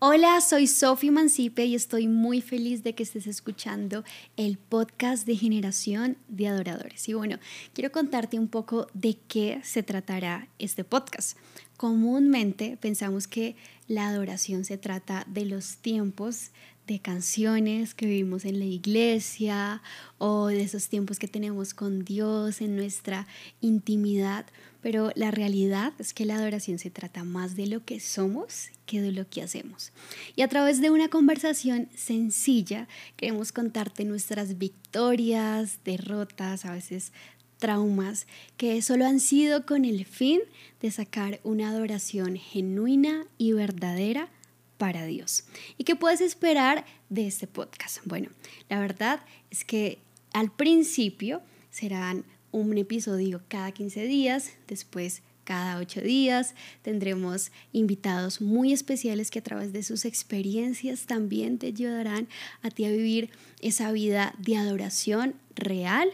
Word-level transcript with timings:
Hola, 0.00 0.40
soy 0.40 0.68
Sofi 0.68 1.10
Mancipe 1.10 1.64
y 1.64 1.74
estoy 1.74 2.06
muy 2.06 2.40
feliz 2.40 2.84
de 2.84 2.94
que 2.94 3.02
estés 3.02 3.26
escuchando 3.26 4.04
el 4.36 4.56
podcast 4.56 5.26
de 5.26 5.34
Generación 5.34 6.16
de 6.28 6.46
Adoradores. 6.46 7.08
Y 7.08 7.14
bueno, 7.14 7.40
quiero 7.74 7.90
contarte 7.90 8.38
un 8.38 8.46
poco 8.46 8.86
de 8.94 9.18
qué 9.26 9.60
se 9.64 9.82
tratará 9.82 10.46
este 10.60 10.84
podcast. 10.84 11.36
Comúnmente 11.76 12.78
pensamos 12.80 13.26
que 13.26 13.56
la 13.88 14.08
adoración 14.08 14.64
se 14.64 14.78
trata 14.78 15.24
de 15.26 15.46
los 15.46 15.78
tiempos 15.78 16.52
de 16.88 16.98
canciones 16.98 17.94
que 17.94 18.06
vivimos 18.06 18.46
en 18.46 18.58
la 18.58 18.64
iglesia 18.64 19.82
o 20.16 20.46
de 20.46 20.62
esos 20.62 20.88
tiempos 20.88 21.18
que 21.18 21.28
tenemos 21.28 21.74
con 21.74 22.02
Dios 22.02 22.62
en 22.62 22.76
nuestra 22.76 23.26
intimidad, 23.60 24.46
pero 24.80 25.12
la 25.14 25.30
realidad 25.30 25.92
es 25.98 26.14
que 26.14 26.24
la 26.24 26.36
adoración 26.36 26.78
se 26.78 26.90
trata 26.90 27.24
más 27.24 27.56
de 27.56 27.66
lo 27.66 27.84
que 27.84 28.00
somos 28.00 28.70
que 28.86 29.02
de 29.02 29.12
lo 29.12 29.28
que 29.28 29.42
hacemos. 29.42 29.92
Y 30.34 30.40
a 30.40 30.48
través 30.48 30.80
de 30.80 30.88
una 30.90 31.08
conversación 31.08 31.90
sencilla 31.94 32.88
queremos 33.16 33.52
contarte 33.52 34.06
nuestras 34.06 34.56
victorias, 34.56 35.80
derrotas, 35.84 36.64
a 36.64 36.72
veces 36.72 37.12
traumas, 37.58 38.26
que 38.56 38.80
solo 38.80 39.04
han 39.04 39.20
sido 39.20 39.66
con 39.66 39.84
el 39.84 40.06
fin 40.06 40.40
de 40.80 40.90
sacar 40.90 41.40
una 41.44 41.68
adoración 41.68 42.36
genuina 42.36 43.26
y 43.36 43.52
verdadera 43.52 44.30
para 44.78 45.04
Dios. 45.04 45.44
¿Y 45.76 45.84
qué 45.84 45.96
puedes 45.96 46.20
esperar 46.20 46.86
de 47.10 47.26
este 47.26 47.46
podcast? 47.46 47.98
Bueno, 48.04 48.30
la 48.68 48.80
verdad 48.80 49.20
es 49.50 49.64
que 49.64 49.98
al 50.32 50.50
principio 50.50 51.42
serán 51.70 52.24
un 52.50 52.78
episodio 52.78 53.42
cada 53.48 53.72
15 53.72 54.04
días, 54.04 54.52
después 54.66 55.22
cada 55.44 55.78
8 55.78 56.00
días. 56.02 56.54
Tendremos 56.82 57.52
invitados 57.72 58.40
muy 58.40 58.72
especiales 58.72 59.30
que 59.30 59.40
a 59.40 59.42
través 59.42 59.72
de 59.72 59.82
sus 59.82 60.04
experiencias 60.04 61.06
también 61.06 61.58
te 61.58 61.68
ayudarán 61.68 62.28
a 62.62 62.70
ti 62.70 62.84
a 62.84 62.90
vivir 62.90 63.30
esa 63.60 63.92
vida 63.92 64.34
de 64.38 64.56
adoración 64.56 65.34
real 65.56 66.10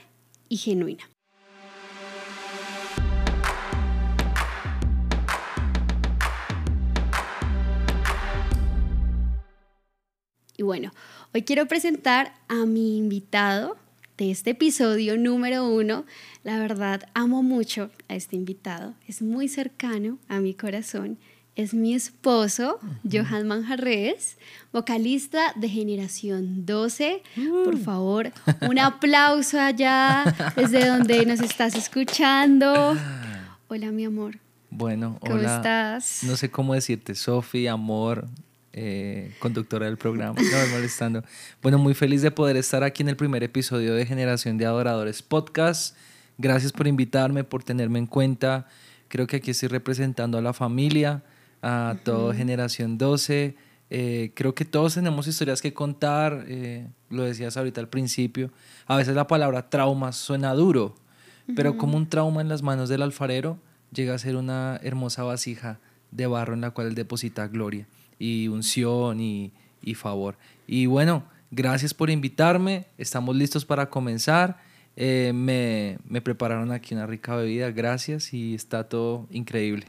y 0.48 0.56
genuina. 0.56 1.13
Bueno, 10.64 10.92
hoy 11.34 11.42
quiero 11.42 11.66
presentar 11.66 12.34
a 12.48 12.66
mi 12.66 12.96
invitado 12.96 13.76
de 14.16 14.30
este 14.30 14.50
episodio 14.50 15.16
número 15.16 15.68
uno. 15.68 16.04
La 16.42 16.58
verdad, 16.58 17.08
amo 17.14 17.42
mucho 17.42 17.90
a 18.08 18.14
este 18.14 18.36
invitado. 18.36 18.94
Es 19.06 19.22
muy 19.22 19.48
cercano 19.48 20.18
a 20.28 20.40
mi 20.40 20.54
corazón. 20.54 21.18
Es 21.54 21.72
mi 21.72 21.94
esposo, 21.94 22.80
Johan 23.08 23.46
Manjarres, 23.46 24.38
vocalista 24.72 25.52
de 25.54 25.68
Generación 25.68 26.66
12. 26.66 27.22
Por 27.64 27.74
uh. 27.74 27.78
favor, 27.78 28.32
un 28.68 28.78
aplauso 28.80 29.60
allá 29.60 30.24
desde 30.56 30.84
donde 30.86 31.24
nos 31.26 31.40
estás 31.40 31.76
escuchando. 31.76 32.96
Hola, 33.68 33.92
mi 33.92 34.04
amor. 34.04 34.38
Bueno, 34.70 35.18
¿Cómo 35.20 35.38
estás? 35.38 36.24
No 36.24 36.34
sé 36.34 36.50
cómo 36.50 36.74
decirte, 36.74 37.14
Sofi, 37.14 37.68
amor, 37.68 38.26
eh, 38.76 39.32
conductora 39.38 39.86
del 39.86 39.96
programa. 39.96 40.34
No 40.34 40.42
me 40.42 40.72
molestando. 40.72 41.22
Bueno, 41.62 41.78
muy 41.78 41.94
feliz 41.94 42.22
de 42.22 42.32
poder 42.32 42.56
estar 42.56 42.82
aquí 42.82 43.02
en 43.04 43.08
el 43.08 43.16
primer 43.16 43.44
episodio 43.44 43.94
de 43.94 44.04
Generación 44.04 44.58
de 44.58 44.66
Adoradores 44.66 45.22
Podcast. 45.22 45.96
Gracias 46.38 46.72
por 46.72 46.88
invitarme, 46.88 47.44
por 47.44 47.62
tenerme 47.62 48.00
en 48.00 48.06
cuenta. 48.06 48.66
Creo 49.06 49.28
que 49.28 49.36
aquí 49.36 49.52
estoy 49.52 49.68
representando 49.68 50.38
a 50.38 50.42
la 50.42 50.52
familia, 50.52 51.22
a 51.62 51.98
toda 52.02 52.34
Generación 52.34 52.98
12. 52.98 53.54
Eh, 53.90 54.32
creo 54.34 54.56
que 54.56 54.64
todos 54.64 54.94
tenemos 54.94 55.28
historias 55.28 55.62
que 55.62 55.72
contar. 55.72 56.44
Eh, 56.48 56.88
lo 57.10 57.22
decías 57.22 57.56
ahorita 57.56 57.80
al 57.80 57.88
principio. 57.88 58.50
A 58.88 58.96
veces 58.96 59.14
la 59.14 59.28
palabra 59.28 59.70
trauma 59.70 60.10
suena 60.10 60.52
duro, 60.52 60.96
pero 61.54 61.78
como 61.78 61.96
un 61.96 62.08
trauma 62.08 62.40
en 62.40 62.48
las 62.48 62.62
manos 62.62 62.88
del 62.88 63.02
alfarero 63.02 63.56
llega 63.92 64.14
a 64.14 64.18
ser 64.18 64.34
una 64.34 64.80
hermosa 64.82 65.22
vasija 65.22 65.78
de 66.10 66.26
barro 66.26 66.54
en 66.54 66.62
la 66.62 66.72
cual 66.72 66.88
él 66.88 66.96
deposita 66.96 67.46
gloria 67.46 67.86
y 68.18 68.48
unción 68.48 69.20
y, 69.20 69.52
favor. 69.94 70.36
Y 70.66 70.86
bueno, 70.86 71.24
gracias 71.50 71.92
por 71.92 72.10
invitarme, 72.10 72.86
estamos 72.98 73.36
listos 73.36 73.64
para 73.64 73.90
comenzar. 73.90 74.58
Eh, 74.96 75.32
me, 75.34 75.98
me, 76.08 76.20
prepararon 76.20 76.70
aquí 76.70 76.94
una 76.94 77.06
rica 77.06 77.34
bebida, 77.34 77.70
gracias 77.70 78.32
y 78.32 78.54
está 78.54 78.84
todo 78.88 79.26
increíble. 79.30 79.86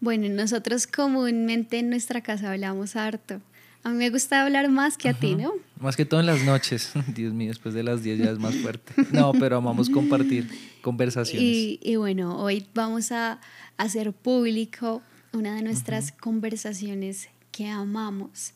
Bueno, 0.00 0.28
nosotros 0.30 0.86
comúnmente 0.86 1.78
en 1.78 1.90
nuestra 1.90 2.22
casa 2.22 2.50
hablamos 2.50 2.96
harto. 2.96 3.40
A 3.82 3.90
mí 3.90 3.96
me 3.96 4.10
gusta 4.10 4.42
hablar 4.42 4.68
más 4.68 4.98
que 4.98 5.08
a 5.08 5.14
ti, 5.14 5.34
¿no? 5.34 5.52
Más 5.78 5.96
que 5.96 6.04
todo 6.04 6.20
en 6.20 6.26
las 6.26 6.42
noches. 6.44 6.92
Dios 7.14 7.32
mío, 7.32 7.48
después 7.48 7.74
de 7.74 7.82
las 7.82 8.02
10 8.02 8.18
ya 8.18 8.30
es 8.30 8.38
más 8.38 8.54
fuerte. 8.56 8.92
No, 9.10 9.32
pero 9.32 9.56
amamos 9.56 9.88
compartir 9.88 10.48
conversaciones. 10.82 11.42
Y, 11.42 11.80
y 11.82 11.96
bueno, 11.96 12.38
hoy 12.38 12.66
vamos 12.74 13.10
a 13.10 13.40
hacer 13.78 14.12
público 14.12 15.02
una 15.32 15.54
de 15.54 15.62
nuestras 15.62 16.12
conversaciones 16.12 17.28
que 17.60 17.68
amamos. 17.68 18.54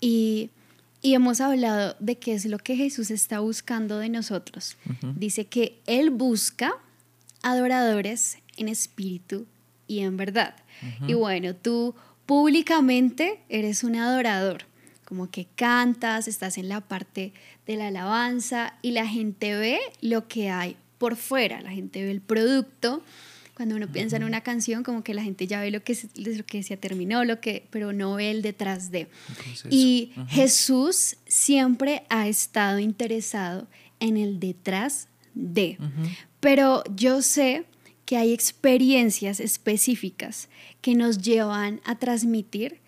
Y, 0.00 0.50
hemos 1.02 1.40
hablado 1.40 1.96
de 1.98 2.16
qué 2.16 2.32
es 2.32 2.46
lo 2.46 2.58
que 2.58 2.76
Jesús 2.76 3.10
está 3.10 3.40
buscando 3.40 3.98
de 3.98 4.08
nosotros. 4.08 4.76
Dice 5.16 5.46
que 5.46 5.80
Él 5.86 6.10
busca 6.10 6.74
adoradores 7.42 8.38
en 8.56 8.68
espíritu 8.68 9.46
y 9.88 10.00
en 10.00 10.16
verdad. 10.16 10.54
Y 11.08 11.14
bueno, 11.14 11.56
tú 11.56 11.96
públicamente 12.24 13.40
eres 13.48 13.82
un 13.82 13.96
adorador, 13.96 14.64
como 15.04 15.28
que 15.28 15.46
cantas, 15.56 16.28
estás 16.28 16.56
en 16.56 16.68
la 16.68 16.80
parte 16.80 17.32
de 17.66 17.76
la 17.76 17.88
alabanza 17.88 18.74
y 18.80 18.92
la 18.92 19.08
gente 19.08 19.56
ve 19.56 19.80
lo 20.00 20.28
que 20.28 20.50
hay 20.50 20.76
por 20.98 21.16
fuera, 21.16 21.60
la 21.62 21.70
gente 21.70 22.04
ve 22.04 22.12
el 22.12 22.20
producto 22.20 23.02
cuando 23.56 23.74
uno 23.74 23.88
piensa 23.88 24.16
en 24.16 24.24
una 24.24 24.42
canción, 24.42 24.82
como 24.82 25.02
que 25.02 25.14
la 25.14 25.22
gente 25.22 25.46
ya 25.46 25.60
ve 25.60 25.70
lo 25.70 25.82
que, 25.82 25.96
lo 26.16 26.44
que 26.44 26.62
se 26.62 26.76
terminó, 26.76 27.24
lo 27.24 27.40
que, 27.40 27.66
pero 27.70 27.94
no 27.94 28.16
ve 28.16 28.30
el 28.30 28.42
detrás 28.42 28.90
de. 28.90 29.08
y 29.70 30.12
Jesús 30.28 31.16
siempre 31.26 32.02
ha 32.10 32.28
estado 32.28 32.78
interesado 32.78 33.66
en 33.98 34.18
el 34.18 34.40
detrás 34.40 35.08
de. 35.34 35.78
Pero 36.40 36.84
yo 36.94 37.22
sé 37.22 37.64
que 38.04 38.18
hay 38.18 38.34
experiencias 38.34 39.40
específicas 39.40 40.50
que 40.82 40.94
nos 40.94 41.18
llevan 41.22 41.80
a 41.84 41.98
transmitir 41.98 42.80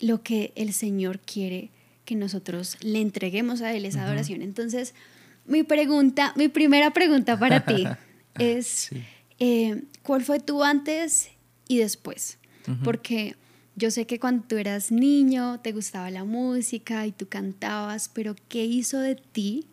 lo 0.00 0.22
que 0.22 0.52
el 0.54 0.72
Señor 0.72 1.18
quiere 1.18 1.70
que 2.04 2.14
nosotros 2.14 2.76
le 2.82 3.00
entreguemos 3.00 3.62
a 3.62 3.74
Él, 3.74 3.84
esa 3.84 4.04
adoración. 4.04 4.42
Entonces, 4.42 4.94
mi 5.44 5.64
pregunta, 5.64 6.32
mi 6.36 6.48
primera 6.48 6.92
pregunta 6.92 7.38
para 7.38 7.64
ti 7.64 7.84
es, 8.38 8.90
eh, 9.38 9.82
¿cuál 10.04 10.22
fue 10.22 10.38
tu 10.38 10.62
antes 10.62 11.30
y 11.66 11.78
después? 11.78 12.38
Porque 12.82 13.36
yo 13.76 13.90
sé 13.90 14.06
que 14.06 14.18
cuando 14.18 14.46
tú 14.46 14.56
eras 14.56 14.92
niño 14.92 15.60
te 15.60 15.72
gustaba 15.72 16.10
la 16.10 16.24
música 16.24 17.06
y 17.06 17.12
tú 17.12 17.26
cantabas, 17.28 18.08
pero 18.08 18.36
¿qué 18.48 18.64
hizo 18.64 19.00
de 19.00 19.16
ti 19.16 19.66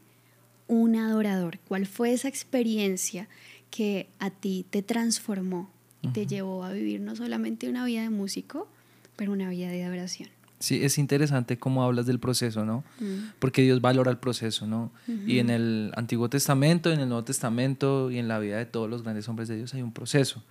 un 0.67 0.95
adorador? 0.95 1.59
¿Cuál 1.67 1.85
fue 1.85 2.11
esa 2.11 2.27
experiencia 2.27 3.29
que 3.69 4.09
a 4.19 4.29
ti 4.29 4.65
te 4.69 4.81
transformó 4.81 5.69
y 6.01 6.09
te 6.09 6.25
llevó 6.25 6.63
a 6.63 6.73
vivir 6.73 6.99
no 6.99 7.15
solamente 7.15 7.69
una 7.69 7.85
vida 7.85 8.01
de 8.01 8.09
músico, 8.09 8.67
pero 9.15 9.31
una 9.31 9.49
vida 9.49 9.69
de 9.69 9.83
adoración? 9.83 10.29
Sí, 10.61 10.85
es 10.85 10.99
interesante 10.99 11.57
cómo 11.57 11.83
hablas 11.83 12.05
del 12.05 12.19
proceso, 12.19 12.63
¿no? 12.65 12.83
Mm. 12.99 13.31
Porque 13.39 13.63
Dios 13.63 13.81
valora 13.81 14.11
el 14.11 14.17
proceso, 14.17 14.67
¿no? 14.67 14.91
Y 15.25 15.39
en 15.39 15.49
el 15.49 15.91
Antiguo 15.95 16.29
Testamento, 16.29 16.91
en 16.91 16.99
el 16.99 17.09
Nuevo 17.09 17.23
Testamento 17.23 18.11
y 18.11 18.19
en 18.19 18.27
la 18.27 18.37
vida 18.37 18.57
de 18.57 18.67
todos 18.67 18.87
los 18.87 19.01
grandes 19.01 19.27
hombres 19.27 19.47
de 19.47 19.57
Dios 19.57 19.73
hay 19.73 19.81
un 19.81 19.91
proceso. 19.91 20.43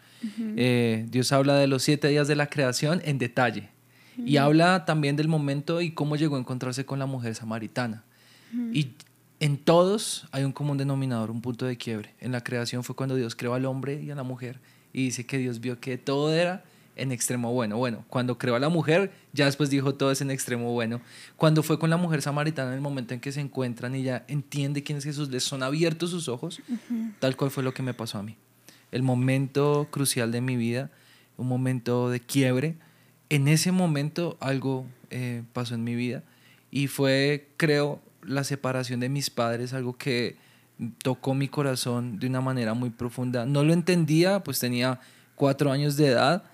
Eh, 0.56 1.06
Dios 1.08 1.30
habla 1.30 1.54
de 1.54 1.68
los 1.68 1.84
siete 1.84 2.08
días 2.08 2.26
de 2.26 2.34
la 2.34 2.48
creación 2.48 3.00
en 3.04 3.18
detalle. 3.18 3.70
Y 4.18 4.36
habla 4.36 4.84
también 4.84 5.14
del 5.14 5.28
momento 5.28 5.80
y 5.80 5.92
cómo 5.92 6.16
llegó 6.16 6.36
a 6.36 6.40
encontrarse 6.40 6.84
con 6.84 6.98
la 6.98 7.06
mujer 7.06 7.36
samaritana. 7.36 8.02
Y 8.72 8.94
en 9.38 9.58
todos 9.58 10.26
hay 10.32 10.42
un 10.42 10.52
común 10.52 10.76
denominador, 10.76 11.30
un 11.30 11.40
punto 11.40 11.66
de 11.66 11.76
quiebre. 11.76 12.14
En 12.18 12.32
la 12.32 12.42
creación 12.42 12.82
fue 12.82 12.96
cuando 12.96 13.14
Dios 13.14 13.36
creó 13.36 13.54
al 13.54 13.64
hombre 13.64 14.02
y 14.02 14.10
a 14.10 14.16
la 14.16 14.24
mujer. 14.24 14.58
Y 14.92 15.04
dice 15.04 15.24
que 15.24 15.38
Dios 15.38 15.60
vio 15.60 15.78
que 15.78 15.98
todo 15.98 16.34
era 16.34 16.64
en 16.96 17.12
extremo 17.12 17.52
bueno. 17.52 17.76
Bueno, 17.76 18.04
cuando 18.08 18.38
creó 18.38 18.56
a 18.56 18.58
la 18.58 18.68
mujer, 18.68 19.12
ya 19.32 19.46
después 19.46 19.70
dijo 19.70 19.94
todo 19.94 20.10
es 20.10 20.20
en 20.20 20.30
extremo 20.30 20.72
bueno. 20.72 21.00
Cuando 21.36 21.62
fue 21.62 21.78
con 21.78 21.90
la 21.90 21.96
mujer 21.96 22.22
samaritana, 22.22 22.70
en 22.70 22.76
el 22.76 22.80
momento 22.80 23.14
en 23.14 23.20
que 23.20 23.32
se 23.32 23.40
encuentran 23.40 23.94
y 23.94 24.02
ya 24.02 24.24
entiende 24.28 24.82
quién 24.82 24.98
es 24.98 25.04
Jesús, 25.04 25.30
les 25.30 25.44
son 25.44 25.62
abiertos 25.62 26.10
sus 26.10 26.28
ojos, 26.28 26.60
tal 27.18 27.36
cual 27.36 27.50
fue 27.50 27.62
lo 27.62 27.74
que 27.74 27.82
me 27.82 27.94
pasó 27.94 28.18
a 28.18 28.22
mí. 28.22 28.36
El 28.92 29.02
momento 29.02 29.88
crucial 29.90 30.32
de 30.32 30.40
mi 30.40 30.56
vida, 30.56 30.90
un 31.36 31.48
momento 31.48 32.10
de 32.10 32.20
quiebre, 32.20 32.76
en 33.28 33.48
ese 33.48 33.72
momento 33.72 34.36
algo 34.40 34.86
eh, 35.10 35.44
pasó 35.52 35.74
en 35.74 35.84
mi 35.84 35.94
vida 35.94 36.22
y 36.70 36.88
fue, 36.88 37.48
creo, 37.56 38.00
la 38.22 38.44
separación 38.44 39.00
de 39.00 39.08
mis 39.08 39.30
padres, 39.30 39.72
algo 39.72 39.96
que 39.96 40.36
tocó 41.02 41.34
mi 41.34 41.48
corazón 41.48 42.18
de 42.18 42.26
una 42.26 42.40
manera 42.40 42.74
muy 42.74 42.90
profunda. 42.90 43.46
No 43.46 43.64
lo 43.64 43.72
entendía, 43.72 44.42
pues 44.42 44.58
tenía 44.58 45.00
cuatro 45.34 45.72
años 45.72 45.96
de 45.96 46.08
edad, 46.08 46.44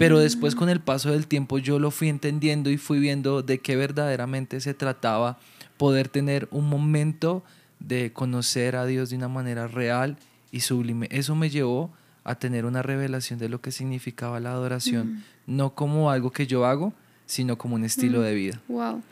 Pero 0.00 0.18
después 0.18 0.54
con 0.54 0.70
el 0.70 0.80
paso 0.80 1.10
del 1.10 1.26
tiempo 1.26 1.58
yo 1.58 1.78
lo 1.78 1.90
fui 1.90 2.08
entendiendo 2.08 2.70
y 2.70 2.78
fui 2.78 2.98
viendo 3.00 3.42
de 3.42 3.58
qué 3.58 3.76
verdaderamente 3.76 4.58
se 4.62 4.72
trataba 4.72 5.38
poder 5.76 6.08
tener 6.08 6.48
un 6.50 6.70
momento 6.70 7.44
de 7.80 8.10
conocer 8.10 8.76
a 8.76 8.86
Dios 8.86 9.10
de 9.10 9.16
una 9.16 9.28
manera 9.28 9.68
real 9.68 10.16
y 10.50 10.60
sublime. 10.60 11.06
Eso 11.10 11.34
me 11.34 11.50
llevó 11.50 11.90
a 12.24 12.34
tener 12.36 12.64
una 12.64 12.80
revelación 12.80 13.38
de 13.38 13.50
lo 13.50 13.60
que 13.60 13.72
significaba 13.72 14.40
la 14.40 14.52
adoración, 14.52 15.22
no 15.46 15.74
como 15.74 16.10
algo 16.10 16.30
que 16.30 16.46
yo 16.46 16.64
hago, 16.64 16.94
sino 17.26 17.58
como 17.58 17.74
un 17.74 17.84
estilo 17.84 18.22
de 18.22 18.34
vida. 18.34 18.58
Wow. 18.68 19.02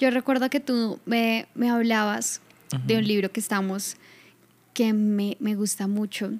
Yo 0.00 0.10
recuerdo 0.10 0.50
que 0.50 0.58
tú 0.58 0.98
me, 1.06 1.46
me 1.54 1.70
hablabas 1.70 2.40
de 2.84 2.96
un 2.96 3.06
libro 3.06 3.30
que 3.30 3.38
estamos, 3.38 3.96
que 4.74 4.92
me, 4.92 5.36
me, 5.38 5.54
gusta 5.54 5.86
mucho, 5.86 6.32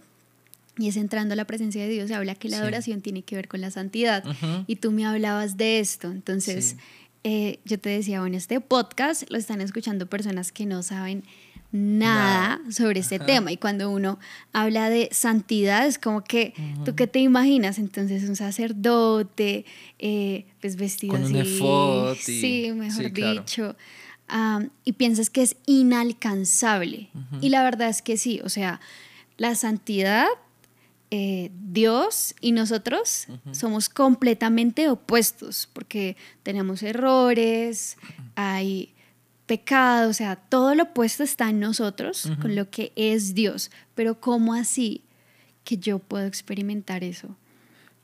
y 0.78 0.88
es 0.88 0.96
Entrando 0.96 1.34
a 1.34 1.36
la 1.36 1.44
presencia 1.44 1.82
de 1.82 1.88
Dios, 1.88 2.08
se 2.08 2.14
habla 2.14 2.34
que 2.34 2.48
la 2.48 2.58
adoración 2.58 3.02
tiene 3.02 3.22
que 3.22 3.36
ver 3.36 3.48
con 3.48 3.60
la 3.60 3.70
santidad, 3.70 4.24
y 4.66 4.76
tú 4.76 4.90
me 4.92 5.04
hablabas 5.06 5.56
de 5.56 5.80
esto, 5.80 6.10
entonces 6.10 6.76
eh, 7.24 7.60
yo 7.64 7.78
te 7.78 7.90
decía, 7.90 8.20
bueno, 8.20 8.36
este 8.36 8.60
podcast 8.60 9.30
lo 9.30 9.38
están 9.38 9.60
escuchando 9.60 10.06
personas 10.06 10.50
que 10.50 10.66
no 10.66 10.82
saben 10.82 11.24
nada, 11.72 12.60
sobre 12.70 13.00
este 13.00 13.18
tema. 13.18 13.50
Y 13.50 13.56
cuando 13.56 13.90
uno 13.90 14.18
habla 14.52 14.90
de 14.90 15.08
santidad, 15.10 15.86
es 15.86 15.98
como 15.98 16.22
que, 16.22 16.52
¿tú 16.84 16.94
qué 16.94 17.06
te 17.06 17.18
imaginas? 17.18 17.78
Entonces, 17.78 18.28
un 18.28 18.36
sacerdote, 18.36 19.64
eh, 19.98 20.46
pues 20.60 20.76
vestido 20.76 21.14
Con 21.14 21.24
así. 21.24 21.58
sí, 22.20 22.72
mejor 22.72 23.12
dicho. 23.12 23.76
y 24.84 24.92
piensas 24.92 25.30
que 25.30 25.42
es 25.42 25.56
inalcanzable. 25.66 27.08
Y 27.40 27.48
la 27.48 27.62
verdad 27.62 27.88
es 27.88 28.02
que 28.02 28.16
sí, 28.16 28.40
o 28.44 28.48
sea, 28.48 28.80
la 29.38 29.54
santidad, 29.54 30.26
eh, 31.14 31.50
Dios 31.52 32.34
y 32.40 32.52
nosotros 32.52 33.26
somos 33.50 33.90
completamente 33.90 34.88
opuestos, 34.88 35.68
porque 35.74 36.16
tenemos 36.42 36.82
errores, 36.82 37.98
hay 38.34 38.94
pecado, 39.44 40.08
o 40.08 40.14
sea, 40.14 40.36
todo 40.36 40.74
lo 40.74 40.84
opuesto 40.84 41.22
está 41.22 41.50
en 41.50 41.60
nosotros 41.60 42.32
con 42.40 42.56
lo 42.56 42.70
que 42.70 42.92
es 42.96 43.34
Dios. 43.34 43.70
Pero 43.94 44.20
¿cómo 44.20 44.54
así 44.54 45.04
que 45.64 45.76
yo 45.76 45.98
puedo 45.98 46.24
experimentar 46.24 47.04
eso? 47.04 47.36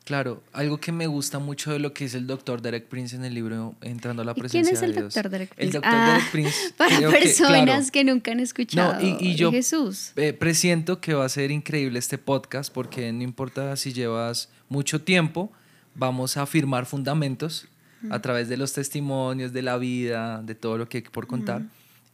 Claro, 0.08 0.43
algo 0.55 0.78
que 0.78 0.90
me 0.90 1.06
gusta 1.06 1.38
mucho 1.38 1.70
de 1.70 1.78
lo 1.78 1.93
que 1.93 2.05
dice 2.05 2.16
el 2.16 2.26
doctor 2.26 2.62
Derek 2.62 2.87
Prince 2.87 3.14
en 3.14 3.26
el 3.26 3.34
libro 3.34 3.75
Entrando 3.82 4.22
a 4.22 4.25
la 4.25 4.32
presencia 4.32 4.62
de 4.62 4.70
Dios. 4.70 4.81
¿Quién 4.81 4.90
es 4.90 4.96
el 4.96 5.02
doctor 5.05 5.28
Derek 5.28 5.55
Prince? 5.55 5.66
El 5.66 5.72
doctor 5.75 5.93
ah, 5.94 6.12
Derek 6.14 6.31
Prince. 6.31 6.56
Para 6.78 7.10
personas 7.10 7.90
que, 7.90 8.05
nunca 8.05 8.32
han 8.32 8.40
escuchado 8.40 8.99
y, 9.02 9.34
yo 9.34 9.52
Jesús. 9.52 10.12
Eh, 10.16 10.32
presiento 10.32 11.02
que 11.02 11.12
va 11.12 11.26
a 11.26 11.28
ser 11.28 11.50
increíble 11.50 11.99
este 11.99 12.16
podcast 12.16 12.72
porque 12.72 13.12
no 13.12 13.22
importa 13.22 13.76
si 13.76 13.93
llevas 13.93 14.49
mucho 14.70 15.02
tiempo, 15.02 15.52
vamos 15.94 16.38
a 16.38 16.46
firmar 16.46 16.87
fundamentos 16.87 17.69
a 18.08 18.19
través 18.22 18.49
de 18.49 18.56
los 18.56 18.72
testimonios, 18.72 19.52
de 19.52 19.61
la 19.61 19.76
vida, 19.76 20.40
de 20.43 20.54
todo 20.54 20.78
lo 20.78 20.88
que 20.88 20.96
hay 20.96 21.02
por 21.02 21.26
contar. 21.26 21.64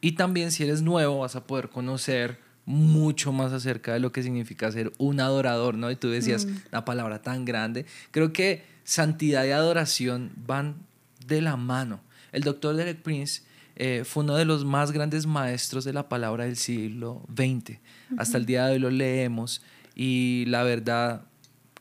Y 0.01 0.17
también 0.17 0.51
si 0.51 0.65
eres 0.65 0.83
nuevo 0.83 1.21
vas 1.21 1.37
a 1.37 1.47
poder 1.47 1.69
conocer 1.69 2.41
mucho 2.67 3.33
más 3.33 3.53
acerca 3.53 3.93
de 3.93 4.01
lo 4.01 4.13
que 4.13 4.23
significa 4.23 4.71
ser 4.73 4.93
un 4.99 5.21
adorador, 5.21 5.75
¿no? 5.75 5.91
Y 5.91 5.97
tú 5.97 6.09
decías 6.09 6.47
una 6.71 6.85
palabra 6.85 7.21
tan 7.21 7.45
grande. 7.45 7.87
Creo 8.11 8.33
que 8.33 8.65
santidad 8.85 9.45
y 9.45 9.51
adoración 9.51 10.33
van 10.37 10.77
de 11.27 11.41
la 11.41 11.57
mano. 11.57 12.01
El 12.33 12.43
doctor 12.43 12.75
Derek 12.77 13.03
Prince 13.03 13.43
eh, 13.77 14.03
fue 14.05 14.23
uno 14.23 14.37
de 14.37 14.45
los 14.45 14.65
más 14.65 14.93
grandes 14.93 15.27
maestros 15.27 15.85
de 15.85 15.93
la 15.93 16.09
palabra 16.09 16.45
del 16.45 16.57
siglo 16.57 17.23
XX. 17.35 17.79
Hasta 18.17 18.39
el 18.39 18.47
día 18.47 18.67
de 18.67 18.75
hoy 18.75 18.79
lo 18.79 18.91
leemos 18.91 19.63
y 19.95 20.45
la 20.47 20.63
verdad, 20.63 21.23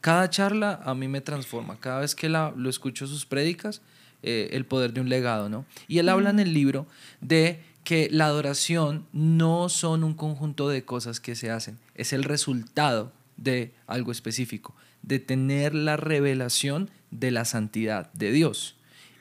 cada 0.01 0.29
charla 0.29 0.81
a 0.83 0.93
mí 0.95 1.07
me 1.07 1.21
transforma. 1.21 1.79
Cada 1.79 1.99
vez 1.99 2.15
que 2.15 2.29
la, 2.29 2.53
lo 2.55 2.69
escucho 2.69 3.07
sus 3.07 3.25
prédicas, 3.25 3.81
eh, 4.21 4.49
el 4.53 4.65
poder 4.65 4.93
de 4.93 5.01
un 5.01 5.09
legado, 5.09 5.49
¿no? 5.49 5.65
Y 5.87 5.99
él 5.99 6.09
habla 6.09 6.29
en 6.29 6.39
el 6.39 6.53
libro 6.53 6.87
de 7.21 7.61
que 7.83 8.09
la 8.11 8.25
adoración 8.25 9.05
no 9.11 9.69
son 9.69 10.03
un 10.03 10.13
conjunto 10.13 10.69
de 10.69 10.85
cosas 10.85 11.19
que 11.19 11.35
se 11.35 11.51
hacen, 11.51 11.79
es 11.95 12.13
el 12.13 12.23
resultado 12.23 13.11
de 13.37 13.73
algo 13.87 14.11
específico, 14.11 14.75
de 15.01 15.19
tener 15.19 15.75
la 15.75 15.97
revelación 15.97 16.89
de 17.11 17.31
la 17.31 17.45
santidad 17.45 18.11
de 18.13 18.31
Dios. 18.31 18.75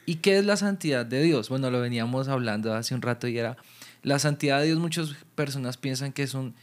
¿Y 0.07 0.17
qué 0.17 0.39
es 0.39 0.45
la 0.45 0.57
santidad 0.57 1.07
de 1.07 1.23
Dios? 1.23 1.49
Bueno, 1.49 1.71
lo 1.71 1.81
veníamos 1.81 2.29
hablando 2.29 2.75
hace 2.75 2.95
un 2.95 3.03
rato 3.03 3.29
y 3.29 3.39
era, 3.39 3.57
la 4.03 4.19
santidad 4.19 4.61
de 4.61 4.67
Dios 4.67 4.79
muchas 4.79 5.15
personas 5.35 5.77
piensan 5.77 6.13
que 6.13 6.25
es 6.25 6.35
un 6.35 6.55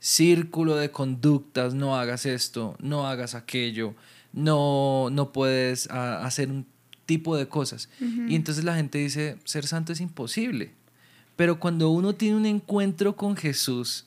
círculo 0.00 0.76
de 0.76 0.90
conductas, 0.90 1.74
no 1.74 1.96
hagas 1.96 2.26
esto, 2.26 2.76
no 2.80 3.06
hagas 3.06 3.34
aquello, 3.34 3.94
no, 4.32 5.08
no 5.10 5.32
puedes 5.32 5.88
ah, 5.90 6.24
hacer 6.24 6.50
un 6.50 6.66
tipo 7.06 7.36
de 7.36 7.48
cosas. 7.48 7.88
Y 8.00 8.34
entonces 8.34 8.64
la 8.64 8.76
gente 8.76 8.98
dice, 8.98 9.38
ser 9.44 9.66
santo 9.66 9.92
es 9.92 10.00
imposible. 10.00 10.74
Pero 11.38 11.60
cuando 11.60 11.90
uno 11.90 12.16
tiene 12.16 12.36
un 12.36 12.46
encuentro 12.46 13.14
con 13.14 13.36
Jesús 13.36 14.06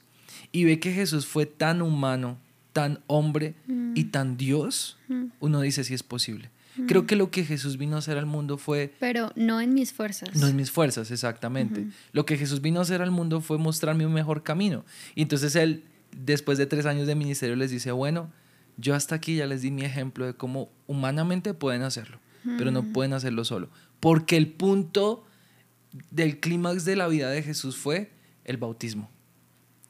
y 0.51 0.65
ve 0.65 0.81
que 0.81 0.91
Jesús 0.91 1.25
fue 1.25 1.45
tan 1.45 1.81
humano, 1.81 2.37
tan 2.73 2.99
hombre 3.07 3.55
y 3.95 4.03
tan 4.03 4.35
Dios, 4.35 4.97
uno 5.39 5.61
dice 5.61 5.85
si 5.85 5.93
es 5.93 6.03
posible. 6.03 6.49
Creo 6.89 7.07
que 7.07 7.15
lo 7.15 7.31
que 7.31 7.45
Jesús 7.45 7.77
vino 7.77 7.95
a 7.95 7.99
hacer 7.99 8.17
al 8.17 8.25
mundo 8.25 8.57
fue... 8.57 8.93
Pero 8.99 9.31
no 9.37 9.61
en 9.61 9.73
mis 9.73 9.93
fuerzas. 9.93 10.35
No 10.35 10.49
en 10.49 10.57
mis 10.57 10.71
fuerzas, 10.71 11.09
exactamente. 11.09 11.87
Lo 12.11 12.25
que 12.25 12.35
Jesús 12.35 12.59
vino 12.59 12.79
a 12.79 12.83
hacer 12.83 13.01
al 13.01 13.11
mundo 13.11 13.39
fue 13.39 13.57
mostrarme 13.57 14.05
un 14.05 14.11
mejor 14.11 14.43
camino. 14.43 14.83
Y 15.15 15.21
entonces 15.21 15.55
Él, 15.55 15.85
después 16.11 16.57
de 16.57 16.65
tres 16.65 16.85
años 16.85 17.07
de 17.07 17.15
ministerio, 17.15 17.55
les 17.55 17.71
dice, 17.71 17.93
bueno, 17.93 18.29
yo 18.75 18.93
hasta 18.93 19.15
aquí 19.15 19.37
ya 19.37 19.47
les 19.47 19.61
di 19.61 19.71
mi 19.71 19.85
ejemplo 19.85 20.25
de 20.25 20.33
cómo 20.33 20.69
humanamente 20.85 21.53
pueden 21.53 21.83
hacerlo 21.83 22.19
pero 22.57 22.71
no 22.71 22.83
pueden 22.83 23.13
hacerlo 23.13 23.45
solo. 23.45 23.69
Porque 23.99 24.37
el 24.37 24.47
punto 24.47 25.23
del 26.09 26.39
clímax 26.39 26.85
de 26.85 26.95
la 26.95 27.07
vida 27.07 27.29
de 27.29 27.43
Jesús 27.43 27.77
fue 27.77 28.11
el 28.45 28.57
bautismo. 28.57 29.09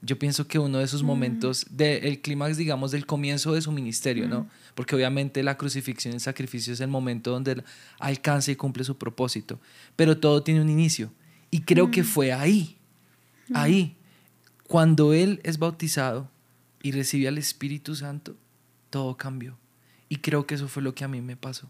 Yo 0.04 0.18
pienso 0.18 0.48
que 0.48 0.58
uno 0.58 0.80
de 0.80 0.84
esos 0.84 1.04
momentos, 1.04 1.66
del 1.70 2.22
clímax, 2.22 2.58
digamos, 2.58 2.90
del 2.90 3.06
comienzo 3.06 3.54
de 3.54 3.62
su 3.62 3.72
ministerio, 3.72 4.28
¿no? 4.28 4.50
Porque 4.74 4.96
obviamente 4.96 5.44
la 5.44 5.58
crucifixión 5.58 6.14
y 6.14 6.16
el 6.16 6.22
sacrificio 6.22 6.74
es 6.74 6.82
el 6.82 6.88
momento 6.88 7.30
donde 7.30 7.52
él 7.52 7.64
alcanza 8.00 8.52
y 8.52 8.56
cumple 8.56 8.84
su 8.84 8.98
propósito. 8.98 9.60
Pero 9.96 10.18
todo 10.18 10.42
tiene 10.42 10.62
un 10.62 10.70
inicio. 10.70 11.12
Y 11.52 11.62
creo 11.62 11.92
que 11.92 12.04
fue 12.04 12.34
ahí, 12.34 12.78
ahí, 13.54 13.96
cuando 14.68 15.14
él 15.14 15.40
es 15.44 15.60
bautizado 15.60 16.32
y 16.82 16.94
recibe 16.94 17.28
al 17.28 17.38
Espíritu 17.38 17.96
Santo, 17.96 18.36
todo 18.90 19.18
cambió. 19.18 19.56
Y 20.10 20.16
creo 20.16 20.48
que 20.48 20.56
eso 20.56 20.68
fue 20.68 20.82
lo 20.82 20.96
que 20.96 21.04
a 21.04 21.08
mí 21.08 21.22
me 21.22 21.36
pasó 21.36 21.70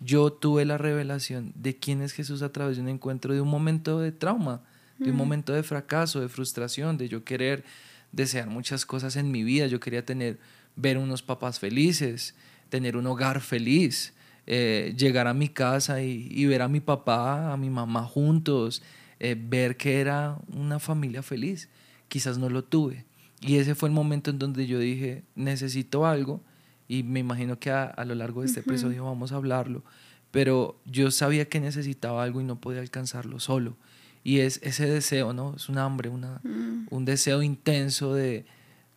yo 0.00 0.32
tuve 0.32 0.64
la 0.64 0.78
revelación 0.78 1.52
de 1.54 1.76
quién 1.76 2.00
es 2.00 2.12
Jesús 2.12 2.42
a 2.42 2.50
través 2.50 2.76
de 2.76 2.82
un 2.82 2.88
encuentro, 2.88 3.34
de 3.34 3.40
un 3.42 3.48
momento 3.48 4.00
de 4.00 4.12
trauma, 4.12 4.62
de 4.98 5.10
un 5.10 5.16
momento 5.16 5.54
de 5.54 5.62
fracaso, 5.62 6.20
de 6.20 6.28
frustración, 6.28 6.98
de 6.98 7.08
yo 7.08 7.24
querer 7.24 7.64
desear 8.12 8.48
muchas 8.48 8.84
cosas 8.84 9.16
en 9.16 9.30
mi 9.30 9.44
vida. 9.44 9.66
Yo 9.66 9.80
quería 9.80 10.04
tener, 10.04 10.38
ver 10.76 10.98
unos 10.98 11.22
papás 11.22 11.58
felices, 11.58 12.34
tener 12.68 12.96
un 12.96 13.06
hogar 13.06 13.40
feliz, 13.40 14.12
eh, 14.46 14.94
llegar 14.98 15.26
a 15.26 15.32
mi 15.32 15.48
casa 15.48 16.02
y, 16.02 16.44
ver 16.46 16.60
a 16.60 16.68
mi 16.68 16.80
papá, 16.80 17.52
a 17.52 17.56
mi 17.56 17.70
mamá 17.70 18.04
juntos, 18.04 18.82
eh, 19.20 19.36
ver 19.38 19.76
que 19.76 20.00
era 20.00 20.38
una 20.48 20.78
familia 20.78 21.22
feliz. 21.22 21.70
Quizás 22.08 22.36
no 22.36 22.50
lo 22.50 22.64
tuve. 22.64 23.06
Y 23.40 23.56
ese 23.56 23.74
fue 23.74 23.88
el 23.88 23.94
momento 23.94 24.30
en 24.30 24.38
donde 24.38 24.66
yo 24.66 24.78
dije, 24.78 25.24
necesito 25.34 26.04
algo 26.04 26.42
y 26.90 27.04
me 27.04 27.20
imagino 27.20 27.56
que 27.60 27.70
a, 27.70 28.04
lo 28.04 28.16
largo 28.16 28.40
de 28.40 28.48
este 28.48 28.60
episodio 28.60 29.04
vamos 29.04 29.30
a 29.30 29.36
hablarlo, 29.36 29.84
pero 30.32 30.80
yo 30.86 31.12
sabía 31.12 31.48
que 31.48 31.60
necesitaba 31.60 32.24
algo 32.24 32.40
y 32.40 32.44
no 32.44 32.60
podía 32.60 32.80
alcanzarlo 32.80 33.38
solo. 33.38 33.76
Y 34.24 34.40
es 34.40 34.58
ese 34.64 34.88
deseo, 34.88 35.32
¿no? 35.32 35.54
Es 35.54 35.68
un 35.68 35.78
hambre, 35.78 36.08
una, 36.08 36.40
mm. 36.42 36.88
un 36.90 37.04
deseo 37.04 37.44
intenso 37.44 38.12
de, 38.12 38.44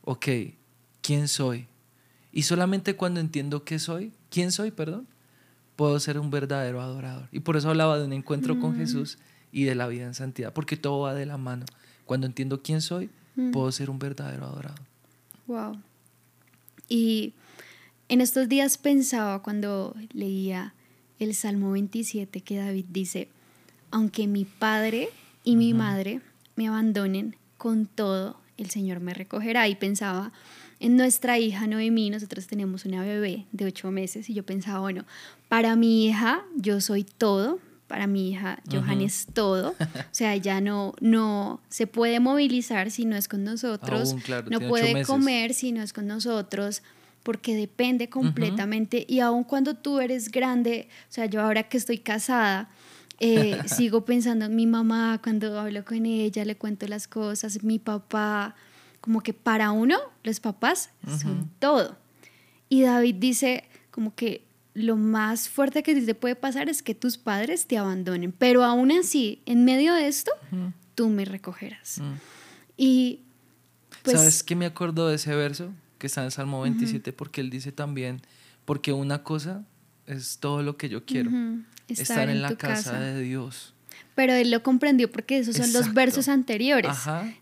ok, 0.06 0.28
¿quién 1.04 1.28
soy? 1.28 1.68
Y 2.32 2.42
solamente 2.42 2.96
cuando 2.96 3.20
entiendo 3.20 3.64
qué 3.64 3.78
soy, 3.78 4.12
quién 4.32 4.52
soy, 4.52 4.72
perdón, 4.72 5.08
puedo 5.76 6.00
ser 6.00 6.18
un 6.18 6.32
verdadero 6.32 6.82
adorador. 6.82 7.30
Y 7.32 7.42
por 7.42 7.58
eso 7.58 7.70
hablaba 7.70 8.00
de 8.00 8.06
un 8.06 8.14
encuentro 8.14 8.60
con 8.60 8.74
mm. 8.74 8.78
Jesús 8.78 9.20
y 9.52 9.66
de 9.66 9.76
la 9.76 9.86
vida 9.86 10.06
en 10.06 10.16
santidad, 10.16 10.52
porque 10.52 10.78
todo 10.78 11.02
va 11.02 11.14
de 11.14 11.28
la 11.28 11.38
mano. 11.38 11.68
Cuando 12.06 12.26
entiendo 12.26 12.64
quién 12.64 12.82
soy, 12.82 13.12
mm. 13.36 13.52
puedo 13.52 13.72
ser 13.72 13.92
un 13.92 14.00
verdadero 14.00 14.48
adorador. 14.48 14.82
Wow. 15.46 15.80
Y 16.90 17.36
en 18.10 18.22
estos 18.22 18.50
días 18.50 18.78
pensaba 18.78 19.42
cuando 19.42 19.96
leía 20.12 20.74
el 21.20 21.34
Salmo 21.36 21.72
27 21.72 22.42
que 22.42 22.58
David 22.58 22.86
dice, 22.90 23.30
aunque 23.92 24.28
mi 24.28 24.46
padre 24.46 25.10
y 25.44 25.56
mi 25.56 25.74
madre 25.74 26.22
me 26.56 26.68
abandonen, 26.68 27.36
con 27.58 27.86
todo 27.86 28.38
el 28.58 28.70
Señor 28.70 29.00
me 29.00 29.14
recogerá. 29.14 29.68
Y 29.68 29.76
pensaba 29.76 30.32
en 30.80 30.98
nuestra 30.98 31.40
hija 31.40 31.66
Noemí, 31.68 32.10
nosotros 32.10 32.48
tenemos 32.48 32.86
una 32.86 33.02
bebé 33.02 33.46
de 33.52 33.66
ocho 33.66 33.92
meses 33.92 34.30
y 34.30 34.34
yo 34.34 34.44
pensaba, 34.44 34.80
bueno, 34.80 35.06
para 35.48 35.76
mi 35.76 36.08
hija 36.08 36.44
yo 36.56 36.82
soy 36.82 37.04
todo, 37.04 37.60
para 37.88 38.08
mi 38.08 38.32
hija 38.32 38.60
Johan 38.72 39.02
es 39.02 39.28
todo, 39.34 39.76
o 39.80 40.04
sea, 40.12 40.34
ella 40.34 40.60
no, 40.62 40.94
no 41.00 41.62
se 41.70 41.86
puede 41.86 42.20
movilizar 42.20 42.92
si 42.92 43.06
no 43.06 43.16
es 43.16 43.28
con 43.28 43.44
nosotros, 43.44 44.16
no 44.50 44.60
puede 44.60 45.06
comer 45.06 45.54
si 45.54 45.72
no 45.72 45.82
es 45.84 45.94
con 45.94 46.08
nosotros, 46.08 46.82
porque 47.24 47.56
depende 47.56 48.10
completamente. 48.10 49.06
Y 49.08 49.22
aun 49.22 49.46
cuando 49.46 49.76
tú 49.76 50.00
eres 50.00 50.30
grande, 50.30 50.90
o 51.10 51.14
sea, 51.14 51.26
yo 51.26 51.42
ahora 51.42 51.64
que 51.64 51.78
estoy 51.78 51.98
casada, 51.98 52.70
eh, 53.20 53.58
sigo 53.66 54.06
pensando 54.06 54.46
en 54.46 54.56
mi 54.56 54.68
mamá, 54.68 55.20
cuando 55.24 55.60
hablo 55.60 55.84
con 55.86 56.06
ella, 56.06 56.44
le 56.46 56.58
cuento 56.58 56.86
las 56.88 57.08
cosas, 57.08 57.64
mi 57.64 57.80
papá, 57.80 58.56
como 59.00 59.22
que 59.22 59.34
para 59.34 59.72
uno 59.72 59.98
los 60.24 60.40
papás 60.40 60.90
son 61.20 61.50
todo. 61.60 61.98
Y 62.70 62.82
David 62.82 63.16
dice 63.16 63.64
como 63.92 64.14
que 64.16 64.44
lo 64.74 64.96
más 64.98 65.50
fuerte 65.50 65.84
que 65.84 65.94
te 66.02 66.16
puede 66.16 66.36
pasar 66.36 66.68
es 66.68 66.82
que 66.82 66.96
tus 66.96 67.18
padres 67.18 67.68
te 67.68 67.78
abandonen, 67.78 68.32
pero 68.32 68.64
aún 68.64 68.92
así, 68.92 69.42
en 69.46 69.66
medio 69.66 69.94
de 69.94 70.08
esto, 70.08 70.32
tú 70.96 71.10
me 71.10 71.26
recogerás. 71.26 72.02
Y 72.76 73.20
pues, 74.02 74.18
¿Sabes 74.18 74.44
qué 74.44 74.56
me 74.56 74.66
acuerdo 74.66 75.08
de 75.08 75.16
ese 75.16 75.36
verso 75.36 75.72
que 76.04 76.08
está 76.08 76.22
en 76.22 76.32
Salmo 76.32 76.60
27? 76.64 77.14
Porque 77.14 77.40
él 77.40 77.50
dice 77.50 77.72
también, 77.72 78.20
porque 78.66 78.92
una 78.92 79.24
cosa 79.24 79.64
es 80.06 80.38
todo 80.40 80.62
lo 80.62 80.76
que 80.76 80.90
yo 80.90 81.06
quiero, 81.06 81.32
estar, 81.88 82.28
en, 82.28 82.42
la 82.42 82.58
casa, 82.58 83.00
de 83.00 83.22
Dios. 83.22 83.74
Pero 84.14 84.34
él 84.34 84.52
lo 84.52 84.62
comprendió 84.64 85.10
porque 85.10 85.38
esos 85.38 85.56
son 85.56 85.72
los 85.72 85.94
versos 85.94 86.28
anteriores. 86.28 86.92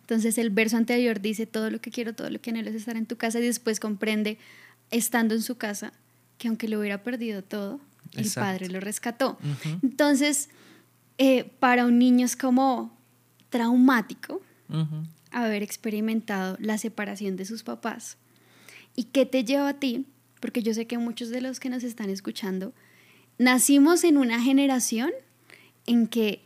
Entonces 0.01 0.37
el 0.37 0.51
verso 0.51 0.77
anterior 0.77 1.21
dice 1.21 1.47
todo 1.47 1.71
lo 1.71 1.81
que 1.81 1.89
quiero, 1.89 2.13
todo 2.13 2.29
lo 2.29 2.39
que 2.39 2.51
anhelo 2.51 2.69
es 2.69 2.75
estar 2.75 2.95
en 2.97 3.07
tu 3.07 3.17
casa 3.17 3.39
y 3.39 3.41
después 3.41 3.79
comprende, 3.79 4.37
estando 4.91 5.33
en 5.33 5.41
su 5.41 5.55
casa, 5.55 5.91
que 6.37 6.47
aunque 6.47 6.67
lo 6.67 6.79
hubiera 6.81 7.01
perdido 7.01 7.41
todo, 7.41 7.79
el 8.13 8.29
padre 8.29 8.69
lo 8.69 8.79
rescató. 8.79 9.39
Entonces, 9.81 10.49
eh, 11.17 11.51
para 11.59 11.87
un 11.87 11.97
niño 11.97 12.27
es 12.27 12.35
como 12.35 12.95
traumático 13.49 14.39
haber 15.31 15.63
experimentado 15.63 16.57
la 16.59 16.77
separación 16.77 17.37
de 17.37 17.45
sus 17.45 17.63
papás. 17.63 18.17
¿Y 18.95 19.05
qué 19.05 19.25
te 19.25 19.43
lleva 19.43 19.69
a 19.69 19.79
ti? 19.79 20.05
Porque 20.39 20.63
yo 20.63 20.73
sé 20.73 20.87
que 20.87 20.97
muchos 20.97 21.29
de 21.29 21.41
los 21.41 21.59
que 21.59 21.69
nos 21.69 21.83
están 21.83 22.09
escuchando 22.09 22.73
nacimos 23.37 24.03
en 24.03 24.17
una 24.17 24.41
generación 24.41 25.11
en 25.87 26.07
que, 26.07 26.41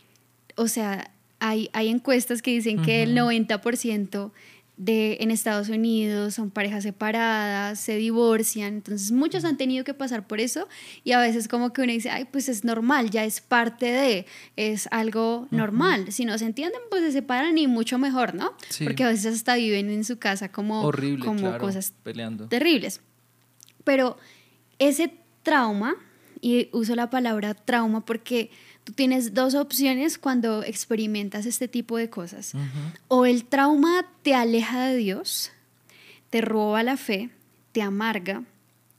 o 0.56 0.68
sea, 0.68 1.12
hay, 1.40 1.70
hay 1.74 1.90
encuestas 1.90 2.42
que 2.42 2.52
dicen 2.52 2.82
que 2.82 3.04
el 3.04 3.16
90% 3.16 4.32
de, 4.78 5.18
en 5.22 5.32
Estados 5.32 5.70
Unidos 5.70 6.34
son 6.34 6.52
parejas 6.52 6.84
separadas, 6.84 7.80
se 7.80 7.96
divorcian, 7.96 8.76
entonces 8.76 9.12
muchos 9.12 9.46
han 9.46 9.58
tenido 9.58 9.84
que 9.84 9.94
pasar 9.94 10.28
por 10.28 10.40
eso 10.40 10.68
y 11.04 11.14
a 11.14 11.20
veces 11.20 11.48
como 11.48 11.72
que 11.72 11.82
uno 11.82 11.92
dice, 11.92 12.10
ay, 12.10 12.26
pues 12.26 12.50
es 12.50 12.64
normal, 12.64 13.10
ya 13.10 13.24
es 13.24 13.42
parte 13.42 13.86
de, 13.86 14.26
es 14.56 14.88
algo 14.92 15.48
normal, 15.52 16.12
si 16.12 16.26
no 16.26 16.38
se 16.38 16.46
entienden, 16.46 16.82
pues 16.90 17.04
se 17.04 17.12
separan 17.12 17.58
y 17.58 17.68
mucho 17.68 17.98
mejor, 17.98 18.36
¿no? 18.36 18.54
Porque 18.84 19.04
a 19.04 19.10
veces 19.10 19.36
hasta 19.36 19.56
viven 19.56 19.90
en 19.90 20.04
su 20.04 20.18
casa 20.20 20.52
como, 20.52 20.82
Horrible, 20.82 21.26
como 21.26 21.58
cosas 21.58 21.94
peleando. 22.04 22.48
terribles. 22.48 23.02
Pero 23.84 24.18
ese 24.80 25.14
trauma, 25.44 25.96
y 26.42 26.70
uso 26.74 26.96
la 26.96 27.10
palabra 27.10 27.54
trauma 27.54 28.06
porque 28.06 28.52
Tú 28.86 28.94
tienes 28.94 29.34
dos 29.34 29.56
opciones 29.56 30.20
cuando 30.20 30.64
experimentas 30.64 31.48
este 31.48 31.68
tipo 31.68 31.98
de 31.98 32.10
cosas. 32.10 32.54
O 33.08 33.26
el 33.26 33.46
trauma 33.46 34.06
te 34.22 34.36
aleja 34.36 34.86
de 34.86 34.96
Dios, 34.96 35.52
te 36.30 36.42
roba 36.42 36.84
la 36.84 36.96
fe, 36.96 37.32
te 37.72 37.82
amarga 37.82 38.44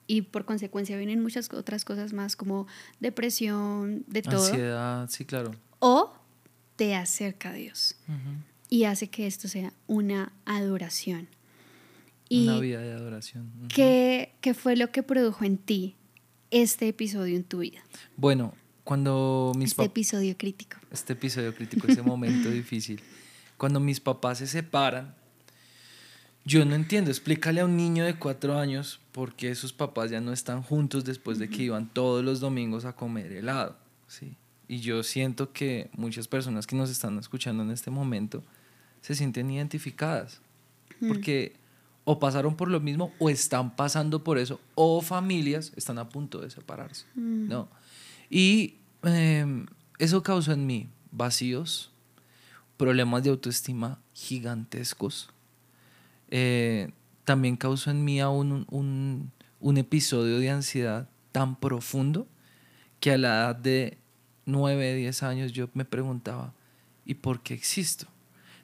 y 0.08 0.22
por 0.22 0.44
consecuencia 0.44 0.96
vienen 0.96 1.22
muchas 1.22 1.52
otras 1.52 1.84
cosas 1.84 2.12
más 2.12 2.34
como 2.34 2.66
depresión, 2.98 4.04
de 4.08 4.22
todo. 4.22 4.44
Ansiedad, 4.44 5.08
sí, 5.08 5.24
claro. 5.24 5.52
O 5.78 6.12
te 6.74 6.96
acerca 6.96 7.50
a 7.50 7.52
Dios 7.54 7.96
y 8.68 8.84
hace 8.84 9.08
que 9.08 9.28
esto 9.28 9.46
sea 9.46 9.72
una 9.86 10.32
adoración. 10.44 11.28
una 12.28 12.58
vida 12.58 12.80
de 12.80 12.92
adoración. 12.92 13.52
¿qué, 13.72 14.34
¿Qué 14.40 14.52
fue 14.52 14.74
lo 14.74 14.90
que 14.90 15.04
produjo 15.04 15.44
en 15.44 15.58
ti 15.58 15.94
este 16.50 16.88
episodio 16.88 17.36
en 17.36 17.44
tu 17.44 17.60
vida? 17.60 17.84
Bueno, 18.16 18.52
cuando 18.86 19.50
mis 19.56 19.72
Este 19.72 19.82
episodio 19.82 20.36
crítico. 20.38 20.76
Este 20.92 21.14
episodio 21.14 21.52
crítico, 21.52 21.88
ese 21.88 22.02
momento 22.02 22.48
difícil. 22.62 23.02
Cuando 23.56 23.80
mis 23.80 23.98
papás 23.98 24.38
se 24.38 24.46
separan, 24.46 25.12
yo 26.44 26.64
no 26.64 26.76
entiendo. 26.76 27.10
Explícale 27.10 27.62
a 27.62 27.64
un 27.64 27.76
niño 27.76 28.04
de 28.04 28.14
cuatro 28.14 28.56
años 28.56 29.00
por 29.10 29.34
qué 29.34 29.56
sus 29.56 29.72
papás 29.72 30.12
ya 30.12 30.20
no 30.20 30.32
están 30.32 30.62
juntos 30.62 31.04
después 31.04 31.40
de 31.40 31.50
que 31.50 31.64
iban 31.64 31.92
todos 31.92 32.24
los 32.24 32.38
domingos 32.38 32.84
a 32.84 32.94
comer 32.94 33.32
helado. 33.32 33.76
¿sí? 34.06 34.36
Y 34.68 34.78
yo 34.78 35.02
siento 35.02 35.52
que 35.52 35.90
muchas 35.92 36.28
personas 36.28 36.64
que 36.68 36.76
nos 36.76 36.88
están 36.88 37.18
escuchando 37.18 37.64
en 37.64 37.72
este 37.72 37.90
momento 37.90 38.44
se 39.00 39.16
sienten 39.16 39.50
identificadas. 39.50 40.40
Porque 41.08 41.56
o 42.04 42.20
pasaron 42.20 42.54
por 42.54 42.70
lo 42.70 42.78
mismo 42.78 43.12
o 43.18 43.30
están 43.30 43.74
pasando 43.74 44.22
por 44.22 44.38
eso 44.38 44.60
o 44.76 45.02
familias 45.02 45.72
están 45.74 45.98
a 45.98 46.08
punto 46.08 46.40
de 46.40 46.50
separarse. 46.50 47.04
¿no? 47.16 47.68
Y 48.30 48.76
em, 49.02 49.66
eso 49.98 50.22
causó 50.22 50.52
en 50.52 50.66
mí 50.66 50.88
vacíos, 51.10 51.90
problemas 52.76 53.22
de 53.22 53.30
autoestima 53.30 53.98
gigantescos. 54.12 55.30
Eh, 56.30 56.90
también 57.24 57.56
causó 57.56 57.90
en 57.90 58.04
mí 58.04 58.20
aún 58.20 58.66
un, 58.70 59.30
un, 59.60 59.76
episodio 59.78 60.38
de 60.38 60.50
ansiedad 60.50 61.08
tan 61.32 61.56
profundo 61.56 62.26
que 63.00 63.12
a 63.12 63.18
la 63.18 63.28
edad 63.28 63.56
de 63.56 63.98
9, 64.46 64.94
10 64.94 65.22
años 65.22 65.52
yo 65.52 65.68
me 65.74 65.84
preguntaba, 65.84 66.52
¿y 67.04 67.14
por 67.14 67.40
qué 67.42 67.54
existo? 67.54 68.06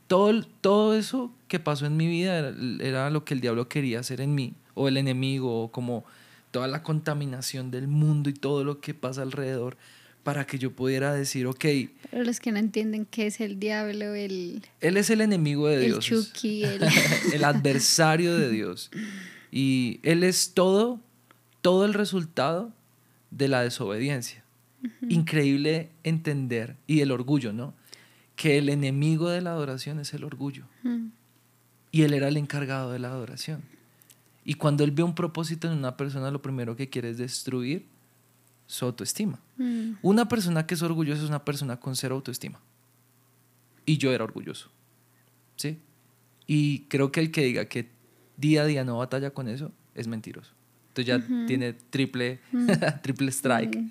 Todo, 0.07 0.43
todo 0.61 0.95
eso 0.95 1.33
que 1.49 1.59
pasó 1.59 1.87
en 1.87 1.97
mi 1.97 2.07
vida 2.07 2.53
era, 2.81 3.11
lo 3.11 3.25
que 3.25 3.35
el 3.35 3.41
diablo 3.41 3.69
quería 3.69 4.01
hacer 4.01 4.21
en 4.21 4.35
mí, 4.35 4.55
o 4.75 4.89
el 4.89 4.97
enemigo, 4.97 5.63
o 5.63 5.73
como 5.73 6.05
toda 6.53 6.69
la 6.69 6.85
contaminación 6.85 7.73
del 7.73 7.89
mundo 7.89 8.31
y 8.31 8.35
todo 8.35 8.63
lo 8.63 8.81
que 8.81 8.95
pasa 8.95 9.23
alrededor 9.23 9.77
para 10.23 10.47
que 10.47 10.59
yo 10.59 10.71
pudiera 10.71 11.13
decir, 11.13 11.47
ok. 11.47 11.65
Pero 12.11 12.25
los 12.25 12.39
que 12.39 12.53
no 12.53 12.59
entienden 12.59 13.07
qué 13.07 13.27
es 13.27 13.41
el 13.41 13.59
diablo, 13.59 14.15
el... 14.15 14.63
Él 14.81 14.97
es 14.97 15.11
el 15.11 15.21
enemigo 15.21 15.67
de 15.67 15.81
Dios. 15.81 16.09
El 16.11 16.19
Chucky, 16.23 16.65
el... 16.65 16.83
el 17.33 17.45
adversario 17.45 18.37
de 18.37 18.51
Dios. 18.51 18.91
Y 19.51 19.99
Él 20.05 20.23
es 20.23 20.53
todo, 20.55 21.01
todo 21.61 21.85
el 21.85 21.95
resultado 21.95 22.73
de 23.31 23.49
la 23.49 23.63
desobediencia. 23.63 24.45
Increíble 25.09 25.91
entender, 26.03 26.77
y 26.89 27.01
el 27.01 27.13
orgullo, 27.13 27.53
¿no? 27.53 27.73
Que 28.35 28.59
el 28.59 28.69
enemigo 28.69 29.29
de 29.29 29.41
la 29.41 29.51
adoración 29.51 30.01
es 30.01 30.13
el 30.13 30.25
orgullo. 30.25 30.65
Y 31.91 32.03
Él 32.03 32.15
era 32.15 32.29
el 32.29 32.37
encargado 32.37 32.93
de 32.93 32.99
la 32.99 33.09
adoración. 33.09 33.63
Y 34.45 34.55
cuando 34.55 34.85
él 34.85 34.91
ve 34.91 35.03
un 35.03 35.15
propósito 35.15 35.71
en 35.71 35.79
una 35.79 35.97
persona, 35.97 36.31
lo 36.31 36.43
primero 36.43 36.77
que 36.77 36.89
quiere 36.89 37.11
es 37.11 37.19
destruir 37.19 37.87
su 38.67 38.85
autoestima. 38.85 39.39
Mm. 39.57 39.93
Una 40.03 40.29
persona 40.29 40.67
que 40.67 40.75
es 40.75 40.83
orgullosa 40.83 41.23
es 41.23 41.29
una 41.29 41.45
persona 41.45 41.79
con 41.79 41.95
cero 41.95 42.17
autoestima. 42.17 42.61
Y 43.87 43.99
yo 43.99 44.13
era 44.13 44.25
orgulloso. 44.25 44.71
¿Sí? 45.57 45.79
Y 46.47 46.81
creo 46.89 47.13
que 47.13 47.21
el 47.21 47.31
que 47.31 47.45
diga 47.45 47.67
que 47.67 47.91
día 48.37 48.63
a 48.63 48.67
día 48.67 48.85
no 48.85 48.99
batalla 48.99 49.31
con 49.31 49.49
eso 49.49 49.73
es 49.95 50.09
mentiroso. 50.09 50.53
Entonces 50.89 51.07
ya 51.07 51.47
tiene 51.47 51.73
triple, 51.73 52.41
mm. 52.51 52.71
triple 53.03 53.31
strike. 53.31 53.77
Mm. 53.77 53.91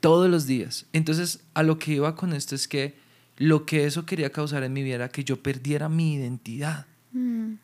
Todos 0.00 0.30
los 0.30 0.46
días. 0.46 0.86
Entonces, 0.92 1.44
a 1.54 1.62
lo 1.62 1.78
que 1.78 1.94
iba 1.94 2.14
con 2.14 2.32
esto 2.32 2.54
es 2.54 2.68
que 2.68 2.94
lo 3.36 3.66
que 3.66 3.86
eso 3.86 4.06
quería 4.06 4.30
causar 4.30 4.62
en 4.62 4.72
mi 4.72 4.82
vida 4.82 4.96
era 4.96 5.08
que 5.08 5.24
yo 5.24 5.42
perdiera 5.42 5.88
mi 5.88 6.14
identidad. 6.14 6.86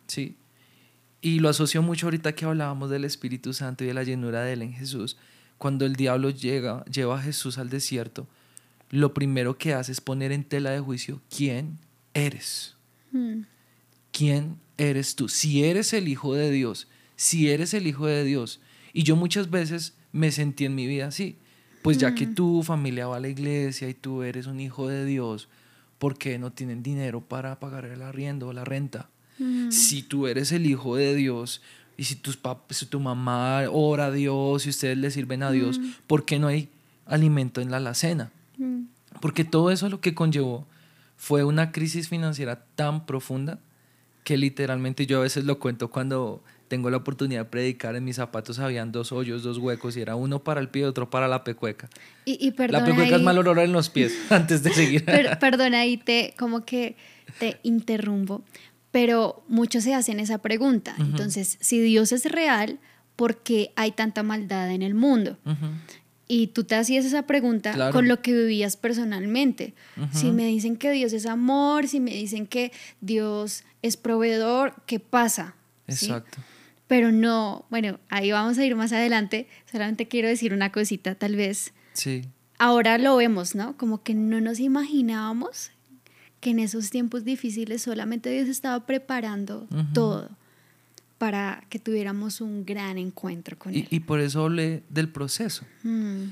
¿Sí? 0.06 0.36
Y 1.22 1.40
lo 1.40 1.48
asocio 1.48 1.82
mucho 1.82 2.06
ahorita 2.06 2.34
que 2.34 2.44
hablábamos 2.44 2.90
del 2.90 3.04
Espíritu 3.04 3.52
Santo 3.52 3.84
y 3.84 3.88
de 3.88 3.94
la 3.94 4.04
llenura 4.04 4.42
de 4.42 4.54
Él 4.54 4.62
en 4.62 4.72
Jesús. 4.72 5.16
Cuando 5.58 5.84
el 5.84 5.94
diablo 5.94 6.30
llega, 6.30 6.84
lleva 6.86 7.18
a 7.18 7.22
Jesús 7.22 7.58
al 7.58 7.68
desierto, 7.68 8.26
lo 8.90 9.12
primero 9.12 9.58
que 9.58 9.74
hace 9.74 9.92
es 9.92 10.00
poner 10.00 10.32
en 10.32 10.44
tela 10.44 10.70
de 10.70 10.80
juicio 10.80 11.20
quién 11.34 11.78
eres. 12.14 12.76
Hmm. 13.12 13.42
¿Quién 14.12 14.56
eres 14.78 15.14
tú? 15.14 15.28
Si 15.28 15.64
eres 15.64 15.92
el 15.92 16.08
Hijo 16.08 16.34
de 16.34 16.50
Dios, 16.50 16.88
si 17.16 17.50
eres 17.50 17.74
el 17.74 17.86
Hijo 17.86 18.06
de 18.06 18.24
Dios. 18.24 18.60
Y 18.92 19.02
yo 19.02 19.14
muchas 19.14 19.50
veces 19.50 19.94
me 20.12 20.32
sentí 20.32 20.64
en 20.64 20.74
mi 20.74 20.86
vida 20.86 21.06
así. 21.08 21.38
Pues 21.82 21.98
ya 21.98 22.14
que 22.14 22.26
hmm. 22.26 22.34
tu 22.34 22.62
familia 22.62 23.06
va 23.06 23.16
a 23.16 23.20
la 23.20 23.28
iglesia 23.28 23.88
y 23.88 23.94
tú 23.94 24.22
eres 24.22 24.46
un 24.46 24.60
hijo 24.60 24.88
de 24.88 25.06
Dios, 25.06 25.48
¿por 25.98 26.18
qué 26.18 26.38
no 26.38 26.52
tienen 26.52 26.82
dinero 26.82 27.20
para 27.20 27.58
pagar 27.58 27.86
el 27.86 28.02
arriendo 28.02 28.48
o 28.48 28.52
la 28.52 28.64
renta? 28.64 29.08
Si 29.70 30.02
tú 30.02 30.26
eres 30.26 30.52
el 30.52 30.66
hijo 30.66 30.96
de 30.96 31.14
Dios 31.14 31.62
y 31.96 32.04
si, 32.04 32.14
tus 32.14 32.38
si 32.70 32.86
tu 32.86 33.00
mamá 33.00 33.62
ora 33.70 34.06
a 34.06 34.10
Dios 34.10 34.66
y 34.66 34.70
ustedes 34.70 34.98
le 34.98 35.10
sirven 35.10 35.42
a 35.42 35.50
Dios, 35.50 35.80
¿por 36.06 36.24
qué 36.24 36.38
no 36.38 36.48
hay 36.48 36.68
alimento 37.06 37.60
en 37.60 37.70
la 37.70 37.78
alacena? 37.78 38.30
Porque 39.20 39.44
todo 39.44 39.70
eso 39.70 39.88
lo 39.88 40.00
que 40.00 40.14
conllevó 40.14 40.66
fue 41.16 41.44
una 41.44 41.72
crisis 41.72 42.08
financiera 42.08 42.64
tan 42.74 43.06
profunda 43.06 43.58
que 44.24 44.36
literalmente 44.36 45.06
yo 45.06 45.18
a 45.18 45.22
veces 45.22 45.44
lo 45.44 45.58
cuento 45.58 45.90
cuando 45.90 46.42
tengo 46.70 46.88
la 46.88 46.98
oportunidad 46.98 47.40
de 47.40 47.44
predicar, 47.46 47.96
en 47.96 48.04
mis 48.04 48.14
zapatos 48.14 48.60
habían 48.60 48.92
dos 48.92 49.10
hoyos, 49.10 49.42
dos 49.42 49.58
huecos, 49.58 49.96
y 49.96 50.02
era 50.02 50.14
uno 50.14 50.44
para 50.44 50.60
el 50.60 50.68
pie 50.68 50.82
y 50.82 50.84
otro 50.84 51.10
para 51.10 51.26
la 51.26 51.42
pecueca. 51.42 51.90
Y, 52.24 52.54
la 52.68 52.84
pecueca 52.84 53.16
es 53.16 53.22
mal 53.22 53.36
olor 53.38 53.58
en 53.58 53.72
los 53.72 53.90
pies, 53.90 54.16
antes 54.30 54.62
de 54.62 54.72
seguir. 54.72 55.04
perdona, 55.04 55.80
ahí 55.80 55.96
te, 55.96 56.32
como 56.38 56.64
que 56.64 56.94
te 57.40 57.58
interrumpo, 57.64 58.44
pero 58.90 59.44
muchos 59.48 59.84
se 59.84 59.94
hacen 59.94 60.20
esa 60.20 60.38
pregunta. 60.38 60.94
Entonces, 60.98 61.58
si 61.60 61.80
Dios 61.80 62.12
es 62.12 62.24
real, 62.24 62.78
por 63.16 63.38
qué 63.42 63.72
hay 63.76 63.92
tanta 63.92 64.22
maldad 64.22 64.70
en 64.70 64.82
el 64.82 64.94
mundo. 64.94 65.38
Y 66.26 66.48
tú 66.48 66.64
te 66.64 66.76
hacías 66.76 67.04
esa 67.04 67.22
pregunta 67.26 67.90
con 67.90 68.08
lo 68.08 68.22
que 68.22 68.32
vivías 68.32 68.76
personalmente. 68.76 69.74
Si 70.12 70.30
me 70.30 70.46
dicen 70.46 70.76
que 70.76 70.90
Dios 70.90 71.12
es 71.12 71.26
amor, 71.26 71.88
si 71.88 72.00
me 72.00 72.12
dicen 72.12 72.46
que 72.46 72.72
Dios 73.00 73.64
es 73.82 73.96
proveedor, 73.96 74.74
¿qué 74.86 75.00
pasa? 75.00 75.54
Exacto. 75.86 76.38
Pero 76.86 77.12
no, 77.12 77.66
bueno, 77.70 78.00
ahí 78.08 78.32
vamos 78.32 78.58
a 78.58 78.64
ir 78.64 78.74
más 78.74 78.92
adelante. 78.92 79.46
Solamente 79.70 80.08
quiero 80.08 80.28
decir 80.28 80.52
una 80.52 80.72
cosita, 80.72 81.14
tal 81.14 81.36
vez. 81.36 81.72
Sí. 81.92 82.22
Ahora 82.58 82.98
lo 82.98 83.16
vemos, 83.16 83.54
¿no? 83.54 83.76
Como 83.76 84.02
que 84.02 84.14
no 84.14 84.40
nos 84.40 84.58
imaginábamos 84.60 85.70
que 86.40 86.50
en 86.50 86.58
esos 86.58 86.90
tiempos 86.90 87.24
difíciles 87.24 87.82
solamente 87.82 88.30
Dios 88.30 88.48
estaba 88.48 88.86
preparando 88.86 89.68
todo 89.92 90.28
para 91.18 91.62
que 91.68 91.78
tuviéramos 91.78 92.40
un 92.40 92.64
gran 92.64 92.96
encuentro 92.96 93.58
con 93.58 93.74
y, 93.74 93.80
Él. 93.80 93.88
Y 93.90 94.00
por 94.00 94.20
eso 94.20 94.44
hablé 94.44 94.82
del 94.88 95.10
proceso. 95.10 95.66
Mm. 95.82 96.24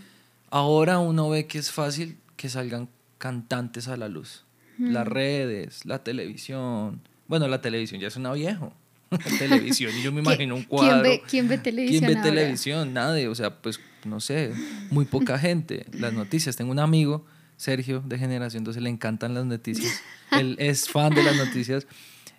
Ahora 0.50 0.98
uno 0.98 1.28
ve 1.28 1.46
que 1.46 1.58
es 1.58 1.70
fácil 1.70 2.16
que 2.36 2.48
salgan 2.48 2.88
cantantes 3.18 3.86
a 3.88 3.98
la 3.98 4.08
luz. 4.08 4.44
Las 4.78 5.06
mm. 5.06 5.10
redes, 5.10 5.84
la 5.84 6.02
televisión. 6.02 7.02
Bueno, 7.26 7.48
la 7.48 7.60
televisión 7.60 8.00
ya 8.00 8.08
es 8.08 8.16
una 8.16 8.32
viejo. 8.32 8.72
televisión, 9.38 9.92
y 9.98 10.02
yo 10.02 10.12
me 10.12 10.20
imagino 10.20 10.54
un 10.54 10.62
cuadro. 10.62 11.02
¿Quién 11.28 11.48
ve, 11.48 11.58
televisión? 11.58 12.04
¿Quién 12.04 12.22
ve 12.22 12.22
televisión? 12.22 12.94
Nadie. 12.94 13.28
O 13.28 13.34
sea, 13.34 13.54
pues 13.54 13.80
no 14.04 14.20
sé, 14.20 14.52
muy 14.90 15.04
poca 15.04 15.38
gente. 15.38 15.84
Las 15.92 16.12
noticias. 16.12 16.56
Tengo 16.56 16.70
un 16.70 16.78
amigo, 16.78 17.26
Sergio, 17.58 18.02
de 18.06 18.16
generación, 18.16 18.60
entonces 18.60 18.82
le 18.82 18.88
encantan 18.88 19.34
las 19.34 19.44
noticias. 19.44 20.00
Él 20.30 20.54
es 20.58 20.88
fan 20.88 21.12
de 21.12 21.24
las 21.24 21.36
noticias. 21.36 21.86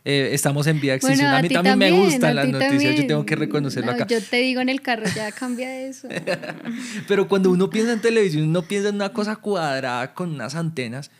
Eh, 0.05 0.29
estamos 0.31 0.65
en 0.67 0.79
vía 0.79 0.95
extinción. 0.95 1.27
a, 1.27 1.41
mí 1.41 1.49
también, 1.49 1.77
me 1.77 1.91
gustan 1.91 2.38
las 2.38 2.47
noticias, 2.47 2.95
yo 2.95 3.05
tengo 3.05 3.25
que 3.25 3.35
reconocerlo 3.35 3.91
acá. 3.91 4.07
Yo 4.07 4.23
te 4.23 4.38
digo 4.38 4.61
en 4.61 4.69
el 4.69 4.81
carro, 4.81 5.03
ya 5.13 5.29
cambia 5.33 5.81
eso. 5.81 6.07
Pero 7.07 7.27
cuando 7.27 7.51
uno 7.51 7.69
piensa 7.69 7.91
en 7.91 7.99
televisión, 7.99 8.43
uno 8.43 8.61
piensa 8.61 8.89
en 8.89 8.95
una 8.95 9.11
cosa 9.11 9.35
cuadrada 9.35 10.13
con 10.13 10.31
unas 10.31 10.55
antenas, 10.55 11.11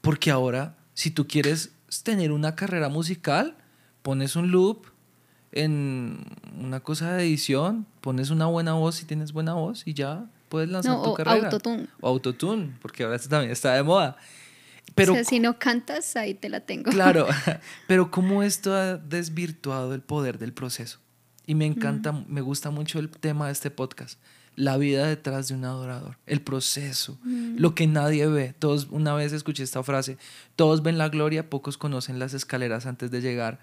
porque 0.00 0.32
ahora, 0.32 0.76
si 0.94 1.12
tú 1.12 1.28
quieres 1.28 1.70
tener 2.02 2.32
una 2.32 2.56
carrera 2.56 2.88
musical, 2.88 3.56
pones 4.02 4.34
un 4.34 4.50
loop 4.50 4.86
en 5.52 6.18
una 6.58 6.80
cosa 6.80 7.14
de 7.14 7.22
edición, 7.22 7.86
pones 8.00 8.30
una 8.30 8.46
buena 8.46 8.72
voz 8.72 8.96
si 8.96 9.04
tienes 9.04 9.32
buena 9.32 9.54
voz 9.54 9.84
y 9.86 9.94
ya 9.94 10.26
puedes 10.50 10.68
lanzar 10.68 11.02
tu 11.02 11.14
carrera. 11.14 11.46
Autotune. 11.46 11.86
O 12.00 12.08
autotune, 12.08 12.76
porque 12.82 13.04
ahora 13.04 13.16
esto 13.16 13.30
también 13.30 13.52
está 13.52 13.72
de 13.72 13.82
moda. 13.82 14.18
Pero, 14.94 15.12
o 15.12 15.14
sea, 15.14 15.24
si 15.24 15.40
no 15.40 15.58
cantas, 15.58 16.16
ahí 16.16 16.34
te 16.34 16.50
la 16.50 16.60
tengo. 16.60 16.90
Claro, 16.90 17.26
pero 17.86 18.10
cómo 18.10 18.42
esto 18.42 18.74
ha 18.74 18.98
desvirtuado 18.98 19.94
el 19.94 20.02
poder 20.02 20.38
del 20.38 20.52
proceso. 20.52 20.98
Y 21.46 21.54
me 21.54 21.64
encanta, 21.64 22.12
me 22.12 22.42
gusta 22.42 22.70
mucho 22.70 22.98
el 22.98 23.08
tema 23.10 23.46
de 23.46 23.52
este 23.52 23.70
podcast. 23.70 24.20
La 24.56 24.76
vida 24.76 25.06
detrás 25.06 25.48
de 25.48 25.54
un 25.54 25.64
adorador, 25.64 26.18
el 26.26 26.42
proceso, 26.42 27.18
lo 27.24 27.74
que 27.74 27.86
nadie 27.86 28.26
ve. 28.26 28.52
Todos, 28.58 28.88
una 28.90 29.14
vez 29.14 29.32
escuché 29.32 29.62
esta 29.62 29.82
frase, 29.82 30.18
todos 30.54 30.82
ven 30.82 30.98
la 30.98 31.08
gloria, 31.08 31.48
pocos 31.48 31.78
conocen 31.78 32.18
las 32.18 32.34
escaleras 32.34 32.84
antes 32.84 33.10
de 33.10 33.20
llegar 33.20 33.58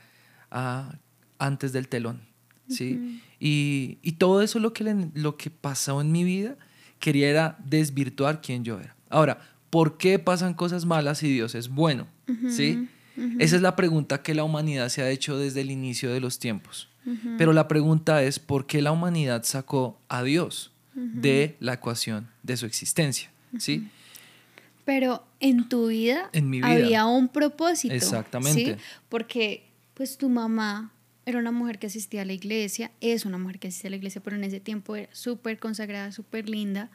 a, 0.50 0.98
antes 1.38 1.72
del 1.72 1.88
telón. 1.88 2.22
¿sí? 2.68 3.22
y, 3.40 4.00
y, 4.02 4.14
todo 4.14 4.42
eso 4.42 4.60
lo 4.60 4.74
que, 4.74 5.10
lo 5.14 5.38
que 5.38 5.50
pasó 5.50 6.02
en 6.02 6.12
mi 6.12 6.24
vida 6.24 6.58
quería 7.00 7.30
era 7.30 7.58
desvirtuar 7.66 8.42
quién 8.42 8.64
yo 8.64 8.80
era. 8.80 8.96
Ahora, 9.10 9.40
¿por 9.70 9.98
qué 9.98 10.20
pasan 10.20 10.54
cosas 10.54 10.86
malas 10.86 11.20
si 11.20 11.32
Dios 11.32 11.56
es 11.56 11.70
bueno? 11.70 12.08
¿Sí? 12.50 12.88
Esa 13.40 13.56
es 13.56 13.62
la 13.62 13.76
pregunta 13.76 14.22
que 14.22 14.36
la 14.36 14.44
humanidad 14.44 14.90
se 14.90 15.02
ha 15.02 15.10
hecho 15.10 15.38
desde 15.38 15.62
el 15.62 15.72
inicio 15.72 16.12
de 16.12 16.20
los 16.20 16.40
tiempos. 16.40 16.90
Pero 17.38 17.54
la 17.54 17.68
pregunta 17.68 18.22
es, 18.24 18.38
¿por 18.38 18.66
qué 18.66 18.82
la 18.82 18.92
humanidad 18.92 19.44
sacó 19.44 19.98
a 20.10 20.24
Dios 20.24 20.72
de 20.94 21.56
la 21.60 21.74
ecuación 21.74 22.28
de 22.44 22.58
su 22.58 22.66
existencia? 22.66 23.32
¿Sí? 23.58 23.88
Pero 24.84 25.26
en 25.40 25.68
tu 25.68 25.88
vida, 25.88 26.30
había 26.64 27.06
un 27.06 27.28
propósito. 27.28 27.94
Exactamente. 27.94 28.78
Porque 29.10 29.70
pues 29.94 30.18
tu 30.18 30.30
mamá 30.30 30.92
era 31.28 31.40
una 31.40 31.52
mujer 31.52 31.78
que 31.78 31.88
asistía 31.88 32.22
a 32.22 32.26
la 32.26 32.32
iglesia, 32.32 32.90
es 33.02 33.26
una 33.26 33.38
mujer 33.38 33.60
que 33.60 33.68
asistía 33.68 33.90
a 33.90 33.92
la 33.92 33.98
iglesia, 33.98 34.24
pero 34.24 34.38
en 34.38 34.46
ese 34.46 34.62
tiempo 34.62 34.96
era 34.96 35.14
súper 35.14 35.60
consagrada, 35.60 36.14
súper 36.14 36.48
linda, 36.48 36.90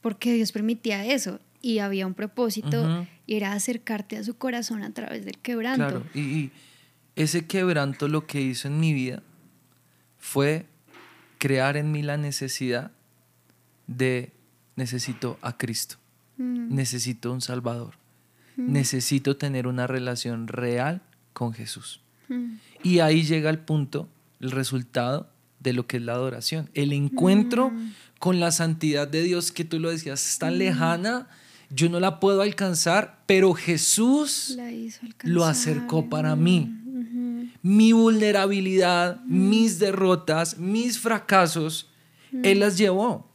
porque 0.00 0.32
Dios 0.32 0.52
permitía 0.52 1.04
eso 1.04 1.40
y 1.60 1.80
había 1.80 2.06
un 2.06 2.14
propósito 2.14 3.04
y 3.26 3.34
era 3.34 3.52
acercarte 3.54 4.16
a 4.16 4.22
su 4.22 4.36
corazón 4.36 4.84
a 4.84 4.94
través 4.94 5.24
del 5.24 5.38
quebranto. 5.38 5.88
Claro, 5.88 6.06
y, 6.14 6.52
ese 7.16 7.46
quebranto 7.46 8.06
lo 8.06 8.28
que 8.28 8.40
hizo 8.40 8.68
en 8.68 8.78
mi 8.78 8.92
vida 8.92 9.24
fue 10.20 10.66
crear 11.38 11.76
en 11.76 11.90
mí 11.90 12.02
la 12.02 12.16
necesidad 12.16 12.92
de 13.88 14.30
necesito 14.76 15.36
a 15.42 15.58
Cristo, 15.58 15.96
mm. 16.36 16.72
necesito 16.72 17.32
un 17.32 17.40
Salvador, 17.40 17.94
mm. 18.54 18.72
necesito 18.72 19.36
tener 19.36 19.66
una 19.66 19.88
relación 19.88 20.46
real 20.46 21.02
con 21.32 21.52
Jesús. 21.54 22.02
Mm. 22.28 22.58
Y 22.82 23.00
ahí 23.00 23.24
llega 23.24 23.50
el 23.50 23.58
punto, 23.58 24.08
el 24.40 24.50
resultado 24.50 25.30
de 25.60 25.72
lo 25.72 25.86
que 25.86 25.96
es 25.96 26.02
la 26.02 26.12
adoración, 26.12 26.70
el 26.74 26.92
encuentro 26.92 27.72
con 28.18 28.40
la 28.40 28.52
santidad 28.52 29.08
de 29.08 29.22
Dios 29.22 29.52
que 29.52 29.64
tú 29.64 29.78
lo 29.78 29.90
decías, 29.90 30.24
es 30.24 30.38
tan 30.38 30.58
lejana 30.58 31.28
yo 31.70 31.88
no 31.88 32.00
la 32.00 32.18
puedo 32.18 32.42
alcanzar, 32.42 33.22
pero 33.26 33.52
Jesús 33.52 34.56
lo 35.22 35.44
acercó 35.44 36.08
para 36.08 36.34
mí. 36.34 36.74
Mi 37.62 37.92
vulnerabilidad, 37.92 39.20
mis 39.24 39.78
derrotas, 39.78 40.58
mis 40.58 40.98
fracasos, 40.98 41.90
Él 42.42 42.60
las 42.60 42.78
llevó. 42.78 43.30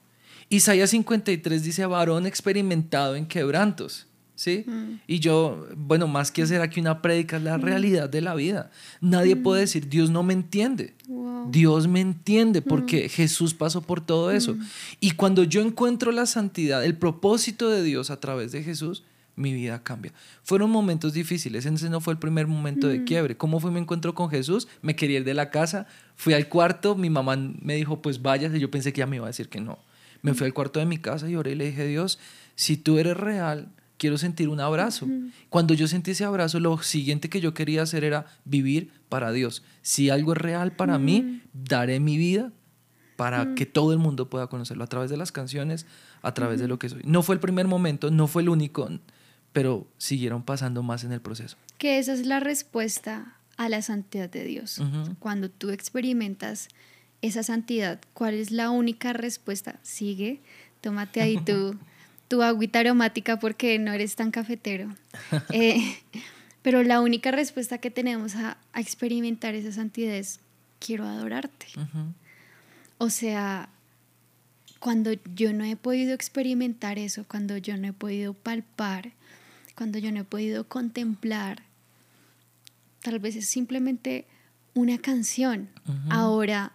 Isaías 0.49 0.91
53 0.91 1.63
dice, 1.63 1.85
varón 1.85 2.25
experimentado 2.25 3.15
en 3.15 3.27
quebrantos. 3.27 4.07
¿Sí? 4.35 4.63
Mm. 4.67 4.99
Y 5.07 5.19
yo, 5.19 5.67
bueno, 5.75 6.07
más 6.07 6.31
que 6.31 6.43
hacer 6.43 6.61
aquí 6.61 6.79
una 6.79 7.01
prédica, 7.01 7.37
es 7.37 7.43
la 7.43 7.57
mm. 7.57 7.61
realidad 7.61 8.09
de 8.09 8.21
la 8.21 8.35
vida. 8.35 8.71
Nadie 9.01 9.35
puede 9.35 9.61
mm. 9.61 9.65
decir, 9.65 9.89
Dios 9.89 10.09
no 10.09 10.23
me 10.23 10.33
entiende. 10.33 10.93
Dios 11.49 11.87
me 11.87 11.99
entiende 11.99 12.61
porque 12.61 13.09
Jesús 13.09 13.53
pasó 13.53 13.81
por 13.81 14.01
todo 14.01 14.31
eso. 14.31 14.55
Y 14.99 15.11
cuando 15.11 15.43
yo 15.43 15.61
encuentro 15.61 16.11
la 16.11 16.25
santidad, 16.25 16.83
el 16.85 16.97
propósito 16.97 17.69
de 17.69 17.83
Dios 17.83 18.09
a 18.09 18.19
través 18.19 18.51
de 18.51 18.63
Jesús, 18.63 19.03
mi 19.35 19.53
vida 19.53 19.81
cambia. 19.83 20.13
Fueron 20.43 20.69
momentos 20.69 21.13
difíciles, 21.13 21.65
ese 21.65 21.89
no 21.89 22.01
fue 22.01 22.13
el 22.13 22.19
primer 22.19 22.47
momento 22.47 22.87
de 22.87 23.03
quiebre. 23.03 23.35
¿Cómo 23.35 23.59
fue 23.59 23.71
mi 23.71 23.79
encuentro 23.79 24.13
con 24.13 24.29
Jesús? 24.29 24.67
Me 24.81 24.95
quería 24.95 25.17
ir 25.19 25.23
de 25.25 25.33
la 25.33 25.49
casa, 25.49 25.87
fui 26.15 26.33
al 26.33 26.47
cuarto, 26.47 26.95
mi 26.95 27.09
mamá 27.09 27.35
me 27.35 27.75
dijo, 27.75 28.01
pues 28.01 28.21
vayas, 28.21 28.53
y 28.53 28.59
yo 28.59 28.69
pensé 28.69 28.93
que 28.93 28.99
ya 28.99 29.07
me 29.07 29.17
iba 29.17 29.25
a 29.25 29.29
decir 29.29 29.49
que 29.49 29.59
no. 29.59 29.79
Me 30.21 30.33
fui 30.33 30.45
al 30.45 30.53
cuarto 30.53 30.79
de 30.79 30.85
mi 30.85 30.97
casa 30.97 31.29
y 31.29 31.35
oré 31.35 31.51
y 31.51 31.55
le 31.55 31.65
dije, 31.65 31.85
Dios, 31.85 32.19
si 32.55 32.77
tú 32.77 32.97
eres 32.97 33.17
real, 33.17 33.69
quiero 34.03 34.17
sentir 34.17 34.49
un 34.49 34.59
abrazo. 34.59 35.07
Cuando 35.47 35.73
yo 35.73 35.87
sentí 35.87 36.11
ese 36.11 36.25
abrazo, 36.25 36.59
lo 36.59 36.77
siguiente 36.83 37.29
que 37.29 37.39
yo 37.39 37.53
quería 37.53 37.83
hacer 37.83 38.03
era 38.03 38.25
vivir 38.43 38.91
para 39.07 39.31
Dios. 39.31 39.63
Si 39.81 40.09
algo 40.09 40.33
es 40.33 40.39
real 40.39 40.73
para 40.73 40.99
mí, 40.99 41.41
daré 41.53 42.01
mi 42.01 42.17
vida 42.17 42.51
para 43.15 43.55
que 43.55 43.65
todo 43.65 43.93
el 43.93 43.99
mundo 43.99 44.29
pueda 44.29 44.47
conocerlo 44.47 44.83
a 44.83 44.87
través 44.87 45.09
de 45.09 45.15
las 45.15 45.31
canciones, 45.31 45.85
a 46.21 46.33
través 46.33 46.59
de 46.59 46.67
lo 46.67 46.79
que 46.79 46.89
soy. 46.89 47.01
No 47.05 47.23
fue 47.23 47.35
el 47.35 47.39
primer 47.39 47.65
momento, 47.65 48.11
no 48.11 48.27
fue 48.27 48.41
el 48.41 48.49
único, 48.49 48.89
pero 49.53 49.87
siguieron 49.97 50.43
pasando 50.43 50.83
más 50.83 51.05
en 51.05 51.13
el 51.13 51.21
proceso. 51.21 51.55
Que 51.77 51.97
esa 51.97 52.11
es 52.11 52.25
la 52.25 52.41
respuesta 52.41 53.37
a 53.55 53.69
la 53.69 53.81
santidad 53.81 54.29
de 54.29 54.43
Dios. 54.43 54.81
Cuando 55.19 55.49
tú 55.49 55.69
experimentas 55.69 56.67
esa 57.21 57.41
santidad, 57.41 58.01
¿cuál 58.11 58.33
es 58.33 58.51
la 58.51 58.69
única 58.69 59.13
respuesta? 59.13 59.79
Sigue, 59.81 60.41
tómate 60.81 61.21
ahí 61.21 61.37
tú 61.45 61.77
tu 62.33 62.41
agüita 62.41 62.79
aromática 62.79 63.37
porque 63.37 63.77
no 63.77 63.93
eres 63.93 64.15
tan 64.15 64.31
cafetero. 64.31 64.95
Eh, 65.53 65.99
pero 66.63 66.81
la 66.81 66.99
única 66.99 67.29
respuesta 67.29 67.77
que 67.77 67.91
tenemos 67.91 68.35
a, 68.35 68.57
experimentar 68.73 69.53
esa 69.53 69.71
santidad 69.71 70.15
es, 70.15 70.39
quiero 70.79 71.05
adorarte. 71.05 71.67
O 72.97 73.11
sea, 73.11 73.69
cuando 74.79 75.11
yo 75.35 75.53
no 75.53 75.63
he 75.63 75.75
podido 75.75 76.15
experimentar 76.15 76.97
eso, 76.97 77.23
cuando 77.27 77.55
yo 77.57 77.77
no 77.77 77.89
he 77.89 77.93
podido 77.93 78.33
palpar, 78.33 79.11
cuando 79.75 79.99
yo 79.99 80.11
no 80.11 80.21
he 80.21 80.23
podido 80.23 80.67
contemplar, 80.67 81.61
tal 83.03 83.19
vez 83.19 83.35
es 83.35 83.47
simplemente 83.47 84.25
una 84.73 84.97
canción. 84.97 85.69
Ahora, 86.09 86.71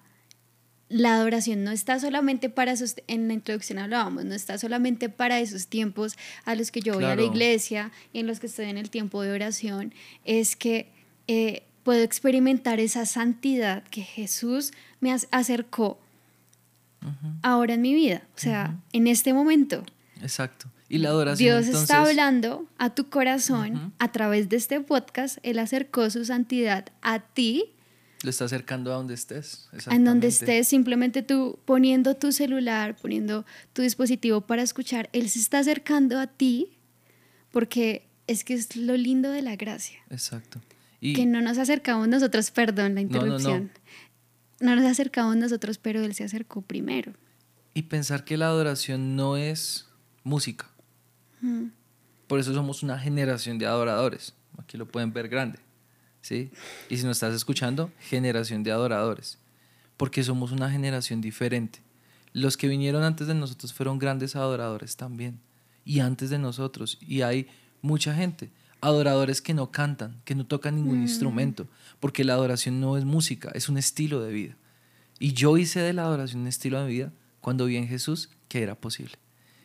la 0.89 1.15
adoración 1.15 1.65
no 1.65 1.71
está 1.71 2.01
solamente 2.01 2.49
para 2.49 2.73
esos, 2.73 2.97
en 3.07 3.29
la 3.29 3.35
introducción 3.35 3.79
hablábamos, 3.79 4.25
no 4.25 4.35
está 4.35 4.59
solamente 4.59 5.09
para 5.09 5.41
esos 5.41 5.67
tiempos 5.67 6.17
a 6.45 6.55
los 6.55 6.71
que 6.71 6.81
yo 6.81 6.95
voy 6.95 7.05
a 7.05 7.17
la 7.17 7.23
iglesia 7.23 7.93
y 8.13 8.21
en 8.21 8.27
los 8.27 8.41
que 8.41 8.47
estoy 8.47 8.67
en 8.67 8.79
el 8.79 8.91
tiempo 8.91 9.23
de 9.23 9.33
oración, 9.33 9.93
es 10.25 10.57
que 10.57 10.91
eh, 11.27 11.65
puedo 11.83 12.03
experimentar 12.03 12.81
esa 12.81 13.05
santidad 13.07 13.83
que 13.85 14.03
Jesús 14.03 14.73
me 15.01 15.13
acercó 15.31 16.01
ahora 17.43 17.75
en 17.75 17.83
mi 17.83 17.95
vida, 17.95 18.23
o 18.35 18.39
sea, 18.39 18.77
en 18.93 19.07
este 19.07 19.33
momento. 19.33 19.85
Exacto. 20.21 20.69
Y 20.89 20.99
la 20.99 21.11
adoración. 21.11 21.65
Dios 21.65 21.69
está 21.69 22.03
hablando 22.03 22.67
a 22.79 22.95
tu 22.95 23.11
corazón 23.11 23.93
a 23.99 24.11
través 24.11 24.49
de 24.49 24.57
este 24.57 24.81
podcast, 24.81 25.37
Él 25.43 25.59
acercó 25.59 26.09
su 26.09 26.25
santidad 26.25 26.87
a 27.03 27.21
ti 27.21 27.75
Lo 28.25 28.31
está 28.31 28.47
acercando 28.47 28.93
a 28.93 28.97
donde 28.97 29.15
estés. 29.15 29.69
En 29.91 30.05
donde 30.05 30.27
estés, 30.27 30.67
simplemente 30.67 31.23
tú 31.23 31.59
poniendo 31.65 32.17
tu 32.17 32.33
celular, 32.33 32.97
poniendo 32.97 33.47
tu 33.73 33.83
dispositivo 33.83 34.41
para 34.41 34.63
escuchar, 34.63 35.09
Él 35.13 35.29
se 35.31 35.39
está 35.39 35.61
acercando 35.61 36.19
a 36.19 36.27
ti 36.27 36.79
porque 37.53 38.09
es 38.27 38.45
que 38.45 38.55
es 38.55 38.77
lo 38.77 38.97
lindo 38.97 39.31
de 39.31 39.43
la 39.43 39.57
gracia. 39.57 40.01
Exacto. 40.11 40.61
Y 41.01 41.13
que 41.15 41.27
no 41.27 41.41
nos 41.41 41.59
acercamos 41.59 42.09
nosotros, 42.09 42.51
perdón 42.51 42.97
la 42.97 43.01
interrupción. 43.01 43.71
No, 44.61 44.75
nos 44.75 44.85
acercamos 44.85 45.37
nosotros, 45.37 45.79
pero 45.79 46.03
Él 46.03 46.15
se 46.15 46.25
acercó 46.25 46.63
primero. 46.63 47.13
Y 47.75 47.83
pensar 47.83 48.25
que 48.25 48.37
la 48.37 48.47
adoración 48.47 49.15
no 49.15 49.37
es 49.37 49.89
música. 50.25 50.69
Por 52.27 52.41
eso 52.41 52.53
somos 52.53 52.83
una 52.83 52.99
generación 52.99 53.59
de 53.59 53.67
adoradores. 53.67 54.35
Aquí 54.59 54.77
lo 54.77 54.89
pueden 54.89 55.13
ver 55.13 55.29
grande. 55.29 55.61
¿Sí? 56.29 56.51
Y 56.91 56.99
si 56.99 57.05
nos 57.05 57.17
estás 57.17 57.35
escuchando, 57.35 57.91
generación 57.99 58.63
de 58.63 58.71
adoradores. 58.71 59.39
Porque 59.97 60.23
somos 60.23 60.53
una 60.53 60.71
generación 60.71 61.21
diferente. 61.21 61.81
Los 62.35 62.57
que 62.57 62.69
vinieron 62.69 63.03
antes 63.03 63.27
de 63.27 63.35
nosotros 63.35 63.73
fueron 63.73 63.99
grandes 63.99 64.37
adoradores 64.37 64.97
también. 64.97 65.41
Y 65.85 66.01
antes 66.01 66.29
de 66.29 66.39
nosotros. 66.39 66.99
Y 67.01 67.23
hay 67.23 67.49
mucha 67.81 68.15
gente. 68.15 68.51
Adoradores 68.81 69.41
que 69.41 69.55
no 69.55 69.71
cantan, 69.73 70.21
que 70.25 70.35
no 70.35 70.45
tocan 70.45 70.77
ningún 70.77 70.99
mm. 70.99 71.03
instrumento. 71.03 71.67
Porque 71.99 72.25
la 72.25 72.35
adoración 72.35 72.79
no 72.79 72.99
es 72.99 73.05
música, 73.05 73.51
es 73.55 73.69
un 73.71 73.79
estilo 73.79 74.21
de 74.21 74.33
vida. 74.33 74.57
Y 75.19 75.33
yo 75.33 75.57
hice 75.57 75.81
de 75.81 75.95
la 75.95 76.03
adoración 76.03 76.43
un 76.43 76.49
estilo 76.49 76.81
de 76.81 76.89
vida 76.89 77.13
cuando 77.41 77.65
vi 77.65 77.77
en 77.77 77.89
Jesús 77.89 78.29
que 78.49 78.63
era 78.63 78.75
posible. 78.75 79.15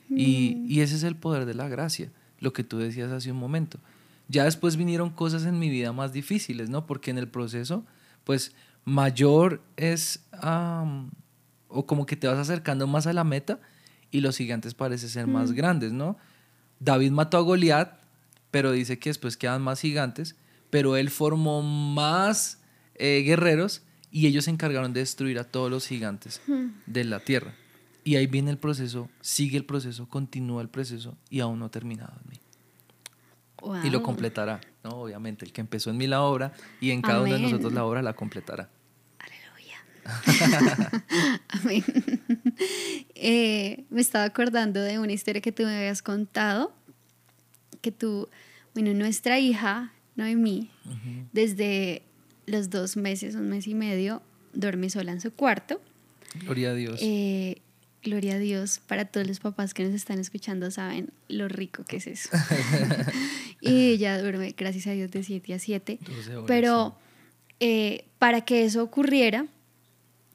Y, 0.09 0.55
mm. 0.55 0.71
y 0.71 0.79
ese 0.79 0.95
es 0.95 1.03
el 1.03 1.17
poder 1.17 1.45
de 1.45 1.53
la 1.53 1.67
gracia, 1.67 2.09
lo 2.39 2.53
que 2.53 2.63
tú 2.63 2.79
decías 2.79 3.11
hace 3.11 3.31
un 3.31 3.37
momento. 3.37 3.79
Ya 4.27 4.45
después 4.45 4.77
vinieron 4.77 5.09
cosas 5.09 5.45
en 5.45 5.59
mi 5.59 5.69
vida 5.69 5.91
más 5.91 6.13
difíciles, 6.13 6.69
¿no? 6.69 6.85
Porque 6.85 7.11
en 7.11 7.17
el 7.17 7.27
proceso, 7.27 7.85
pues 8.23 8.53
mayor 8.85 9.61
es, 9.77 10.25
o 11.67 11.85
como 11.85 12.05
que 12.05 12.15
te 12.15 12.27
vas 12.27 12.37
acercando 12.37 12.87
más 12.87 13.07
a 13.07 13.13
la 13.13 13.23
meta 13.23 13.59
y 14.11 14.21
los 14.21 14.37
gigantes 14.37 14.73
parecen 14.73 15.09
ser 15.09 15.27
más 15.27 15.51
mm. 15.51 15.55
grandes, 15.55 15.91
¿no? 15.91 16.17
David 16.79 17.11
mató 17.11 17.37
a 17.37 17.41
Goliat, 17.41 17.99
pero 18.51 18.71
dice 18.71 18.99
que 18.99 19.09
después 19.09 19.37
quedan 19.37 19.61
más 19.61 19.79
gigantes, 19.79 20.35
pero 20.69 20.97
él 20.97 21.09
formó 21.09 21.61
más 21.61 22.61
eh, 22.95 23.23
guerreros 23.25 23.83
y 24.11 24.27
ellos 24.27 24.45
se 24.45 24.51
encargaron 24.51 24.93
de 24.93 24.99
destruir 24.99 25.39
a 25.39 25.43
todos 25.43 25.71
los 25.71 25.87
gigantes 25.87 26.41
mm. 26.47 26.67
de 26.85 27.03
la 27.03 27.19
tierra. 27.19 27.55
Y 28.03 28.17
ahí 28.17 28.27
viene 28.27 28.51
el 28.51 28.57
proceso, 28.57 29.09
sigue 29.21 29.57
el 29.57 29.65
proceso, 29.65 30.07
continúa 30.07 30.61
el 30.61 30.69
proceso 30.69 31.17
y 31.29 31.39
aún 31.39 31.59
no 31.59 31.65
ha 31.65 31.71
terminado 31.71 32.13
en 32.21 32.29
mí 32.29 32.42
y 33.83 33.89
lo 33.89 34.03
completará, 34.03 34.61
¿no? 34.83 34.91
Obviamente, 34.91 35.45
el 35.45 35.51
que 35.51 35.61
empezó 35.61 35.89
en 35.89 35.97
mí 35.97 36.07
la 36.07 36.21
obra 36.21 36.53
y 36.81 36.91
en 36.91 37.01
cada 37.01 37.21
uno 37.21 37.33
de 37.33 37.39
nosotros 37.39 37.73
la 37.73 37.85
obra 37.85 38.01
la 38.01 38.13
completará. 38.13 38.69
Aleluya. 39.19 39.83
Amén. 41.49 41.83
Eh, 43.15 43.85
me 43.89 44.01
estaba 44.01 44.25
acordando 44.25 44.81
de 44.81 44.99
una 44.99 45.13
historia 45.13 45.41
que 45.41 45.51
tú 45.51 45.63
me 45.63 45.77
habías 45.77 46.01
contado, 46.01 46.73
que 47.81 47.91
tú, 47.91 48.29
bueno, 48.73 48.93
nuestra 48.93 49.39
hija, 49.39 49.93
Noemí, 50.15 50.69
desde 51.31 52.03
los 52.45 52.69
dos 52.69 52.97
meses, 52.97 53.35
un 53.35 53.49
mes 53.49 53.67
y 53.67 53.75
medio, 53.75 54.21
duerme 54.53 54.89
sola 54.89 55.11
en 55.11 55.21
su 55.21 55.31
cuarto. 55.33 55.81
Gloria 56.45 56.71
a 56.71 56.73
Dios. 56.73 56.99
Eh, 57.01 57.61
Gloria 58.03 58.35
a 58.35 58.37
Dios, 58.37 58.81
para 58.85 59.05
todos 59.05 59.25
los 59.25 59.39
papás 59.39 59.73
que 59.73 59.85
nos 59.85 59.93
están 59.93 60.19
escuchando 60.19 60.69
saben 60.71 61.13
lo 61.29 61.47
rico 61.47 61.85
que 61.85 61.97
es 61.97 62.07
eso. 62.07 62.29
y 63.63 63.91
ella 63.91 64.21
duerme, 64.21 64.53
gracias 64.57 64.87
a 64.87 64.91
Dios, 64.91 65.09
de 65.11 65.23
7 65.23 65.53
a 65.53 65.59
7. 65.59 65.99
Pero 66.47 66.95
eh, 67.59 68.05
para 68.19 68.41
que 68.41 68.65
eso 68.65 68.83
ocurriera, 68.83 69.47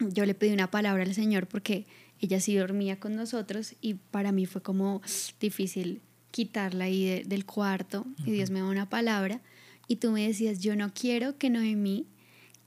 yo 0.01 0.25
le 0.25 0.35
pedí 0.35 0.53
una 0.53 0.71
palabra 0.71 1.03
al 1.03 1.14
Señor 1.14 1.47
porque 1.47 1.87
ella 2.21 2.41
sí 2.41 2.57
dormía 2.57 2.99
con 2.99 3.14
nosotros 3.17 3.75
y 3.81 3.95
para 3.95 4.33
mí 4.33 4.47
fue 4.47 4.62
como 4.62 5.03
difícil 5.41 6.01
quitarla 6.31 6.85
ahí 6.85 7.23
del 7.25 7.45
cuarto 7.45 8.07
y 8.25 8.33
Dios 8.33 8.51
me 8.51 8.61
da 8.61 8.67
una 8.67 8.88
palabra 8.88 9.41
y 9.87 9.97
tú 9.97 10.11
me 10.11 10.27
decías, 10.27 10.61
yo 10.61 10.77
no 10.77 10.93
quiero 10.93 11.38
que 11.38 11.51
Noemí 11.51 12.07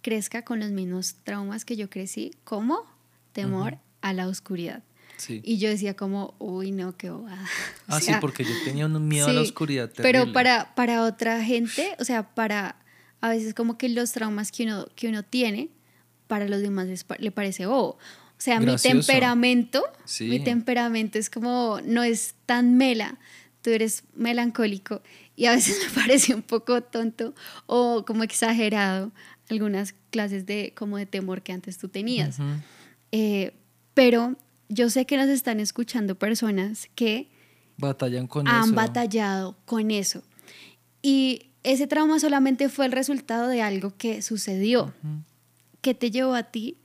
crezca 0.02 0.44
con 0.44 0.60
los 0.60 0.72
mismos 0.72 1.16
traumas 1.24 1.66
que 1.66 1.76
yo 1.76 1.90
crecí, 1.90 2.32
como 2.44 2.86
temor 3.34 3.78
a 4.02 4.14
la 4.14 4.28
oscuridad. 4.28 4.84
Y 5.30 5.58
yo 5.58 5.70
decía 5.70 5.96
como, 5.96 6.36
uy, 6.40 6.72
no, 6.72 6.96
qué 6.98 7.10
bobada. 7.10 7.46
Ah, 7.88 8.00
sí, 8.00 8.12
porque 8.22 8.44
yo 8.44 8.52
tenía 8.64 8.86
un 8.86 9.08
miedo 9.08 9.28
a 9.28 9.34
la 9.34 9.42
oscuridad. 9.42 9.92
Pero 9.96 10.32
para, 10.32 10.74
para 10.76 11.04
otra 11.04 11.44
gente, 11.44 11.96
o 12.00 12.06
sea, 12.06 12.34
para 12.34 12.78
a 13.20 13.30
veces 13.30 13.54
como 13.54 13.78
que 13.78 13.90
los 13.90 14.12
traumas 14.14 14.52
que 14.52 14.64
uno, 14.64 14.88
que 14.96 15.08
uno 15.08 15.24
tiene, 15.24 15.70
para 16.28 16.48
los 16.48 16.62
demás 16.62 16.88
le 17.20 17.32
parece 17.32 17.66
bobo. 17.66 17.98
O 18.42 18.44
sea, 18.44 18.60
mi 18.60 18.76
temperamento, 18.78 19.84
mi 20.22 20.40
temperamento 20.40 21.20
es 21.20 21.30
como, 21.30 21.80
no 21.86 22.02
es 22.02 22.36
tan 22.46 22.76
mela, 22.76 23.20
tú 23.62 23.70
eres 23.70 24.04
melancólico 24.16 25.02
y 25.36 25.46
a 25.46 25.52
veces 25.52 25.78
me 25.88 26.02
parece 26.02 26.34
un 26.34 26.42
poco 26.42 26.82
tonto 26.82 27.36
o 27.68 28.04
como 28.06 28.24
exagerado 28.24 29.12
algunas 29.50 29.94
clases 30.10 30.46
de 30.46 30.74
como 30.76 30.98
de 30.98 31.06
temor 31.06 31.44
que 31.44 31.52
antes 31.52 31.78
tú 31.78 31.90
tenías. 31.90 32.38
Eh, 33.12 33.54
pero 33.94 34.38
yo 34.72 34.90
sé 34.90 35.06
que 35.06 35.18
nos 35.18 35.28
están 35.28 35.60
escuchando 35.60 36.16
personas 36.16 36.90
que 36.96 37.30
Batallan 37.78 38.28
con 38.28 38.48
han 38.48 38.74
batallado 38.74 39.58
con 39.66 39.92
eso. 39.92 40.24
Y 41.02 41.48
ese 41.64 41.88
trauma 41.88 42.20
solamente 42.20 42.70
fue 42.70 42.86
el 42.86 42.92
resultado 42.92 43.48
de 43.48 43.62
algo 43.62 43.94
que 43.98 44.22
sucedió, 44.22 44.94
que 45.82 45.94
te 45.94 46.12
llevó 46.12 46.36
a 46.36 46.44
ti 46.44 46.78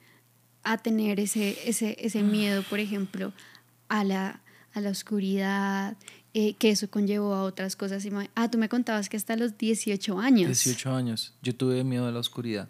a 0.63 0.79
tener 0.79 1.21
ese, 1.21 1.57
ese, 1.65 1.97
ese 2.01 2.23
miedo, 2.23 2.63
por 2.69 2.81
ejemplo, 2.81 3.33
a 3.89 4.05
la, 4.05 4.41
a 4.73 4.81
la 4.81 4.91
oscuridad, 4.91 5.97
eh, 6.35 6.55
que 6.55 6.71
eso 6.71 6.91
conllevó 6.91 7.35
a 7.35 7.43
otras 7.43 7.77
cosas. 7.77 8.07
Ah, 8.35 8.51
tú 8.51 8.59
me 8.59 8.69
contabas 8.69 9.09
que 9.09 9.17
hasta 9.17 9.37
los 9.37 9.57
18 9.59 10.19
años. 10.19 10.49
18 10.49 10.95
años. 10.95 11.35
Yo 11.43 11.55
tuve 11.55 11.85
miedo 11.85 12.07
a 12.09 12.11
la 12.11 12.21
oscuridad. 12.21 12.69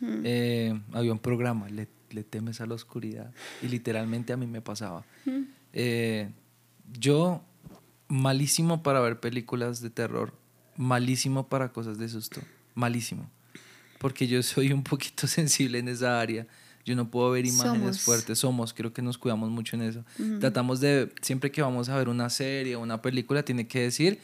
Eh, 0.00 0.78
había 0.92 1.12
un 1.12 1.18
programa, 1.18 1.68
le 1.68 1.88
le 2.10 2.24
temes 2.24 2.60
a 2.60 2.66
la 2.66 2.74
oscuridad. 2.74 3.32
Y 3.62 3.68
literalmente 3.68 4.32
a 4.32 4.36
mí 4.36 4.46
me 4.46 4.60
pasaba. 4.60 5.04
Eh, 5.72 6.30
yo, 6.98 7.42
malísimo 8.08 8.82
para 8.82 9.00
ver 9.00 9.20
películas 9.20 9.80
de 9.80 9.90
terror, 9.90 10.32
malísimo 10.76 11.48
para 11.48 11.72
cosas 11.72 11.98
de 11.98 12.08
susto, 12.08 12.40
malísimo. 12.74 13.30
Porque 13.98 14.26
yo 14.26 14.42
soy 14.42 14.72
un 14.72 14.82
poquito 14.82 15.26
sensible 15.26 15.78
en 15.78 15.88
esa 15.88 16.20
área. 16.20 16.46
Yo 16.84 16.94
no 16.94 17.10
puedo 17.10 17.32
ver 17.32 17.44
imágenes 17.44 18.00
fuertes. 18.00 18.38
Somos, 18.38 18.72
creo 18.72 18.92
que 18.92 19.02
nos 19.02 19.18
cuidamos 19.18 19.50
mucho 19.50 19.74
en 19.74 19.82
eso. 19.82 20.04
Tratamos 20.38 20.78
de, 20.78 21.12
siempre 21.20 21.50
que 21.50 21.60
vamos 21.60 21.88
a 21.88 21.96
ver 21.96 22.08
una 22.08 22.30
serie 22.30 22.76
o 22.76 22.80
una 22.80 23.02
película, 23.02 23.42
tiene 23.42 23.66
que 23.66 23.80
decir 23.80 24.20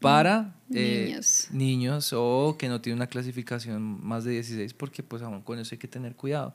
para 0.00 0.54
eh, 0.72 1.06
niños. 1.08 1.48
niños 1.50 2.10
o 2.14 2.56
que 2.58 2.68
no 2.68 2.80
tiene 2.80 2.96
una 2.96 3.06
clasificación 3.06 4.04
más 4.04 4.24
de 4.24 4.32
16, 4.32 4.74
porque 4.74 5.02
pues 5.02 5.22
aún 5.22 5.42
con 5.42 5.58
eso 5.58 5.74
hay 5.74 5.78
que 5.78 5.88
tener 5.88 6.16
cuidado. 6.16 6.54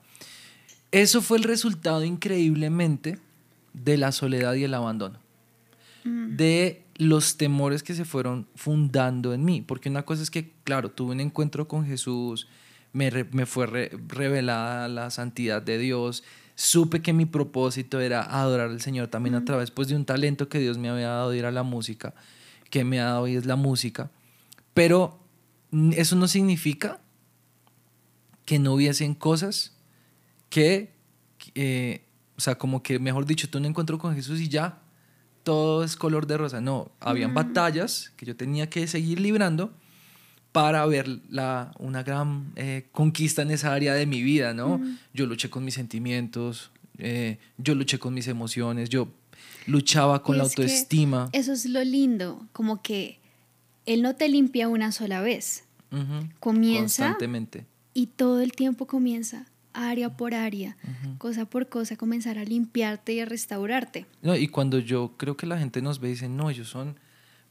Eso 0.92 1.22
fue 1.22 1.38
el 1.38 1.44
resultado 1.44 2.04
increíblemente 2.04 3.20
de 3.74 3.98
la 3.98 4.12
soledad 4.12 4.54
y 4.56 4.66
el 4.66 4.74
abandono. 4.74 5.20
Mm. 6.04 6.36
De 6.36 6.84
los 6.96 7.38
temores 7.38 7.82
que 7.82 7.94
se 7.94 8.06
fueron 8.06 8.48
fundando 8.56 9.34
en 9.34 9.46
mí. 9.46 9.62
Porque 9.62 9.90
una 9.90 10.04
cosa 10.04 10.22
es 10.24 10.30
que, 10.30 10.52
claro, 10.64 10.92
tuve 10.92 11.14
un 11.14 11.20
encuentro 11.20 11.68
con 11.68 11.86
Jesús, 11.86 12.48
me, 12.94 13.10
fue 13.46 13.90
revelada 14.08 14.88
la 14.88 15.10
santidad 15.10 15.62
de 15.62 15.78
Dios, 15.78 16.24
supe 16.56 17.02
que 17.02 17.14
mi 17.14 17.26
propósito 17.26 18.02
era 18.02 18.22
adorar 18.22 18.70
al 18.70 18.82
Señor 18.82 19.08
también 19.08 19.36
a 19.36 19.40
mm. 19.40 19.46
través 19.46 19.72
pues, 19.72 19.88
de 19.88 19.96
un 19.96 20.06
talento 20.06 20.50
que 20.50 20.60
Dios 20.60 20.78
me 20.78 20.90
había 20.90 21.08
dado 21.08 21.34
ir 21.34 21.46
a 21.46 21.52
la 21.52 21.64
música, 21.64 22.14
que 22.70 22.84
me 22.84 23.00
ha 23.00 23.06
dado 23.06 23.28
y 23.28 23.36
es 23.36 23.46
la 23.46 23.56
música. 23.56 24.12
Pero 24.74 25.20
eso 25.94 26.16
no 26.16 26.28
significa 26.28 27.00
que 28.46 28.60
no 28.60 28.74
hubiesen 28.74 29.16
cosas 29.16 29.74
que, 30.52 30.92
eh, 31.56 32.04
o 32.38 32.42
sea, 32.42 32.56
como 32.56 32.84
que, 32.84 33.00
mejor 33.00 33.26
dicho, 33.26 33.50
tú 33.50 33.60
no 33.60 33.68
encuentro 33.68 33.98
con 33.98 34.14
Jesús 34.14 34.40
y 34.40 34.50
ya, 34.50 34.80
todo 35.44 35.84
es 35.84 35.96
color 35.96 36.28
de 36.28 36.38
rosa. 36.38 36.62
No, 36.62 36.92
habían 37.00 37.34
batallas 37.34 38.12
que 38.18 38.28
yo 38.28 38.36
tenía 38.36 38.70
que 38.70 38.86
seguir 38.86 39.20
librando 39.20 39.74
para 40.52 40.86
ver 40.86 41.08
la, 41.30 41.72
una 41.80 42.04
gran 42.04 42.52
eh, 42.58 42.88
conquista 42.92 43.42
en 43.42 43.52
esa 43.52 43.74
área 43.74 43.96
de 43.96 44.06
mi 44.06 44.22
vida, 44.22 44.54
¿no? 44.54 44.80
Yo 45.14 45.26
luché 45.26 45.50
con 45.50 45.64
mis 45.64 45.74
sentimientos, 45.74 46.70
eh, 46.98 47.40
yo 47.58 47.74
luché 47.74 47.98
con 47.98 48.14
mis 48.14 48.28
emociones, 48.28 48.90
yo 48.90 49.08
luchaba 49.66 50.22
con 50.22 50.38
la 50.38 50.44
autoestima. 50.44 51.30
Eso 51.32 51.54
es 51.54 51.66
lo 51.66 51.82
lindo, 51.84 52.46
como 52.52 52.82
que 52.82 53.20
Él 53.86 54.02
no 54.02 54.16
te 54.16 54.28
limpia 54.28 54.68
una 54.68 54.92
sola 54.92 55.22
vez. 55.22 55.64
Comienza. 56.40 57.06
Constantemente. 57.06 57.66
Y 57.94 58.08
todo 58.08 58.42
el 58.42 58.52
tiempo 58.52 58.86
comienza 58.86 59.51
área 59.74 60.16
por 60.16 60.34
área, 60.34 60.78
cosa 61.18 61.46
por 61.46 61.70
cosa, 61.70 61.96
comenzar 61.96 62.38
a 62.38 62.44
limpiarte 62.44 63.14
y 63.14 63.20
a 63.20 63.26
restaurarte. 63.26 64.06
No, 64.22 64.36
y 64.36 64.48
cuando 64.48 64.80
yo 64.80 65.14
creo 65.18 65.38
que 65.38 65.46
la 65.46 65.58
gente 65.58 65.82
nos 65.82 66.00
ve 66.00 66.10
y 66.10 66.12
dice, 66.12 66.30
no, 66.30 66.50
ellos 66.50 66.70
son 66.70 66.96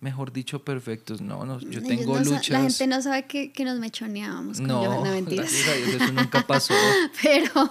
mejor 0.01 0.33
dicho, 0.33 0.65
perfectos. 0.65 1.21
No, 1.21 1.45
no 1.45 1.61
yo 1.61 1.83
tengo 1.83 2.19
luchas. 2.19 2.49
La 2.51 2.61
gente 2.63 2.87
no 2.87 3.03
sabe 3.03 3.27
que, 3.27 3.53
que 3.53 3.65
nos 3.65 3.79
mechoneábamos. 3.79 4.59
Con 4.59 4.67
no, 4.67 5.05
no 5.05 5.13
mentiras. 5.13 5.53
eso 5.53 6.13
nunca 6.13 6.47
pasó. 6.47 6.75
pero, 7.23 7.71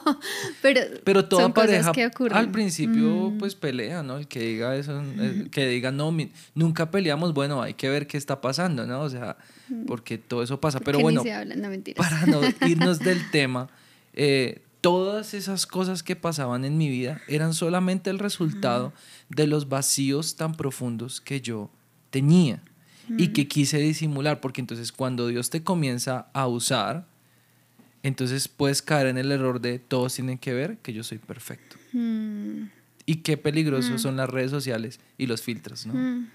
pero, 0.62 0.82
pero 1.04 1.26
toda 1.26 1.54
pareja 1.54 1.92
al 2.32 2.52
principio, 2.52 3.32
mm. 3.32 3.38
pues 3.38 3.56
pelea, 3.56 4.04
¿no? 4.04 4.18
El 4.18 4.28
que 4.28 4.40
diga 4.40 4.76
eso, 4.76 5.00
el 5.00 5.50
que 5.50 5.68
diga 5.68 5.92
no, 5.92 6.16
nunca 6.54 6.92
peleamos, 6.92 7.34
bueno, 7.34 7.62
hay 7.62 7.74
que 7.74 7.90
ver 7.90 8.08
qué 8.08 8.18
está 8.18 8.42
pasando, 8.42 8.86
¿no? 8.86 9.02
O 9.02 9.10
sea, 9.10 9.38
porque 9.88 10.18
todo 10.18 10.44
eso 10.44 10.60
pasa. 10.60 10.80
Pero 10.80 11.00
bueno, 11.00 11.24
para 11.96 12.26
no 12.28 12.42
irnos 12.68 13.00
del 13.00 13.30
tema, 13.32 13.70
eh, 14.22 14.64
todas 14.82 15.34
esas 15.34 15.66
cosas 15.66 16.04
que 16.04 16.18
pasaban 16.18 16.66
en 16.66 16.78
mi 16.78 16.90
vida 16.90 17.22
eran 17.30 17.54
solamente 17.54 18.10
el 18.10 18.20
resultado 18.20 18.92
de 19.30 19.48
los 19.48 19.70
vacíos 19.70 20.36
tan 20.36 20.56
profundos 20.56 21.22
que 21.22 21.40
yo 21.40 21.72
tenía 22.10 22.62
y 23.18 23.30
que 23.30 23.48
quise 23.48 23.78
disimular, 23.78 24.42
porque 24.42 24.60
entonces 24.60 24.92
cuando 24.92 25.28
Dios 25.28 25.50
te 25.50 25.64
comienza 25.64 26.28
a 26.34 26.48
usar, 26.48 27.08
entonces 28.04 28.50
puedes 28.50 28.82
caer 28.82 29.08
en 29.08 29.18
el 29.18 29.32
error 29.32 29.62
de 29.62 29.80
todos 29.80 30.16
tienen 30.16 30.38
que 30.38 30.54
ver 30.54 30.80
que 30.80 30.92
yo 30.92 31.06
soy 31.06 31.20
perfecto. 31.20 31.78
Y 33.06 33.16
qué 33.24 33.38
peligrosos 33.38 34.02
son 34.02 34.18
las 34.18 34.30
redes 34.30 34.52
sociales 34.52 35.00
y 35.18 35.28
los 35.28 35.42
filtros, 35.42 35.86
¿no? 35.86 36.28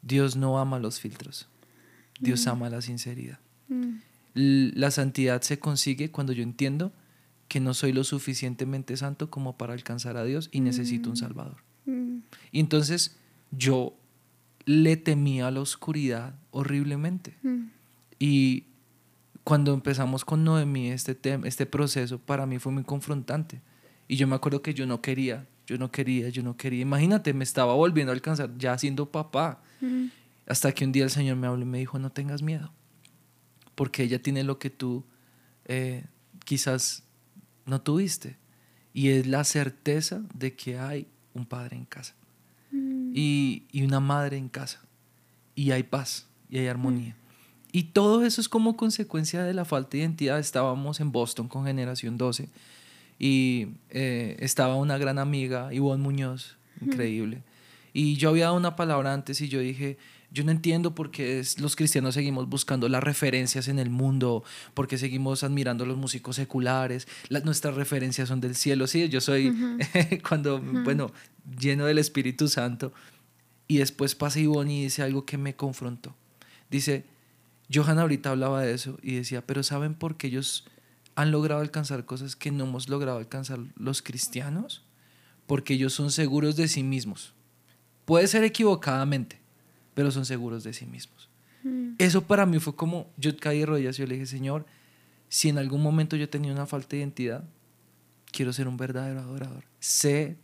Dios 0.00 0.36
no 0.36 0.60
ama 0.60 0.78
los 0.78 1.00
filtros. 1.00 1.48
Dios 2.20 2.46
ama 2.46 2.70
la 2.70 2.80
sinceridad. 2.80 3.40
La 4.34 4.90
santidad 4.90 5.42
se 5.42 5.58
consigue 5.58 6.10
cuando 6.10 6.32
yo 6.32 6.42
entiendo 6.42 6.92
que 7.48 7.60
no 7.60 7.72
soy 7.72 7.92
lo 7.92 8.04
suficientemente 8.04 8.96
santo 8.96 9.30
como 9.30 9.56
para 9.56 9.74
alcanzar 9.74 10.16
a 10.16 10.24
Dios 10.24 10.48
y 10.50 10.60
necesito 10.60 11.08
un 11.10 11.16
Salvador. 11.16 11.62
Y 12.50 12.60
entonces 12.60 13.16
yo 13.50 13.96
le 14.64 14.96
temía 14.96 15.48
a 15.48 15.50
la 15.50 15.60
oscuridad 15.60 16.34
horriblemente. 16.50 17.36
Mm. 17.42 17.64
Y 18.18 18.64
cuando 19.44 19.74
empezamos 19.74 20.24
con 20.24 20.44
Noemí, 20.44 20.90
este, 20.90 21.18
este 21.44 21.66
proceso 21.66 22.18
para 22.18 22.46
mí 22.46 22.58
fue 22.58 22.72
muy 22.72 22.84
confrontante. 22.84 23.60
Y 24.08 24.16
yo 24.16 24.26
me 24.26 24.34
acuerdo 24.34 24.62
que 24.62 24.74
yo 24.74 24.86
no 24.86 25.00
quería, 25.00 25.46
yo 25.66 25.78
no 25.78 25.90
quería, 25.90 26.28
yo 26.28 26.42
no 26.42 26.56
quería. 26.56 26.80
Imagínate, 26.82 27.34
me 27.34 27.44
estaba 27.44 27.74
volviendo 27.74 28.12
a 28.12 28.14
alcanzar 28.14 28.56
ya 28.56 28.76
siendo 28.78 29.10
papá. 29.10 29.62
Mm. 29.80 30.06
Hasta 30.46 30.72
que 30.72 30.84
un 30.84 30.92
día 30.92 31.04
el 31.04 31.10
Señor 31.10 31.36
me 31.36 31.46
habló 31.46 31.62
y 31.62 31.66
me 31.66 31.78
dijo, 31.78 31.98
no 31.98 32.10
tengas 32.10 32.42
miedo, 32.42 32.70
porque 33.74 34.02
ella 34.02 34.22
tiene 34.22 34.44
lo 34.44 34.58
que 34.58 34.70
tú 34.70 35.04
eh, 35.64 36.04
quizás 36.44 37.04
no 37.66 37.80
tuviste. 37.80 38.36
Y 38.92 39.08
es 39.08 39.26
la 39.26 39.44
certeza 39.44 40.22
de 40.34 40.54
que 40.54 40.78
hay 40.78 41.08
un 41.32 41.46
padre 41.46 41.76
en 41.76 41.84
casa 41.84 42.14
y, 42.72 43.62
una 43.84 44.00
madre 44.00 44.36
en 44.36 44.48
casa. 44.48 44.80
Y 45.54 45.70
hay 45.70 45.84
paz 45.84 46.26
y 46.48 46.58
hay 46.58 46.66
armonía. 46.66 47.16
Y 47.72 47.84
todo 47.84 48.24
eso 48.24 48.40
es 48.40 48.48
como 48.48 48.76
consecuencia 48.76 49.42
de 49.42 49.54
la 49.54 49.64
falta 49.64 49.90
de 49.92 49.98
identidad. 49.98 50.38
Estábamos 50.38 51.00
en 51.00 51.12
Boston 51.12 51.48
con 51.48 51.64
Generación 51.64 52.16
12 52.18 52.48
y 53.18 53.68
eh, 53.90 54.36
estaba 54.40 54.76
una 54.76 54.98
gran 54.98 55.18
amiga, 55.18 55.72
Ivonne 55.72 56.02
Muñoz, 56.02 56.56
increíble. 56.80 57.42
Y 57.92 58.16
yo 58.16 58.30
había 58.30 58.44
dado 58.44 58.56
una 58.56 58.76
palabra 58.76 59.12
antes 59.12 59.40
y 59.40 59.48
yo 59.48 59.60
dije, 59.60 59.98
yo 60.34 60.42
no 60.42 60.50
entiendo 60.50 60.96
por 60.96 61.12
qué 61.12 61.44
los 61.58 61.76
cristianos 61.76 62.14
seguimos 62.14 62.48
buscando 62.48 62.88
las 62.88 63.04
referencias 63.04 63.68
en 63.68 63.78
el 63.78 63.88
mundo, 63.88 64.42
por 64.74 64.88
qué 64.88 64.98
seguimos 64.98 65.44
admirando 65.44 65.84
a 65.84 65.86
los 65.86 65.96
músicos 65.96 66.34
seculares, 66.34 67.06
las, 67.28 67.44
nuestras 67.44 67.76
referencias 67.76 68.28
son 68.30 68.40
del 68.40 68.56
cielo. 68.56 68.88
Sí, 68.88 69.08
yo 69.08 69.20
soy, 69.20 69.54
cuando, 70.28 70.60
bueno, 70.60 71.12
lleno 71.56 71.86
del 71.86 71.98
Espíritu 71.98 72.48
Santo. 72.48 72.92
Y 73.68 73.78
después 73.78 74.16
pasa 74.16 74.40
Ivonne 74.40 74.74
y 74.74 74.82
dice 74.82 75.04
algo 75.04 75.24
que 75.24 75.38
me 75.38 75.54
confrontó. 75.54 76.16
Dice, 76.68 77.04
Johan 77.72 78.00
ahorita 78.00 78.30
hablaba 78.30 78.62
de 78.62 78.74
eso 78.74 78.98
y 79.02 79.14
decía, 79.14 79.46
pero 79.46 79.62
¿saben 79.62 79.94
por 79.94 80.16
qué 80.16 80.26
ellos 80.26 80.66
han 81.14 81.30
logrado 81.30 81.60
alcanzar 81.60 82.06
cosas 82.06 82.34
que 82.34 82.50
no 82.50 82.64
hemos 82.64 82.88
logrado 82.88 83.18
alcanzar 83.18 83.60
los 83.76 84.02
cristianos? 84.02 84.82
Porque 85.46 85.74
ellos 85.74 85.92
son 85.92 86.10
seguros 86.10 86.56
de 86.56 86.66
sí 86.66 86.82
mismos. 86.82 87.34
Puede 88.04 88.26
ser 88.26 88.42
equivocadamente, 88.42 89.43
pero 89.94 90.10
son 90.10 90.26
seguros 90.26 90.64
de 90.64 90.72
sí 90.72 90.86
mismos. 90.86 91.28
Mm. 91.62 91.94
Eso 91.98 92.22
para 92.22 92.46
mí 92.46 92.58
fue 92.58 92.74
como, 92.76 93.08
yo 93.16 93.36
caí 93.36 93.60
de 93.60 93.66
rodillas 93.66 93.98
y 93.98 94.02
yo 94.02 94.06
le 94.06 94.14
dije, 94.14 94.26
Señor, 94.26 94.66
si 95.28 95.48
en 95.48 95.58
algún 95.58 95.82
momento 95.82 96.16
yo 96.16 96.28
tenía 96.28 96.52
una 96.52 96.66
falta 96.66 96.90
de 96.90 96.98
identidad, 96.98 97.44
quiero 98.30 98.52
ser 98.52 98.68
un 98.68 98.76
verdadero 98.76 99.20
adorador. 99.20 99.64
Sé 99.80 100.36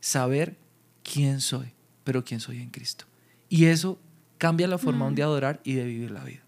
saber 0.00 0.56
quién 1.02 1.40
soy, 1.40 1.72
pero 2.04 2.24
quién 2.24 2.40
soy 2.40 2.58
en 2.58 2.70
Cristo. 2.70 3.04
Y 3.48 3.66
eso 3.66 3.98
cambia 4.38 4.68
la 4.68 4.78
forma 4.78 5.08
mm. 5.10 5.14
de 5.14 5.22
adorar 5.22 5.60
y 5.64 5.74
de 5.74 5.84
vivir 5.84 6.10
la 6.10 6.24
vida. 6.24 6.42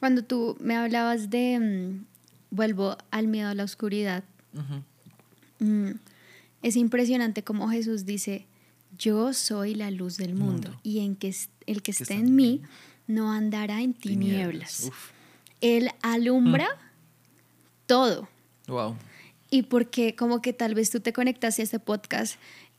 Cuando 0.00 0.22
tú 0.22 0.56
me 0.60 0.76
hablabas 0.76 1.30
de, 1.30 1.58
mm, 1.58 2.04
vuelvo 2.50 2.96
al 3.10 3.28
miedo 3.28 3.48
a 3.48 3.54
la 3.54 3.64
oscuridad, 3.64 4.24
es 6.62 6.76
impresionante 6.76 7.42
como 7.42 7.68
Jesús 7.68 8.04
dice, 8.04 8.46
yo 8.98 9.32
soy 9.32 9.74
la 9.74 9.90
luz 9.90 10.16
del 10.16 10.34
mundo, 10.34 10.78
y 10.82 11.00
en 11.00 11.16
que 11.16 11.34
el 11.66 11.82
que 11.82 11.90
esté 11.90 12.14
en 12.14 12.34
mí 12.34 12.62
no 13.06 13.32
andará 13.32 13.80
en 13.82 13.94
tinieblas. 13.94 14.90
Él 15.60 15.90
alumbra 16.02 16.66
mm. 16.66 17.86
todo. 17.86 18.28
Wow. 18.66 18.96
Y 19.50 19.62
porque 19.62 20.16
como 20.16 20.42
que 20.42 20.52
tal 20.52 20.74
vez 20.74 20.90
tú 20.90 21.00
te 21.00 21.12
conectaste 21.12 21.62
a 21.62 21.64
este 21.64 21.78
podcast 21.78 22.36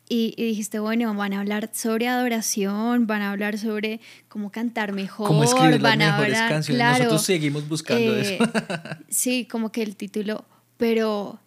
y, 0.09 0.33
dijiste, 0.37 0.79
bueno, 0.79 1.13
van 1.15 1.33
a 1.33 1.41
hablar 1.41 1.69
sobre 1.73 2.07
adoración, 2.07 3.07
van 3.07 3.21
a 3.21 3.31
hablar 3.31 3.57
sobre 3.57 3.99
cómo 4.29 4.51
cantar 4.51 4.93
mejor, 4.93 5.27
cómo 5.27 5.43
escribir 5.43 5.81
van 5.81 5.99
las 5.99 6.17
mejores 6.17 6.39
canciones. 6.39 6.99
Nosotros 6.99 7.23
seguimos 7.23 7.67
buscando 7.67 8.15
eso. 8.15 8.43
Eh, 8.43 8.49
sí, 9.09 9.45
como 9.45 9.71
que 9.71 9.83
el 9.83 9.97
título, 9.97 10.45
pero, 10.77 11.39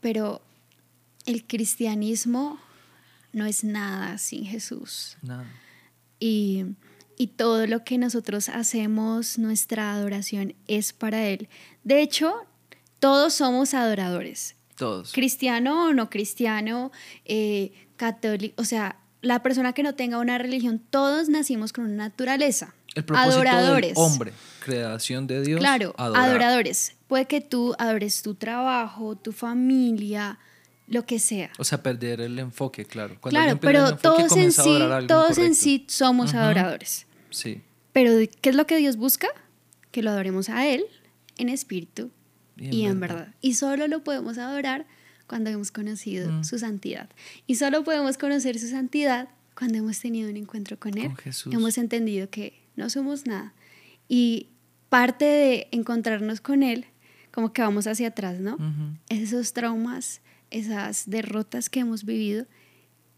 pero 0.00 0.40
el 1.26 1.46
cristianismo 1.46 2.58
no 3.32 3.46
es 3.46 3.64
nada 3.64 4.18
sin 4.18 4.44
Jesús. 4.44 5.16
Nada. 5.22 5.46
Y, 6.18 6.64
y 7.16 7.28
todo 7.28 7.66
lo 7.66 7.84
que 7.84 7.98
nosotros 7.98 8.48
hacemos, 8.48 9.38
nuestra 9.38 9.92
adoración 9.92 10.54
es 10.66 10.92
para 10.92 11.26
Él. 11.26 11.48
De 11.84 12.02
hecho, 12.02 12.46
todos 12.98 13.34
somos 13.34 13.74
adoradores. 13.74 14.56
Todos. 14.76 15.12
Cristiano 15.12 15.88
o 15.88 15.92
no 15.92 16.08
cristiano, 16.08 16.90
eh, 17.26 17.72
católico, 17.96 18.54
o 18.60 18.64
sea, 18.64 18.96
la 19.22 19.42
persona 19.42 19.72
que 19.72 19.82
no 19.82 19.94
tenga 19.94 20.18
una 20.18 20.38
religión, 20.38 20.80
todos 20.90 21.28
nacimos 21.28 21.72
con 21.72 21.84
una 21.84 21.96
naturaleza. 22.08 22.74
El 22.94 23.04
propósito 23.04 23.34
adoradores. 23.34 23.94
Del 23.94 24.04
hombre, 24.04 24.32
creación 24.64 25.26
de 25.26 25.42
Dios. 25.42 25.60
Claro, 25.60 25.94
adoradores. 25.98 26.96
Puede 27.06 27.26
que 27.26 27.40
tú 27.40 27.74
adores 27.78 28.22
tu 28.22 28.34
trabajo, 28.34 29.16
tu 29.16 29.32
familia, 29.32 30.38
lo 30.90 31.06
que 31.06 31.20
sea. 31.20 31.50
O 31.58 31.64
sea, 31.64 31.82
perder 31.82 32.20
el 32.20 32.38
enfoque, 32.38 32.84
claro. 32.84 33.18
claro, 33.20 33.58
pero 33.60 33.96
todos 33.96 34.36
en 34.36 34.52
sí, 34.52 34.78
todos 35.06 35.38
en 35.38 35.54
sí 35.54 35.86
somos 35.88 36.34
adoradores. 36.34 37.06
Sí. 37.30 37.62
Pero 37.92 38.12
¿qué 38.40 38.50
es 38.50 38.56
lo 38.56 38.66
que 38.66 38.76
Dios 38.76 38.96
busca? 38.96 39.28
Que 39.92 40.02
lo 40.02 40.10
adoremos 40.10 40.48
a 40.48 40.66
Él 40.66 40.84
en 41.38 41.48
espíritu 41.48 42.10
y 42.56 42.86
en, 42.86 42.98
verdad. 42.98 43.34
Y 43.40 43.54
solo 43.54 43.86
lo 43.86 44.02
podemos 44.02 44.36
adorar 44.36 44.86
cuando 45.28 45.48
hemos 45.48 45.70
conocido 45.70 46.30
mm. 46.30 46.44
su 46.44 46.58
santidad. 46.58 47.08
Y 47.46 47.54
solo 47.54 47.84
podemos 47.84 48.18
conocer 48.18 48.58
su 48.58 48.66
santidad 48.66 49.28
cuando 49.56 49.78
hemos 49.78 50.00
tenido 50.00 50.28
un 50.28 50.36
encuentro 50.36 50.76
con 50.78 50.98
Él. 50.98 51.12
Con 51.44 51.52
hemos 51.52 51.78
entendido 51.78 52.28
que 52.30 52.60
no 52.74 52.90
somos 52.90 53.26
nada. 53.26 53.54
Y 54.08 54.48
parte 54.88 55.24
de 55.24 55.68
encontrarnos 55.70 56.40
con 56.40 56.64
Él, 56.64 56.86
como 57.30 57.52
que 57.52 57.62
vamos 57.62 57.86
hacia 57.86 58.08
atrás, 58.08 58.40
¿no? 58.40 58.58
Esos 59.08 59.52
traumas 59.52 60.20
esas 60.50 61.08
derrotas 61.08 61.70
que 61.70 61.80
hemos 61.80 62.04
vivido, 62.04 62.46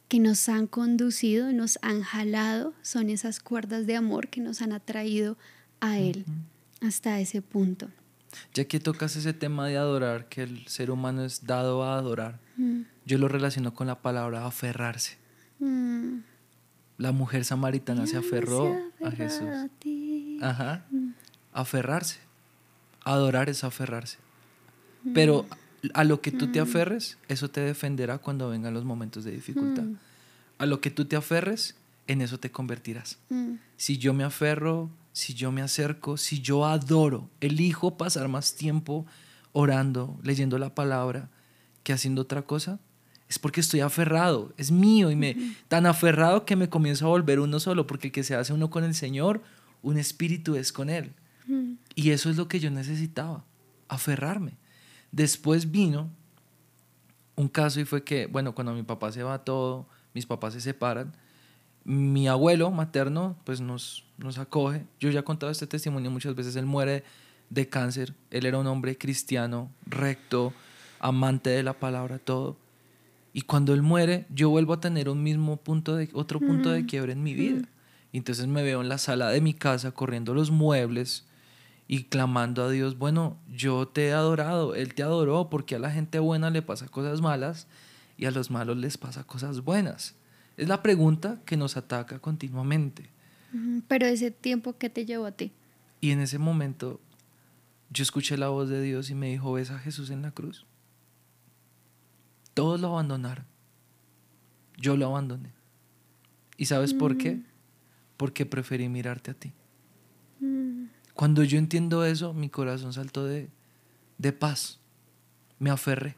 que 0.08 0.18
nos 0.20 0.48
han 0.48 0.66
conducido, 0.66 1.52
nos 1.52 1.78
han 1.82 2.02
jalado, 2.02 2.74
son 2.82 3.10
esas 3.10 3.40
cuerdas 3.40 3.86
de 3.86 3.96
amor 3.96 4.28
que 4.28 4.40
nos 4.40 4.60
han 4.60 4.72
atraído 4.72 5.38
a 5.80 5.98
Él 5.98 6.24
hasta 6.80 7.18
ese 7.20 7.42
punto. 7.42 7.88
Ya 8.54 8.64
que 8.64 8.80
tocas 8.80 9.16
ese 9.16 9.32
tema 9.32 9.66
de 9.68 9.76
adorar, 9.76 10.28
que 10.28 10.42
el 10.42 10.66
ser 10.66 10.90
humano 10.90 11.24
es 11.24 11.46
dado 11.46 11.84
a 11.84 11.96
adorar, 11.96 12.40
yo 13.04 13.18
lo 13.18 13.28
relaciono 13.28 13.74
con 13.74 13.86
la 13.86 14.00
palabra 14.00 14.46
aferrarse. 14.46 15.16
Mm. 15.58 16.18
La 16.98 17.12
mujer 17.12 17.44
samaritana 17.44 18.06
se 18.06 18.16
aferró 18.16 18.76
a 19.04 19.10
Jesús. 19.10 19.48
Ajá. 20.40 20.84
Aferrarse. 21.52 22.18
Adorar 23.04 23.48
es 23.48 23.64
aferrarse. 23.64 24.18
Pero 25.14 25.46
a 25.94 26.04
lo 26.04 26.20
que 26.20 26.30
tú 26.30 26.50
te 26.52 26.60
mm. 26.60 26.62
aferres, 26.62 27.18
eso 27.28 27.50
te 27.50 27.60
defenderá 27.60 28.18
cuando 28.18 28.48
vengan 28.48 28.74
los 28.74 28.84
momentos 28.84 29.24
de 29.24 29.32
dificultad. 29.32 29.84
Mm. 29.84 29.96
A 30.58 30.66
lo 30.66 30.80
que 30.80 30.90
tú 30.90 31.04
te 31.06 31.16
aferres, 31.16 31.76
en 32.06 32.20
eso 32.20 32.38
te 32.38 32.50
convertirás. 32.50 33.18
Mm. 33.28 33.54
Si 33.76 33.98
yo 33.98 34.14
me 34.14 34.24
aferro, 34.24 34.90
si 35.12 35.34
yo 35.34 35.52
me 35.52 35.62
acerco, 35.62 36.16
si 36.16 36.40
yo 36.40 36.66
adoro, 36.66 37.28
elijo 37.40 37.96
pasar 37.96 38.28
más 38.28 38.54
tiempo 38.54 39.06
orando, 39.52 40.18
leyendo 40.22 40.58
la 40.58 40.74
palabra, 40.74 41.30
que 41.82 41.92
haciendo 41.92 42.22
otra 42.22 42.42
cosa, 42.42 42.78
es 43.28 43.38
porque 43.38 43.60
estoy 43.60 43.80
aferrado, 43.80 44.52
es 44.56 44.70
mío 44.70 45.10
y 45.10 45.16
me 45.16 45.36
tan 45.68 45.86
aferrado 45.86 46.44
que 46.44 46.54
me 46.54 46.68
comienzo 46.68 47.06
a 47.06 47.08
volver 47.08 47.40
uno 47.40 47.60
solo, 47.60 47.86
porque 47.86 48.08
el 48.08 48.12
que 48.12 48.24
se 48.24 48.34
hace 48.34 48.52
uno 48.52 48.70
con 48.70 48.84
el 48.84 48.94
Señor, 48.94 49.42
un 49.82 49.98
espíritu 49.98 50.56
es 50.56 50.72
con 50.72 50.90
él. 50.90 51.12
Y 51.94 52.10
eso 52.10 52.30
es 52.30 52.36
lo 52.36 52.46
que 52.46 52.60
yo 52.60 52.70
necesitaba, 52.70 53.44
aferrarme. 53.88 54.52
Después 55.12 55.70
vino 55.70 56.10
un 57.36 57.48
caso 57.48 57.80
y 57.80 57.84
fue 57.84 58.02
que, 58.02 58.26
bueno, 58.26 58.54
cuando 58.54 58.74
mi 58.74 58.82
papá 58.82 59.12
se 59.12 59.22
va 59.22 59.44
todo, 59.44 59.86
mis 60.14 60.26
papás 60.26 60.54
se 60.54 60.60
separan, 60.60 61.14
mi 61.84 62.28
abuelo 62.28 62.70
materno 62.70 63.36
pues 63.44 63.60
nos, 63.60 64.04
nos 64.18 64.38
acoge. 64.38 64.86
Yo 65.00 65.10
ya 65.10 65.20
he 65.20 65.24
contado 65.24 65.52
este 65.52 65.66
testimonio 65.66 66.10
muchas 66.10 66.34
veces, 66.34 66.56
él 66.56 66.66
muere 66.66 67.04
de 67.50 67.68
cáncer, 67.68 68.14
él 68.30 68.46
era 68.46 68.58
un 68.58 68.66
hombre 68.66 68.96
cristiano, 68.96 69.70
recto, 69.86 70.52
amante 71.00 71.50
de 71.50 71.62
la 71.62 71.74
palabra, 71.74 72.18
todo. 72.18 72.56
Y 73.34 73.42
cuando 73.42 73.74
él 73.74 73.82
muere, 73.82 74.26
yo 74.30 74.50
vuelvo 74.50 74.74
a 74.74 74.80
tener 74.80 75.08
un 75.08 75.22
mismo 75.22 75.56
punto 75.56 75.96
de, 75.96 76.08
otro 76.12 76.38
punto 76.38 76.70
de 76.70 76.86
quiebre 76.86 77.12
en 77.12 77.22
mi 77.22 77.34
vida. 77.34 77.62
Y 78.12 78.18
entonces 78.18 78.46
me 78.46 78.62
veo 78.62 78.82
en 78.82 78.88
la 78.90 78.98
sala 78.98 79.30
de 79.30 79.40
mi 79.40 79.54
casa 79.54 79.92
corriendo 79.92 80.34
los 80.34 80.50
muebles 80.50 81.24
y 81.88 82.04
clamando 82.04 82.64
a 82.64 82.70
Dios, 82.70 82.96
bueno, 82.96 83.38
yo 83.50 83.86
te 83.88 84.08
he 84.08 84.12
adorado, 84.12 84.74
Él 84.74 84.94
te 84.94 85.02
adoró, 85.02 85.50
porque 85.50 85.74
a 85.74 85.78
la 85.78 85.90
gente 85.90 86.18
buena 86.18 86.50
le 86.50 86.62
pasa 86.62 86.88
cosas 86.88 87.20
malas 87.20 87.66
y 88.16 88.26
a 88.26 88.30
los 88.30 88.50
malos 88.50 88.76
les 88.76 88.98
pasa 88.98 89.24
cosas 89.24 89.62
buenas. 89.62 90.14
Es 90.56 90.68
la 90.68 90.82
pregunta 90.82 91.40
que 91.44 91.56
nos 91.56 91.76
ataca 91.76 92.18
continuamente. 92.18 93.10
Pero 93.88 94.06
ese 94.06 94.30
tiempo, 94.30 94.78
¿qué 94.78 94.88
te 94.88 95.04
llevó 95.04 95.26
a 95.26 95.32
ti? 95.32 95.52
Y 96.00 96.10
en 96.10 96.20
ese 96.20 96.38
momento 96.38 97.00
yo 97.90 98.02
escuché 98.02 98.36
la 98.36 98.48
voz 98.48 98.68
de 98.68 98.80
Dios 98.80 99.10
y 99.10 99.14
me 99.14 99.30
dijo, 99.30 99.52
¿ves 99.52 99.70
a 99.70 99.78
Jesús 99.78 100.10
en 100.10 100.22
la 100.22 100.30
cruz? 100.30 100.66
Todos 102.54 102.80
lo 102.80 102.88
abandonaron. 102.88 103.44
Yo 104.78 104.96
lo 104.96 105.06
abandoné. 105.06 105.52
¿Y 106.56 106.66
sabes 106.66 106.94
por 106.94 107.18
qué? 107.18 107.34
Mm. 107.34 107.44
Porque 108.16 108.46
preferí 108.46 108.88
mirarte 108.88 109.30
a 109.30 109.34
ti. 109.34 109.52
Cuando 111.14 111.44
yo 111.44 111.58
entiendo 111.58 112.04
eso, 112.04 112.32
mi 112.32 112.48
corazón 112.48 112.92
saltó 112.92 113.24
de, 113.24 113.50
de 114.18 114.32
paz. 114.32 114.80
Me 115.58 115.70
aferré. 115.70 116.16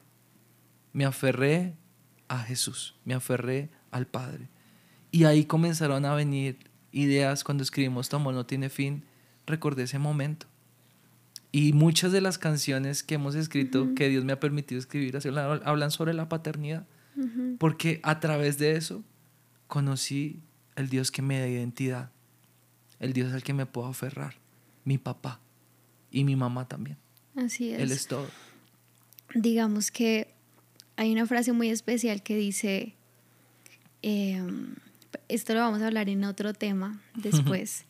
Me 0.92 1.04
aferré 1.04 1.74
a 2.28 2.38
Jesús. 2.40 2.94
Me 3.04 3.14
aferré 3.14 3.70
al 3.90 4.06
Padre. 4.06 4.48
Y 5.10 5.24
ahí 5.24 5.44
comenzaron 5.44 6.04
a 6.04 6.14
venir 6.14 6.58
ideas 6.92 7.44
cuando 7.44 7.62
escribimos 7.62 8.08
Tu 8.08 8.18
no 8.18 8.46
tiene 8.46 8.68
fin. 8.68 9.04
Recordé 9.46 9.84
ese 9.84 9.98
momento. 9.98 10.46
Y 11.52 11.72
muchas 11.72 12.10
de 12.10 12.20
las 12.20 12.36
canciones 12.36 13.04
que 13.04 13.14
hemos 13.14 13.36
escrito, 13.36 13.94
que 13.94 14.08
Dios 14.08 14.24
me 14.24 14.32
ha 14.32 14.40
permitido 14.40 14.78
escribir, 14.80 15.16
hablan 15.64 15.92
sobre 15.92 16.12
la 16.12 16.28
paternidad. 16.28 16.84
Porque 17.58 18.00
a 18.02 18.18
través 18.18 18.58
de 18.58 18.74
eso 18.74 19.04
conocí 19.68 20.42
el 20.74 20.88
Dios 20.88 21.12
que 21.12 21.22
me 21.22 21.38
da 21.38 21.46
identidad, 21.46 22.10
el 22.98 23.12
Dios 23.12 23.32
al 23.32 23.44
que 23.44 23.54
me 23.54 23.66
puedo 23.66 23.86
aferrar, 23.86 24.34
mi 24.84 24.98
papá 24.98 25.40
y 26.10 26.24
mi 26.24 26.36
mamá 26.36 26.68
también. 26.68 26.98
Así 27.36 27.70
es. 27.70 27.80
Él 27.80 27.90
es 27.90 28.06
todo. 28.06 28.28
Digamos 29.34 29.90
que 29.90 30.28
hay 30.96 31.12
una 31.12 31.26
frase 31.26 31.52
muy 31.52 31.70
especial 31.70 32.22
que 32.22 32.36
dice, 32.36 32.94
em, 34.02 34.76
esto 35.28 35.54
lo 35.54 35.60
vamos 35.60 35.82
a 35.82 35.86
hablar 35.86 36.08
en 36.08 36.24
otro 36.24 36.54
tema 36.54 37.00
después, 37.14 37.84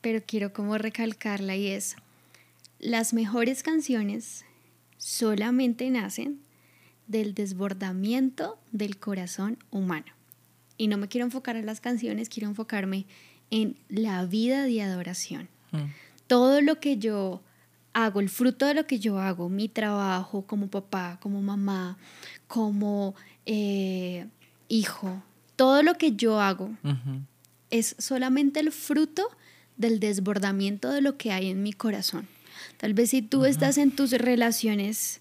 pero 0.00 0.22
quiero 0.26 0.52
como 0.52 0.76
recalcarla 0.78 1.56
y 1.56 1.68
es, 1.68 1.96
las 2.78 3.12
mejores 3.12 3.62
canciones 3.62 4.44
solamente 4.96 5.88
nacen 5.90 6.40
del 7.06 7.34
desbordamiento 7.34 8.58
del 8.72 8.98
corazón 8.98 9.58
humano. 9.70 10.12
Y 10.78 10.88
no 10.88 10.96
me 10.96 11.08
quiero 11.08 11.26
enfocar 11.26 11.56
en 11.56 11.66
las 11.66 11.80
canciones, 11.80 12.28
quiero 12.28 12.48
enfocarme 12.48 13.06
en 13.50 13.76
la 13.88 14.24
vida 14.24 14.64
de 14.64 14.82
adoración. 14.82 15.48
Mm. 15.70 15.84
Todo 16.32 16.62
lo 16.62 16.80
que 16.80 16.96
yo 16.96 17.42
hago, 17.92 18.20
el 18.20 18.30
fruto 18.30 18.64
de 18.64 18.72
lo 18.72 18.86
que 18.86 18.98
yo 18.98 19.18
hago, 19.18 19.50
mi 19.50 19.68
trabajo 19.68 20.46
como 20.46 20.68
papá, 20.68 21.18
como 21.20 21.42
mamá, 21.42 21.98
como 22.46 23.14
eh, 23.44 24.26
hijo, 24.68 25.22
todo 25.56 25.82
lo 25.82 25.98
que 25.98 26.12
yo 26.12 26.40
hago 26.40 26.70
es 27.68 27.96
solamente 27.98 28.60
el 28.60 28.72
fruto 28.72 29.28
del 29.76 30.00
desbordamiento 30.00 30.90
de 30.90 31.02
lo 31.02 31.18
que 31.18 31.32
hay 31.32 31.50
en 31.50 31.62
mi 31.62 31.74
corazón. 31.74 32.26
Tal 32.78 32.94
vez 32.94 33.10
si 33.10 33.20
tú 33.20 33.44
estás 33.44 33.76
en 33.76 33.90
tus 33.90 34.12
relaciones 34.12 35.20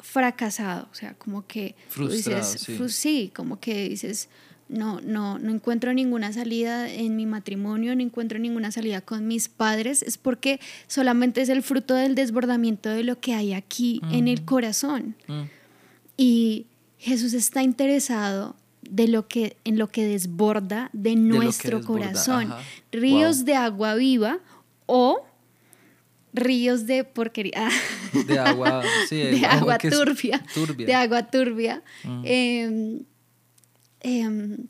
fracasado, 0.00 0.88
o 0.92 0.94
sea, 0.94 1.14
como 1.14 1.46
que 1.46 1.74
dices, 1.96 2.66
sí. 2.88 3.32
como 3.34 3.60
que 3.60 3.88
dices, 3.88 4.28
no, 4.68 5.00
no, 5.00 5.38
no 5.38 5.50
encuentro 5.50 5.92
ninguna 5.94 6.32
salida 6.32 6.90
en 6.90 7.16
mi 7.16 7.26
matrimonio, 7.26 7.94
no 7.96 8.02
encuentro 8.02 8.38
ninguna 8.38 8.70
salida 8.70 9.00
con 9.00 9.26
mis 9.26 9.48
padres, 9.48 10.02
es 10.02 10.18
porque 10.18 10.60
solamente 10.86 11.40
es 11.40 11.48
el 11.48 11.62
fruto 11.62 11.94
del 11.94 12.14
desbordamiento 12.14 12.90
de 12.90 13.04
lo 13.04 13.18
que 13.18 13.34
hay 13.34 13.54
aquí 13.54 14.00
en 14.10 14.28
el 14.28 14.44
corazón. 14.44 15.16
Mm. 15.26 15.42
Y 16.16 16.66
Jesús 16.98 17.32
está 17.32 17.62
interesado 17.62 18.56
de 18.82 19.08
lo 19.08 19.28
que, 19.28 19.56
en 19.64 19.78
lo 19.78 19.88
que 19.88 20.04
desborda 20.04 20.90
de, 20.92 21.16
nuestro 21.16 21.82
corazón. 21.82 22.52
Ríos 22.92 23.44
de 23.44 23.54
agua 23.54 23.94
viva 23.94 24.38
o 24.86 25.24
ríos 26.32 26.86
de 26.86 27.04
porquería. 27.04 27.68
De 28.26 28.38
agua, 28.38 28.82
sí, 29.08 29.16
de 29.16 29.46
agua, 29.46 29.78
turbia, 29.78 30.42
De 30.76 30.94
agua 30.94 31.22
turbia. 31.24 31.82
Mm. 32.04 32.22
Em, 32.24 33.00
em, 34.00 34.66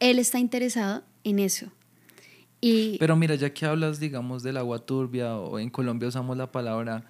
él 0.00 0.18
está 0.18 0.38
interesado 0.38 1.02
en 1.24 1.38
eso. 1.38 1.66
Y, 2.60 2.96
Pero 2.98 3.16
mira, 3.16 3.34
ya 3.34 3.52
que 3.52 3.66
hablas, 3.66 4.00
digamos, 4.00 4.42
del 4.42 4.56
agua 4.56 4.78
turbia, 4.78 5.36
o 5.36 5.58
en 5.58 5.68
Colombia 5.70 6.08
usamos 6.08 6.36
la 6.36 6.50
palabra, 6.50 7.04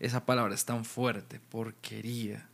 esa 0.00 0.26
palabra 0.26 0.54
es 0.54 0.64
tan 0.64 0.84
fuerte, 0.84 1.40
porquería. 1.48 2.48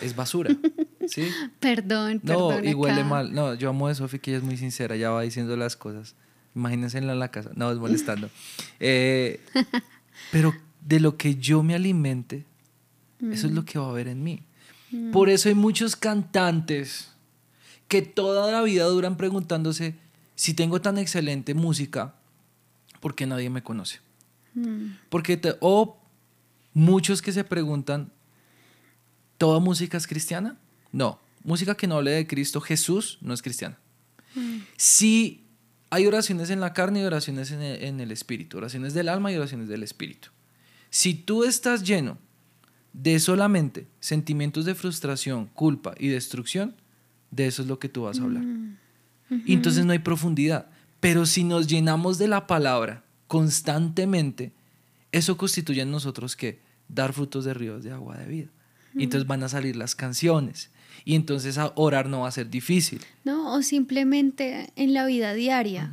Es 0.00 0.14
basura. 0.14 0.54
¿Sí? 1.08 1.28
perdón, 1.58 2.20
perdón. 2.20 2.62
No, 2.62 2.70
y 2.70 2.74
huele 2.74 3.02
mal. 3.02 3.34
No, 3.34 3.54
yo 3.54 3.70
amo 3.70 3.88
a 3.88 3.94
Sofi, 3.94 4.18
que 4.18 4.30
ella 4.30 4.38
es 4.38 4.44
muy 4.44 4.56
sincera, 4.56 4.96
ya 4.96 5.10
va 5.10 5.22
diciendo 5.22 5.56
las 5.56 5.76
cosas. 5.76 6.14
Imagínense 6.54 6.98
en 6.98 7.18
la 7.18 7.30
casa. 7.30 7.50
No, 7.54 7.70
es 7.70 7.78
molestando. 7.78 8.30
Eh, 8.80 9.40
pero 10.30 10.54
de 10.80 11.00
lo 11.00 11.16
que 11.16 11.34
yo 11.34 11.62
me 11.62 11.74
alimente, 11.74 12.44
eso 13.20 13.48
es 13.48 13.52
lo 13.52 13.62
mm. 13.62 13.64
que 13.64 13.78
va 13.78 13.86
a 13.86 13.90
haber 13.90 14.06
en 14.06 14.22
mí. 14.22 14.42
Mm. 14.90 15.10
Por 15.10 15.30
eso 15.30 15.48
hay 15.48 15.56
muchos 15.56 15.96
cantantes 15.96 17.10
que 17.88 18.02
toda 18.02 18.52
la 18.52 18.62
vida 18.62 18.84
duran 18.84 19.16
preguntándose 19.16 19.96
si 20.34 20.54
tengo 20.54 20.80
tan 20.80 20.98
excelente 20.98 21.54
música, 21.54 22.14
¿por 23.00 23.14
qué 23.14 23.26
nadie 23.26 23.50
me 23.50 23.62
conoce? 23.62 24.00
Mm. 24.54 24.92
Porque 25.08 25.40
o 25.60 25.98
muchos 26.74 27.22
que 27.22 27.32
se 27.32 27.44
preguntan, 27.44 28.12
¿toda 29.36 29.58
música 29.58 29.96
es 29.96 30.06
cristiana? 30.06 30.56
No, 30.92 31.18
música 31.42 31.74
que 31.74 31.86
no 31.86 31.96
hable 31.96 32.12
de 32.12 32.26
Cristo 32.26 32.60
Jesús 32.60 33.18
no 33.20 33.34
es 33.34 33.42
cristiana. 33.42 33.78
Si 34.76 35.48
hay 35.90 36.06
oraciones 36.06 36.50
en 36.50 36.60
la 36.60 36.72
carne 36.72 37.00
y 37.00 37.04
oraciones 37.04 37.50
en 37.50 38.00
el, 38.00 38.12
espíritu, 38.12 38.58
oraciones 38.58 38.94
del 38.94 39.08
alma 39.08 39.32
y 39.32 39.36
oraciones 39.36 39.68
del 39.68 39.82
espíritu. 39.82 40.28
Si 40.90 41.14
tú 41.14 41.44
estás 41.44 41.82
lleno 41.82 42.18
de 42.92 43.18
solamente 43.18 43.88
sentimientos 44.00 44.64
de 44.64 44.74
frustración, 44.74 45.46
culpa 45.46 45.94
y 45.98 46.08
destrucción, 46.08 46.76
de 47.30 47.46
eso 47.46 47.62
es 47.62 47.68
lo 47.68 47.78
que 47.78 47.88
tú 47.88 48.02
vas 48.02 48.18
a 48.20 48.24
hablar. 48.24 48.42
Mm. 48.42 48.76
Y 49.46 49.52
entonces 49.52 49.84
no 49.84 49.92
hay 49.92 49.98
profundidad. 49.98 50.66
Pero 51.00 51.26
si 51.26 51.44
nos 51.44 51.66
llenamos 51.66 52.18
de 52.18 52.28
la 52.28 52.46
palabra 52.46 53.04
constantemente, 53.26 54.52
eso 55.12 55.36
constituye 55.36 55.82
en 55.82 55.90
nosotros 55.90 56.34
que 56.34 56.60
dar 56.88 57.12
frutos 57.12 57.44
de 57.44 57.54
ríos 57.54 57.84
de 57.84 57.92
agua 57.92 58.16
de 58.16 58.26
vida. 58.26 58.48
Y 58.94 59.04
entonces 59.04 59.28
van 59.28 59.42
a 59.42 59.48
salir 59.48 59.76
las 59.76 59.94
canciones, 59.94 60.70
y 61.04 61.14
entonces 61.14 61.58
orar 61.76 62.08
no 62.08 62.20
va 62.20 62.28
a 62.28 62.32
ser 62.32 62.50
difícil. 62.50 63.00
No, 63.24 63.54
o 63.54 63.62
simplemente 63.62 64.72
en 64.76 64.92
la 64.94 65.06
vida 65.06 65.34
diaria, 65.34 65.92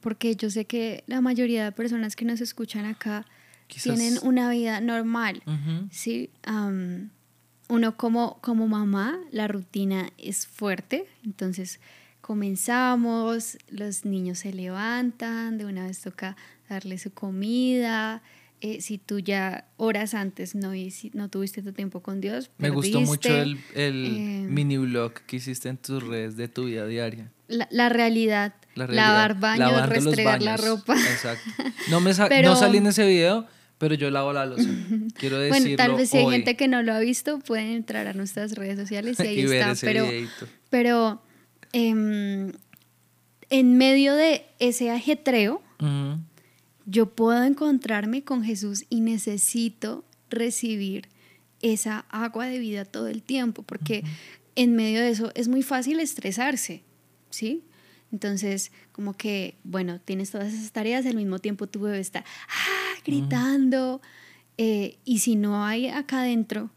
porque 0.00 0.36
yo 0.36 0.50
sé 0.50 0.64
que 0.66 1.02
la 1.06 1.20
mayoría 1.20 1.64
de 1.64 1.72
personas 1.72 2.14
que 2.14 2.24
nos 2.24 2.40
escuchan 2.40 2.84
acá 2.84 3.26
tienen 3.82 4.18
una 4.22 4.50
vida 4.50 4.80
normal, 4.80 5.42
¿sí? 5.90 6.30
Uno 7.68 7.96
como, 7.96 8.38
como 8.40 8.66
mamá, 8.68 9.18
la 9.30 9.48
rutina 9.48 10.10
es 10.18 10.46
fuerte, 10.46 11.06
entonces 11.24 11.80
comenzamos, 12.20 13.58
los 13.68 14.04
niños 14.04 14.38
se 14.38 14.52
levantan, 14.52 15.58
de 15.58 15.66
una 15.66 15.86
vez 15.86 16.00
toca 16.00 16.36
darle 16.68 16.98
su 16.98 17.12
comida, 17.12 18.22
eh, 18.60 18.80
si 18.80 18.96
tú 18.96 19.18
ya 19.18 19.66
horas 19.76 20.14
antes 20.14 20.54
no, 20.54 20.72
no 21.12 21.28
tuviste 21.28 21.60
tu 21.60 21.72
tiempo 21.72 22.00
con 22.00 22.22
Dios. 22.22 22.50
Me 22.56 22.70
gustó 22.70 23.00
mucho 23.02 23.28
el, 23.28 23.58
el 23.74 24.06
eh, 24.06 24.46
mini 24.48 24.78
blog 24.78 25.12
que 25.26 25.36
hiciste 25.36 25.68
en 25.68 25.76
tus 25.76 26.02
redes 26.02 26.36
de 26.36 26.48
tu 26.48 26.64
vida 26.64 26.86
diaria. 26.86 27.30
La, 27.46 27.90
realidad, 27.90 28.54
la 28.74 28.86
lavar 28.86 29.38
baños, 29.38 29.86
restregar 29.86 30.40
la 30.40 30.56
ropa. 30.56 30.96
Exacto. 30.98 31.44
No, 31.90 32.00
me 32.00 32.14
no 32.42 32.56
salí 32.56 32.78
en 32.78 32.86
ese 32.86 33.06
video, 33.06 33.46
Pero 33.84 33.96
yo 33.96 34.10
lavo 34.10 34.32
la 34.32 34.46
losa. 34.46 34.64
Quiero 35.18 35.38
decirlo 35.38 35.60
Bueno, 35.60 35.76
tal 35.76 35.94
vez 35.94 36.08
si 36.08 36.16
hay 36.16 36.24
hoy. 36.24 36.32
gente 36.36 36.56
que 36.56 36.68
no 36.68 36.82
lo 36.82 36.94
ha 36.94 37.00
visto, 37.00 37.38
pueden 37.40 37.66
entrar 37.66 38.06
a 38.06 38.14
nuestras 38.14 38.52
redes 38.52 38.78
sociales 38.78 39.20
y 39.20 39.22
ahí 39.26 39.40
Y 39.40 39.44
está. 39.44 39.74
Pero, 39.82 40.06
pero 40.70 41.22
em, 41.72 42.52
en 43.50 43.76
medio 43.76 44.14
de 44.14 44.46
ese 44.58 44.90
ajetreo, 44.90 45.60
yo 46.86 47.06
puedo 47.10 47.44
encontrarme 47.44 48.24
con 48.24 48.42
Jesús 48.42 48.86
y 48.88 49.00
necesito 49.02 50.02
recibir 50.30 51.08
esa 51.60 52.06
agua 52.08 52.46
de 52.46 52.58
vida 52.58 52.86
todo 52.86 53.08
el 53.08 53.22
tiempo, 53.22 53.62
porque 53.62 54.02
en 54.56 54.74
medio 54.76 55.00
de 55.00 55.10
eso 55.10 55.30
es 55.34 55.48
muy 55.48 55.62
fácil 55.62 56.00
estresarse, 56.00 56.82
¿sí? 57.28 57.64
Entonces, 58.14 58.70
como 58.92 59.14
que, 59.14 59.56
bueno, 59.64 59.98
tienes 59.98 60.30
todas 60.30 60.54
esas 60.54 60.70
tareas, 60.70 61.04
al 61.04 61.16
mismo 61.16 61.40
tiempo 61.40 61.66
tu 61.66 61.80
bebé 61.80 61.98
está 61.98 62.20
ah, 62.48 63.00
gritando, 63.04 64.00
eh, 64.56 64.98
y 65.04 65.18
si 65.18 65.34
no 65.34 65.64
hay 65.64 65.88
acá 65.88 66.20
adentro 66.20 66.70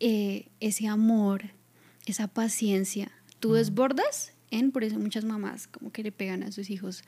eh, 0.00 0.48
ese 0.58 0.88
amor, 0.88 1.52
esa 2.04 2.26
paciencia, 2.26 3.12
tú 3.38 3.52
desbordas 3.52 4.32
en, 4.50 4.72
por 4.72 4.82
eso 4.82 4.98
muchas 4.98 5.24
mamás 5.24 5.68
como 5.68 5.92
que 5.92 6.02
le 6.02 6.10
pegan 6.10 6.42
a 6.42 6.50
sus 6.50 6.68
hijos 6.68 7.04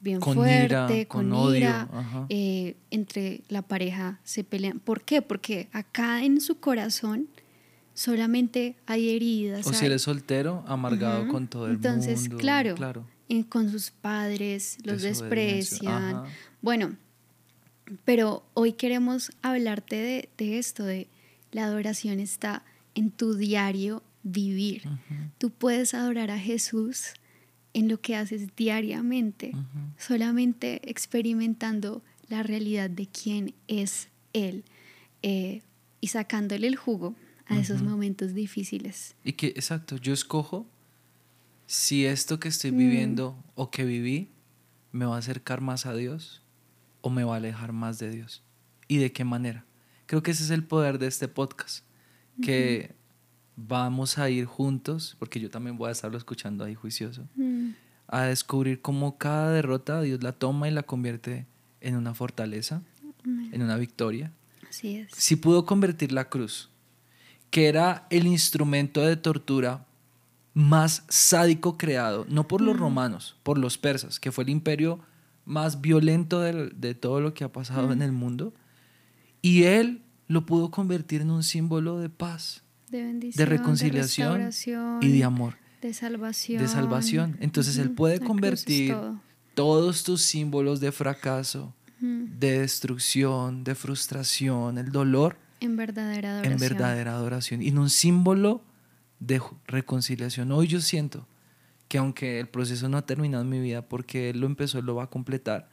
bien 0.00 0.18
Con 0.18 0.34
fuerte, 0.34 0.96
ira, 0.96 1.04
con, 1.06 1.32
ira, 1.54 1.88
eh, 2.28 2.74
entre 2.90 3.42
la 3.48 3.62
pareja 3.62 4.18
se 4.24 4.42
pelean. 4.42 4.80
¿Por 4.80 5.02
qué? 5.02 5.22
Porque 5.22 5.68
acá 5.70 6.24
en 6.24 6.40
su 6.40 6.58
corazón 6.58 7.28
solamente 8.00 8.76
hay 8.86 9.10
heridas. 9.10 9.66
O 9.66 9.74
si 9.74 9.84
eres 9.84 10.00
soltero, 10.02 10.64
amargado 10.66 11.28
con 11.28 11.48
todo 11.48 11.66
el 11.66 11.72
Entonces, 11.74 12.20
mundo. 12.22 12.38
claro, 12.38 12.74
claro. 12.74 13.04
en- 13.28 13.42
con 13.42 13.70
sus 13.70 13.90
padres, 13.90 14.78
los 14.84 15.02
desprecian. 15.02 16.14
ajá. 16.16 16.24
Bueno, 16.62 16.96
pero 18.06 18.42
hoy 18.54 18.72
queremos 18.72 19.32
hablarte 19.42 19.96
de, 19.96 20.28
de 20.38 20.58
esto, 20.58 20.84
de 20.84 21.08
la 21.52 21.66
adoración 21.66 22.20
está 22.20 22.62
en 22.94 23.10
tu 23.10 23.34
diario 23.34 24.02
vivir. 24.22 24.82
Tú 25.36 25.50
puedes 25.50 25.92
adorar 25.92 26.30
a 26.30 26.38
Jesús 26.38 27.08
en 27.74 27.88
lo 27.88 28.00
que 28.00 28.16
haces 28.16 28.48
diariamente, 28.56 29.52
solamente 29.98 30.80
experimentando 30.90 32.02
la 32.28 32.42
realidad 32.42 32.88
de 32.88 33.06
quién 33.08 33.52
es 33.68 34.08
Él 34.32 34.64
eh, 35.22 35.60
y 36.00 36.06
sacándole 36.08 36.66
el 36.66 36.76
jugo 36.76 37.14
a 37.50 37.58
esos 37.58 37.82
momentos 37.82 38.34
difíciles. 38.34 39.14
Y 39.24 39.32
que, 39.34 39.48
exacto, 39.48 39.96
yo 39.96 40.12
escojo 40.12 40.66
si 41.66 42.06
esto 42.06 42.40
que 42.40 42.48
estoy 42.48 42.72
Mm. 42.72 42.76
viviendo 42.78 43.44
o 43.54 43.70
que 43.70 43.84
viví 43.84 44.30
me 44.92 45.04
va 45.04 45.16
a 45.16 45.18
acercar 45.18 45.60
más 45.60 45.86
a 45.86 45.94
Dios 45.94 46.42
o 47.00 47.10
me 47.10 47.24
va 47.24 47.34
a 47.34 47.36
alejar 47.36 47.72
más 47.72 47.98
de 47.98 48.10
Dios. 48.10 48.42
¿Y 48.88 48.98
de 48.98 49.12
qué 49.12 49.24
manera? 49.24 49.64
Creo 50.06 50.22
que 50.22 50.32
ese 50.32 50.42
es 50.44 50.50
el 50.50 50.64
poder 50.64 50.98
de 50.98 51.06
este 51.06 51.28
podcast, 51.28 51.84
que 52.42 52.94
vamos 53.56 54.18
a 54.18 54.28
ir 54.30 54.46
juntos, 54.46 55.14
porque 55.18 55.38
yo 55.40 55.50
también 55.50 55.76
voy 55.76 55.88
a 55.88 55.92
estarlo 55.92 56.16
escuchando 56.18 56.64
ahí 56.64 56.74
juicioso, 56.74 57.28
Mm, 57.36 57.70
a 58.08 58.22
descubrir 58.22 58.80
cómo 58.80 59.18
cada 59.18 59.52
derrota 59.52 60.00
Dios 60.00 60.22
la 60.22 60.32
toma 60.32 60.68
y 60.68 60.72
la 60.72 60.82
convierte 60.82 61.46
en 61.80 61.94
una 61.96 62.14
fortaleza, 62.14 62.82
en 63.24 63.62
una 63.62 63.76
victoria. 63.76 64.32
Así 64.68 64.96
es. 64.96 65.12
Si 65.12 65.36
pudo 65.36 65.64
convertir 65.66 66.10
la 66.10 66.28
cruz, 66.28 66.69
que 67.50 67.66
era 67.68 68.06
el 68.10 68.26
instrumento 68.26 69.00
de 69.02 69.16
tortura 69.16 69.86
más 70.54 71.04
sádico 71.08 71.76
creado, 71.78 72.26
no 72.28 72.46
por 72.48 72.60
los 72.60 72.76
romanos, 72.76 73.36
por 73.42 73.58
los 73.58 73.78
persas, 73.78 74.18
que 74.20 74.32
fue 74.32 74.44
el 74.44 74.50
imperio 74.50 75.00
más 75.44 75.80
violento 75.80 76.40
del- 76.40 76.72
de, 76.80 76.94
todo 76.94 77.20
lo 77.20 77.34
que 77.34 77.44
ha 77.44 77.52
pasado 77.52 77.92
en 77.92 78.02
el 78.02 78.12
mundo, 78.12 78.52
y 79.42 79.64
él 79.64 80.02
lo 80.28 80.46
pudo 80.46 80.70
convertir 80.70 81.22
en 81.22 81.30
un 81.30 81.42
símbolo 81.42 81.98
de 81.98 82.08
paz, 82.08 82.62
De 82.88 83.02
bendición, 83.02 83.38
de 83.38 83.46
reconciliación 83.46 84.50
y 85.00 85.08
de 85.10 85.24
amor, 85.24 85.56
de 85.82 85.94
salvación. 85.94 86.62
de 86.62 86.68
salvación. 86.68 87.36
Entonces 87.40 87.78
él 87.78 87.90
puede 87.92 88.18
la 88.18 88.26
convertir 88.26 88.92
todo. 88.92 89.20
todos 89.54 90.02
tus 90.04 90.22
símbolos 90.22 90.80
de 90.80 90.92
fracaso, 90.92 91.74
de 92.00 92.60
destrucción, 92.60 93.62
de 93.64 93.74
frustración, 93.74 94.78
el 94.78 94.90
dolor, 94.90 95.36
En 95.60 95.76
verdadera 95.76 96.32
adoración. 96.38 96.52
en 96.52 96.58
verdadera 96.58 97.12
adoración 97.12 97.62
y 97.62 97.68
en 97.68 97.78
un 97.78 97.90
símbolo 97.90 98.64
de 99.18 99.40
reconciliación. 99.66 100.50
Hoy 100.52 100.66
yo 100.66 100.80
siento 100.80 101.28
que 101.88 101.98
aunque 101.98 102.40
el 102.40 102.48
proceso 102.48 102.88
no 102.88 102.96
ha 102.96 103.06
terminado 103.06 103.42
en 103.42 103.50
mi 103.50 103.60
vida 103.60 103.88
porque 103.88 104.30
Él 104.30 104.40
lo 104.40 104.46
empezó, 104.46 104.78
Él 104.78 104.86
lo 104.86 104.94
va 104.94 105.04
a 105.04 105.10
completar, 105.10 105.68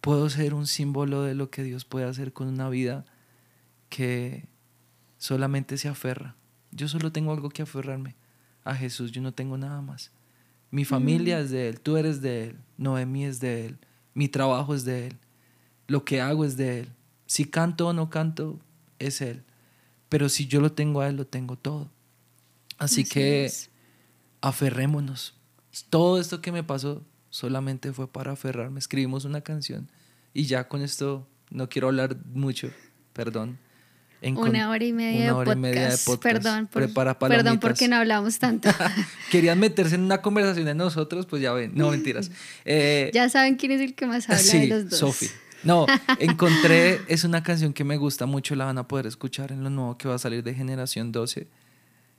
puedo 0.00 0.28
ser 0.28 0.54
un 0.54 0.66
símbolo 0.66 1.22
de 1.22 1.34
lo 1.34 1.50
que 1.50 1.62
Dios 1.62 1.84
puede 1.84 2.06
hacer 2.06 2.32
con 2.32 2.48
una 2.48 2.68
vida 2.68 3.04
que 3.88 4.46
solamente 5.16 5.78
se 5.78 5.88
aferra. 5.88 6.36
Yo 6.70 6.88
solo 6.88 7.10
tengo 7.10 7.32
algo 7.32 7.48
que 7.48 7.62
aferrarme 7.62 8.16
a 8.64 8.74
Jesús, 8.74 9.12
yo 9.12 9.22
no 9.22 9.32
tengo 9.32 9.56
nada 9.56 9.80
más. 9.80 10.12
Mi 10.70 10.84
familia 10.84 11.40
es 11.40 11.50
de 11.50 11.68
Él, 11.68 11.80
tú 11.80 11.96
eres 11.96 12.20
de 12.20 12.48
Él, 12.48 12.58
Noemí 12.76 13.24
es 13.24 13.40
de 13.40 13.66
Él, 13.66 13.78
mi 14.12 14.28
trabajo 14.28 14.74
es 14.74 14.84
de 14.84 15.06
Él, 15.06 15.18
lo 15.86 16.04
que 16.04 16.20
hago 16.20 16.44
es 16.44 16.56
de 16.56 16.80
Él. 16.80 16.88
Si 17.26 17.44
canto 17.46 17.88
o 17.88 17.92
no 17.92 18.10
canto, 18.10 18.60
es 18.98 19.20
Él. 19.20 19.42
Pero 20.08 20.28
si 20.28 20.46
yo 20.46 20.60
lo 20.60 20.72
tengo 20.72 21.00
a 21.00 21.08
Él, 21.08 21.16
lo 21.16 21.26
tengo 21.26 21.56
todo. 21.56 21.90
Así, 22.78 23.02
Así 23.02 23.10
que 23.10 23.44
es. 23.46 23.70
aferrémonos. 24.40 25.34
Todo 25.90 26.20
esto 26.20 26.40
que 26.40 26.52
me 26.52 26.62
pasó 26.62 27.04
solamente 27.30 27.92
fue 27.92 28.10
para 28.10 28.32
aferrarme. 28.32 28.78
Escribimos 28.78 29.24
una 29.24 29.40
canción 29.40 29.90
y 30.32 30.44
ya 30.46 30.68
con 30.68 30.82
esto 30.82 31.26
no 31.50 31.68
quiero 31.68 31.88
hablar 31.88 32.16
mucho, 32.32 32.70
perdón. 33.12 33.58
Encon- 34.22 34.48
Una 34.50 34.70
hora 34.70 34.84
y 34.84 34.92
media, 34.92 35.16
una 35.18 35.24
de, 35.24 35.32
hora 35.32 35.42
y 35.42 35.54
podcast. 35.54 35.58
media 35.60 35.82
de 35.90 35.98
podcast. 35.98 36.22
Perdón, 36.22 36.66
por, 36.68 36.82
Prepara 36.82 37.18
perdón 37.18 37.60
porque 37.60 37.88
no 37.88 37.96
hablamos 37.96 38.38
tanto. 38.38 38.70
Querían 39.30 39.58
meterse 39.58 39.96
en 39.96 40.00
una 40.02 40.22
conversación 40.22 40.64
de 40.64 40.74
nosotros, 40.74 41.26
pues 41.26 41.42
ya 41.42 41.52
ven, 41.52 41.72
no 41.74 41.90
mentiras. 41.90 42.30
Eh, 42.64 43.10
ya 43.12 43.28
saben 43.28 43.56
quién 43.56 43.72
es 43.72 43.80
el 43.82 43.94
que 43.94 44.06
más 44.06 44.24
habla 44.30 44.38
sí, 44.38 44.60
de 44.60 44.66
los 44.68 44.90
dos. 44.90 44.98
Sofi. 45.00 45.26
No, 45.64 45.86
encontré, 46.18 47.00
es 47.08 47.24
una 47.24 47.42
canción 47.42 47.72
que 47.72 47.84
me 47.84 47.96
gusta 47.96 48.26
mucho, 48.26 48.54
la 48.54 48.64
van 48.66 48.78
a 48.78 48.88
poder 48.88 49.06
escuchar 49.06 49.52
en 49.52 49.62
lo 49.64 49.70
nuevo 49.70 49.96
que 49.98 50.08
va 50.08 50.14
a 50.14 50.18
salir 50.18 50.42
de 50.42 50.54
Generación 50.54 51.12
12. 51.12 51.48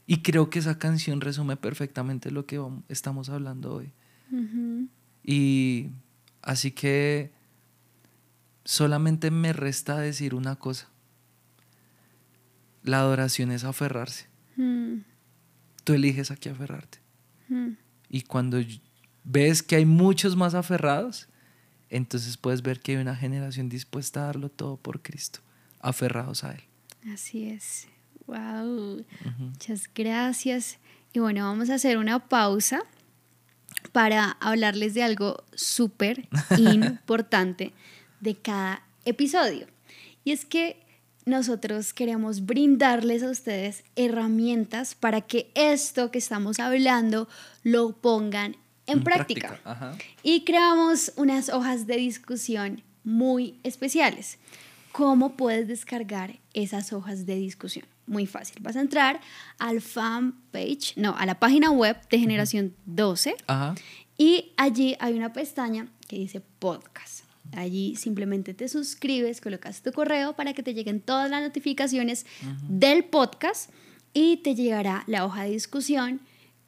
Y 0.07 0.21
creo 0.21 0.49
que 0.49 0.59
esa 0.59 0.77
canción 0.77 1.21
resume 1.21 1.57
perfectamente 1.57 2.31
lo 2.31 2.45
que 2.45 2.61
estamos 2.89 3.29
hablando 3.29 3.73
hoy. 3.73 3.91
Y 5.23 5.89
así 6.41 6.71
que 6.71 7.31
solamente 8.63 9.31
me 9.31 9.53
resta 9.53 9.97
decir 9.97 10.35
una 10.35 10.55
cosa. 10.57 10.89
La 12.83 12.99
adoración 12.99 13.51
es 13.51 13.63
aferrarse. 13.63 14.27
Mm, 14.57 14.97
Tú 15.83 15.93
eliges 15.93 16.31
a 16.31 16.35
qué 16.35 16.49
aferrarte. 16.49 16.99
mm. 17.49 17.69
Y 18.09 18.21
cuando 18.21 18.59
ves 19.23 19.63
que 19.63 19.75
hay 19.75 19.85
muchos 19.85 20.35
más 20.35 20.53
aferrados, 20.53 21.27
entonces 21.95 22.37
puedes 22.37 22.61
ver 22.61 22.79
que 22.79 22.93
hay 22.93 22.97
una 22.97 23.15
generación 23.15 23.69
dispuesta 23.69 24.21
a 24.21 24.25
darlo 24.25 24.49
todo 24.49 24.77
por 24.77 25.01
Cristo, 25.01 25.39
aferrados 25.79 26.43
a 26.43 26.53
Él. 26.53 26.61
Así 27.13 27.49
es. 27.49 27.87
Wow. 28.27 29.05
Muchas 29.37 29.89
gracias. 29.93 30.77
Y 31.13 31.19
bueno, 31.19 31.45
vamos 31.45 31.69
a 31.69 31.75
hacer 31.75 31.97
una 31.97 32.27
pausa 32.27 32.83
para 33.91 34.31
hablarles 34.41 34.93
de 34.93 35.03
algo 35.03 35.43
súper 35.53 36.27
importante 36.57 37.73
de 38.19 38.35
cada 38.35 38.83
episodio. 39.05 39.67
Y 40.23 40.31
es 40.31 40.43
que 40.43 40.85
nosotros 41.25 41.93
queremos 41.93 42.45
brindarles 42.45 43.23
a 43.23 43.29
ustedes 43.29 43.83
herramientas 43.95 44.95
para 44.95 45.21
que 45.21 45.49
esto 45.55 46.11
que 46.11 46.19
estamos 46.19 46.59
hablando 46.59 47.27
lo 47.63 47.93
pongan 47.93 48.57
en, 48.88 49.03
práctica. 49.03 49.59
Ajá. 49.63 49.97
Y 50.23 50.43
creamos 50.43 51.11
unas 51.15 51.49
hojas 51.49 51.88
de 51.88 51.97
discusión 51.97 52.83
muy 53.03 53.59
especiales. 53.63 54.38
¿Cómo 54.91 55.36
puedes 55.36 55.67
descargar 55.67 56.39
esas 56.53 56.93
hojas 56.93 57.25
de 57.25 57.36
discusión? 57.36 57.86
Muy 58.07 58.25
fácil. 58.27 58.57
Vas 58.61 58.75
a 58.75 58.81
entrar 58.81 59.19
al 59.57 59.81
fanpage, 59.81 60.95
no, 60.95 61.15
a 61.17 61.25
la 61.25 61.39
página 61.39 61.71
web 61.71 61.97
de 62.09 62.19
Generación 62.19 62.75
12 62.86 63.36
Ajá. 63.47 63.75
y 64.17 64.53
allí 64.57 64.95
hay 64.99 65.13
una 65.13 65.33
pestaña 65.33 65.88
que 66.07 66.17
dice 66.17 66.41
podcast. 66.59 67.25
Allí 67.51 67.95
simplemente 67.95 68.53
te 68.53 68.67
suscribes, 68.67 69.41
colocas 69.41 69.81
tu 69.81 69.91
correo 69.91 70.33
para 70.33 70.53
que 70.53 70.63
te 70.63 70.73
lleguen 70.73 71.01
todas 71.01 71.29
las 71.29 71.41
notificaciones 71.41 72.25
del 72.67 73.05
podcast 73.05 73.69
y 74.13 74.38
te 74.38 74.55
llegará 74.55 75.03
la 75.07 75.25
hoja 75.25 75.43
de 75.43 75.51
discusión 75.51 76.21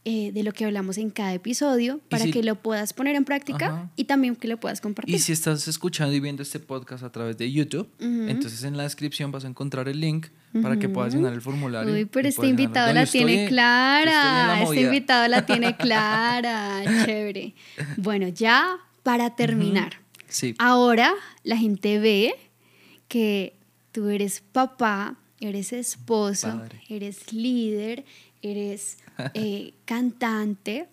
eh, 0.05 0.31
de 0.31 0.43
lo 0.43 0.53
que 0.53 0.63
hablamos 0.63 0.97
en 0.97 1.09
cada 1.09 1.33
episodio 1.33 1.99
para 2.09 2.23
si- 2.23 2.31
que 2.31 2.41
lo 2.41 2.55
puedas 2.55 2.93
poner 2.93 3.15
en 3.15 3.25
práctica 3.25 3.65
Ajá. 3.67 3.91
y 3.97 4.05
también 4.05 4.35
que 4.37 4.47
lo 4.47 4.57
puedas 4.57 4.79
compartir. 4.79 5.13
Y 5.13 5.19
si 5.19 5.33
estás 5.33 5.67
escuchando 5.67 6.13
y 6.15 6.19
viendo 6.21 6.43
este 6.43 6.59
podcast 6.59 7.03
a 7.03 7.11
través 7.11 7.37
de 7.37 7.51
YouTube, 7.51 7.89
entonces 7.99 8.63
en 8.63 8.77
la 8.77 8.83
descripción 8.83 9.31
vas 9.31 9.43
a 9.43 9.47
encontrar 9.49 9.89
el 9.89 9.99
link 9.99 10.27
para 10.61 10.77
que 10.79 10.87
puedas 10.87 11.13
llenar 11.13 11.33
el 11.33 11.41
formulario. 11.41 11.93
Uy, 11.93 12.05
pero 12.05 12.27
este 12.29 12.47
invitado 12.47 12.93
la 12.93 13.03
estoy 13.03 13.25
tiene 13.25 13.47
clara. 13.49 14.63
Este 14.63 14.81
invitado 14.81 15.27
la 15.27 15.45
tiene 15.45 15.75
clara. 15.77 16.83
Chévere. 17.05 17.53
Bueno, 17.97 18.27
ya 18.29 18.77
para 19.03 19.35
terminar, 19.35 19.99
Sí. 20.29 20.55
Ahora 20.57 21.13
la 21.43 21.55
gente 21.57 21.99
ve 21.99 22.33
que 23.07 23.55
tú 23.91 24.09
eres 24.09 24.41
papá, 24.51 25.15
eres 25.39 25.71
esposo, 25.73 26.47
Padre. 26.49 26.81
eres 26.89 27.31
líder, 27.31 28.03
eres 28.41 28.97
eh, 29.33 29.73
cantante 29.85 30.87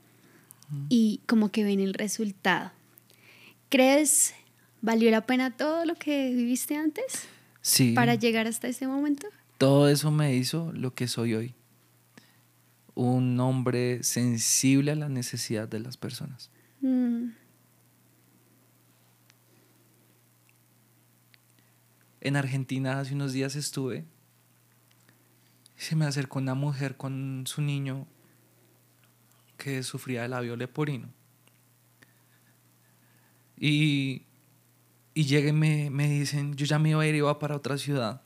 y 0.89 1.21
como 1.27 1.51
que 1.51 1.63
ven 1.65 1.81
el 1.81 1.95
resultado. 1.95 2.73
¿Crees 3.69 4.35
valió 4.83 5.11
la 5.11 5.27
pena 5.27 5.57
todo 5.57 5.85
lo 5.85 5.95
que 5.95 6.31
viviste 6.35 6.77
antes 6.77 7.25
Sí. 7.63 7.93
para 7.95 8.15
llegar 8.15 8.47
hasta 8.47 8.69
este 8.69 8.87
momento? 8.87 9.27
Todo 9.59 9.89
eso 9.89 10.11
me 10.11 10.35
hizo 10.35 10.73
lo 10.73 10.95
que 10.95 11.07
soy 11.09 11.35
hoy. 11.35 11.55
Un 12.95 13.39
hombre 13.41 14.03
sensible 14.03 14.93
a 14.93 14.95
la 14.97 15.09
necesidad 15.09 15.67
de 15.69 15.81
las 15.81 15.97
personas. 15.97 16.51
Mm, 16.81 17.29
En 22.21 22.37
Argentina 22.37 22.99
hace 23.01 23.15
unos 23.15 23.33
días 23.33 23.55
estuve. 23.55 24.05
Se 25.85 25.97
me 25.97 26.07
acercó 26.07 26.39
una 26.39 26.55
mujer 26.55 26.97
con 26.97 27.45
su 27.47 27.61
niño 27.61 28.07
que 29.59 29.83
sufría 29.83 30.23
de 30.23 30.29
labio 30.29 30.57
leporino. 30.57 31.11
Y, 33.59 34.23
y 35.13 35.25
lleguen 35.25 35.57
y 35.57 35.59
me, 35.59 35.91
me 35.91 36.09
dicen, 36.09 36.55
yo 36.55 36.65
ya 36.65 36.79
me 36.79 36.89
iba 36.89 37.03
a 37.03 37.07
ir, 37.07 37.15
iba 37.15 37.39
para 37.39 37.55
otra 37.55 37.77
ciudad. 37.77 38.23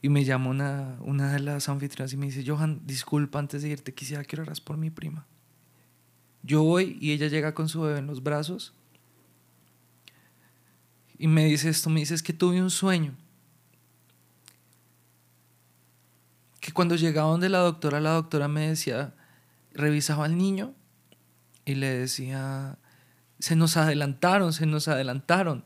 Y 0.00 0.08
me 0.08 0.24
llama 0.24 0.48
una, 0.48 0.96
una 1.02 1.30
de 1.30 1.40
las 1.40 1.68
anfitrionas 1.68 2.14
y 2.14 2.16
me 2.16 2.24
dice, 2.24 2.42
Johan, 2.46 2.80
disculpa, 2.86 3.38
antes 3.38 3.60
de 3.60 3.68
irte 3.68 3.92
quisiera 3.92 4.24
que 4.24 4.36
oraras 4.36 4.62
por 4.62 4.78
mi 4.78 4.88
prima. 4.88 5.26
Yo 6.42 6.62
voy 6.62 6.96
y 7.02 7.12
ella 7.12 7.28
llega 7.28 7.52
con 7.52 7.68
su 7.68 7.82
bebé 7.82 7.98
en 7.98 8.06
los 8.06 8.22
brazos 8.22 8.72
y 11.18 11.28
me 11.28 11.44
dice 11.44 11.68
esto, 11.68 11.90
me 11.90 12.00
dice, 12.00 12.14
es 12.14 12.22
que 12.22 12.32
tuve 12.32 12.62
un 12.62 12.70
sueño. 12.70 13.14
Que 16.64 16.72
cuando 16.72 16.96
llegaba 16.96 17.28
donde 17.30 17.50
la 17.50 17.58
doctora, 17.58 18.00
la 18.00 18.12
doctora 18.12 18.48
me 18.48 18.66
decía, 18.68 19.12
revisaba 19.74 20.24
al 20.24 20.38
niño 20.38 20.72
y 21.66 21.74
le 21.74 21.88
decía, 21.88 22.78
se 23.38 23.54
nos 23.54 23.76
adelantaron, 23.76 24.54
se 24.54 24.64
nos 24.64 24.88
adelantaron. 24.88 25.62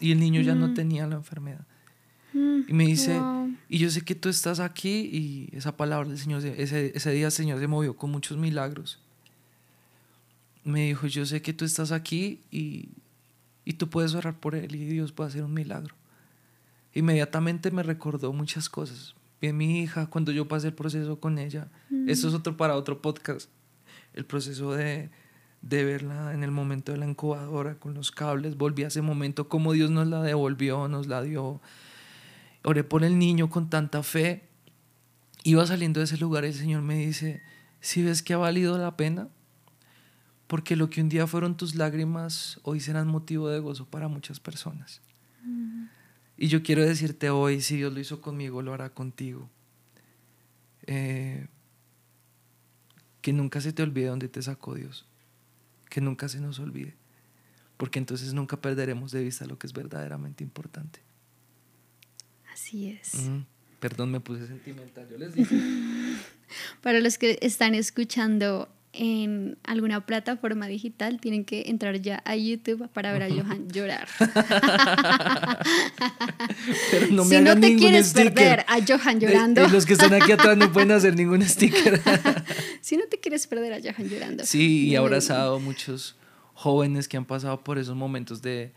Y 0.00 0.12
el 0.12 0.20
niño 0.20 0.40
ya 0.40 0.54
no 0.54 0.72
tenía 0.72 1.06
la 1.06 1.16
enfermedad. 1.16 1.66
mm, 2.32 2.60
Y 2.66 2.72
me 2.72 2.86
dice, 2.86 3.18
wow. 3.18 3.54
y 3.68 3.76
yo 3.76 3.90
sé 3.90 4.00
que 4.06 4.14
tú 4.14 4.30
estás 4.30 4.58
aquí 4.58 5.00
y 5.12 5.54
esa 5.54 5.76
palabra 5.76 6.08
del 6.08 6.16
Señor, 6.18 6.40
se- 6.40 6.62
ese, 6.62 6.92
ese 6.96 7.10
día 7.10 7.26
el 7.26 7.32
Señor 7.32 7.58
se 7.60 7.66
movió 7.66 7.94
con 7.94 8.10
muchos 8.10 8.38
milagros. 8.38 9.00
Me 10.64 10.86
dijo, 10.86 11.06
yo 11.08 11.26
sé 11.26 11.42
que 11.42 11.52
tú 11.52 11.66
estás 11.66 11.92
aquí 11.92 12.40
y, 12.50 12.88
y 13.66 13.74
tú 13.74 13.90
puedes 13.90 14.14
orar 14.14 14.38
por 14.40 14.54
él 14.54 14.74
y 14.74 14.86
Dios 14.86 15.12
puede 15.12 15.28
hacer 15.28 15.42
un 15.44 15.52
milagro. 15.52 15.94
Inmediatamente 16.94 17.70
me 17.70 17.82
recordó 17.82 18.32
muchas 18.32 18.70
cosas. 18.70 19.14
A 19.42 19.52
mi 19.52 19.80
hija 19.80 20.06
cuando 20.06 20.30
yo 20.30 20.46
pasé 20.46 20.68
el 20.68 20.74
proceso 20.74 21.18
con 21.18 21.38
ella. 21.38 21.68
Esto 22.06 22.28
es 22.28 22.34
otro 22.34 22.56
para 22.56 22.76
otro 22.76 23.02
podcast. 23.02 23.50
El 24.14 24.24
proceso 24.24 24.72
de, 24.72 25.10
de 25.62 25.84
verla 25.84 26.32
en 26.32 26.44
el 26.44 26.50
momento 26.50 26.92
de 26.92 26.98
la 26.98 27.08
incubadora 27.08 27.74
con 27.76 27.94
los 27.94 28.10
cables. 28.10 28.56
Volví 28.56 28.84
a 28.84 28.88
ese 28.88 29.02
momento, 29.02 29.48
como 29.48 29.72
Dios 29.72 29.90
nos 29.90 30.06
la 30.06 30.22
devolvió, 30.22 30.86
nos 30.86 31.08
la 31.08 31.22
dio. 31.22 31.60
Oré 32.62 32.84
por 32.84 33.02
el 33.02 33.18
niño 33.18 33.50
con 33.50 33.68
tanta 33.68 34.02
fe. 34.02 34.48
Iba 35.44 35.66
saliendo 35.66 35.98
de 35.98 36.04
ese 36.04 36.18
lugar 36.18 36.44
y 36.44 36.48
el 36.48 36.54
Señor 36.54 36.82
me 36.82 36.96
dice, 36.96 37.42
si 37.80 38.02
ves 38.02 38.22
que 38.22 38.34
ha 38.34 38.38
valido 38.38 38.78
la 38.78 38.96
pena, 38.96 39.28
porque 40.46 40.76
lo 40.76 40.88
que 40.88 41.00
un 41.00 41.08
día 41.08 41.26
fueron 41.26 41.56
tus 41.56 41.74
lágrimas, 41.74 42.60
hoy 42.62 42.78
serán 42.78 43.08
motivo 43.08 43.48
de 43.48 43.58
gozo 43.58 43.86
para 43.86 44.06
muchas 44.06 44.38
personas. 44.38 45.00
Y 46.36 46.48
yo 46.48 46.62
quiero 46.62 46.84
decirte 46.84 47.30
hoy, 47.30 47.60
si 47.60 47.76
Dios 47.76 47.92
lo 47.92 48.00
hizo 48.00 48.20
conmigo, 48.20 48.62
lo 48.62 48.72
hará 48.72 48.90
contigo. 48.90 49.48
Eh, 50.86 51.46
que 53.20 53.32
nunca 53.32 53.60
se 53.60 53.72
te 53.72 53.82
olvide 53.82 54.06
dónde 54.06 54.28
te 54.28 54.42
sacó 54.42 54.74
Dios. 54.74 55.06
Que 55.88 56.00
nunca 56.00 56.28
se 56.28 56.40
nos 56.40 56.58
olvide. 56.58 56.94
Porque 57.76 57.98
entonces 57.98 58.34
nunca 58.34 58.60
perderemos 58.60 59.12
de 59.12 59.22
vista 59.22 59.46
lo 59.46 59.58
que 59.58 59.66
es 59.66 59.72
verdaderamente 59.72 60.42
importante. 60.42 61.00
Así 62.52 62.88
es. 62.88 63.14
Mm, 63.14 63.42
Perdón, 63.82 64.12
me 64.12 64.20
puse 64.20 64.46
sentimental. 64.46 65.08
Yo 65.10 65.18
les 65.18 65.34
dije. 65.34 65.56
Para 66.82 67.00
los 67.00 67.18
que 67.18 67.36
están 67.42 67.74
escuchando 67.74 68.72
en 68.94 69.56
alguna 69.64 70.04
plataforma 70.04 70.66
digital, 70.66 71.18
tienen 71.20 71.44
que 71.44 71.64
entrar 71.68 72.00
ya 72.00 72.22
a 72.26 72.36
YouTube 72.36 72.88
para 72.90 73.12
ver 73.12 73.22
a 73.22 73.28
Johan 73.30 73.68
llorar. 73.70 74.06
Pero 76.90 77.06
no 77.10 77.24
me 77.24 77.36
si 77.38 77.42
no 77.42 77.58
te 77.58 77.76
quieres 77.76 78.08
sticker. 78.08 78.34
perder 78.34 78.64
a 78.68 78.76
Johan 78.86 79.18
De- 79.18 79.26
llorando, 79.26 79.68
los 79.68 79.86
que 79.86 79.94
están 79.94 80.12
aquí 80.14 80.32
atrás 80.32 80.56
no 80.56 80.70
pueden 80.72 80.90
hacer 80.92 81.16
ningún 81.16 81.42
sticker. 81.42 82.00
si 82.80 82.96
no 82.96 83.04
te 83.08 83.18
quieres 83.18 83.46
perder 83.46 83.72
a 83.72 83.78
Johan 83.80 84.08
llorando. 84.08 84.44
Sí, 84.44 84.88
y 84.88 84.94
he 84.94 84.98
abrazado 84.98 85.56
a 85.56 85.58
muchos 85.58 86.16
jóvenes 86.54 87.08
que 87.08 87.16
han 87.16 87.24
pasado 87.24 87.64
por 87.64 87.78
esos 87.78 87.96
momentos 87.96 88.42
de 88.42 88.72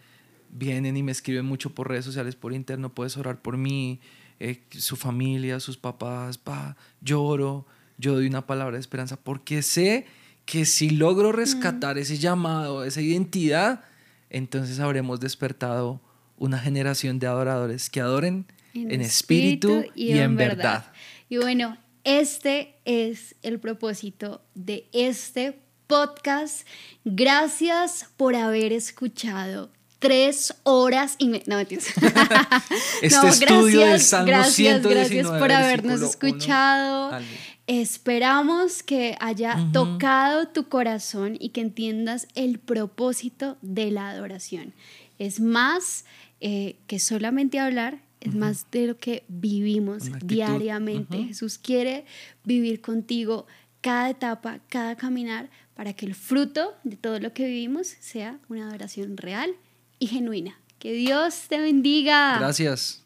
vienen 0.49 0.95
y 0.95 1.03
me 1.03 1.11
escriben 1.11 1.45
mucho 1.45 1.72
por 1.72 1.89
redes 1.89 2.05
sociales, 2.05 2.36
por 2.36 2.53
interno, 2.53 2.93
puedes 2.93 3.18
orar 3.18 3.41
por 3.41 3.57
mí, 3.57 3.99
eh, 4.39 4.61
su 4.70 4.95
familia, 4.95 5.59
sus 5.59 5.78
papás, 5.78 6.38
pa, 6.38 6.78
lloro, 7.01 7.66
yo 7.98 8.14
doy 8.14 8.28
una 8.28 8.46
palabra 8.46 8.76
de 8.76 8.82
esperanza, 8.82 9.18
porque 9.18 9.62
sé 9.62 10.06
que 10.46 10.66
si 10.66 10.91
logro 10.91 11.30
Mm. 11.30 11.36
rescatar 11.36 11.98
ese 11.98 12.18
llamado, 12.18 12.84
esa 12.84 13.02
identidad, 13.02 13.84
entonces 14.30 14.80
habremos 14.80 15.20
despertado 15.20 16.02
una 16.38 16.60
generación 16.60 17.20
de 17.20 17.28
adoradores 17.28 17.89
que 17.89 18.02
adoren 18.02 18.46
en, 18.74 19.02
espíritu, 19.02 19.86
y, 19.96 20.18
en 20.18 20.36
verdad. 20.36 20.91
Y 21.30 21.38
bueno, 21.38 21.78
este 22.04 22.76
es 22.84 23.36
el 23.41 23.60
propósito 23.60 24.41
de 24.54 24.89
este 24.91 25.62
podcast. 25.88 26.68
Gracias 27.06 28.10
por 28.18 28.36
haber 28.36 28.74
escuchado 28.74 29.72
tres 30.00 30.54
horas 30.64 31.16
y 31.18 31.30
me... 31.30 31.41
No, 31.48 31.56
mentiras. 31.56 31.86
Este 33.02 33.18
No, 33.18 33.28
estudio 33.28 33.82
del 33.82 34.02
Salmo 34.02 34.28
gracias, 34.28 34.56
119, 34.56 34.96
gracias 34.96 35.39
por 35.39 35.52
habernos 35.52 36.02
escuchado. 36.02 37.20
Esperamos 37.68 38.84
que 38.84 39.18
haya 39.20 39.57
tocado 39.74 40.47
tu 40.47 40.70
corazón 40.70 41.36
y 41.39 41.49
que 41.49 41.61
entiendas 41.61 42.28
el 42.36 42.59
propósito 42.59 43.57
de 43.61 43.89
la 43.89 44.09
adoración. 44.09 44.74
Es 45.18 45.39
más 45.39 46.05
eh, 46.41 46.76
que 46.86 46.99
solamente 46.99 47.59
hablar, 47.59 48.01
es 48.20 48.36
más 48.36 48.68
de 48.72 48.88
lo 48.88 48.97
que 48.97 49.24
vivimos 49.28 50.03
diariamente. 50.24 51.24
Jesús 51.26 51.57
quiere 51.57 52.05
vivir 52.43 52.82
contigo 52.82 53.47
cada 53.82 54.09
etapa, 54.09 54.59
cada 54.70 54.95
caminar, 54.95 55.49
para 55.76 55.93
que 55.93 56.05
el 56.05 56.16
fruto 56.16 56.74
de 56.84 56.97
todo 56.97 57.20
lo 57.20 57.34
que 57.34 57.45
vivimos 57.45 57.88
sea 57.99 58.39
una 58.47 58.68
adoración 58.68 59.18
real 59.18 59.55
y 59.99 60.07
genuina. 60.07 60.59
Que 60.80 60.93
Dios 60.93 61.45
te 61.49 61.59
bendiga. 61.59 62.38
Gracias. 62.38 63.05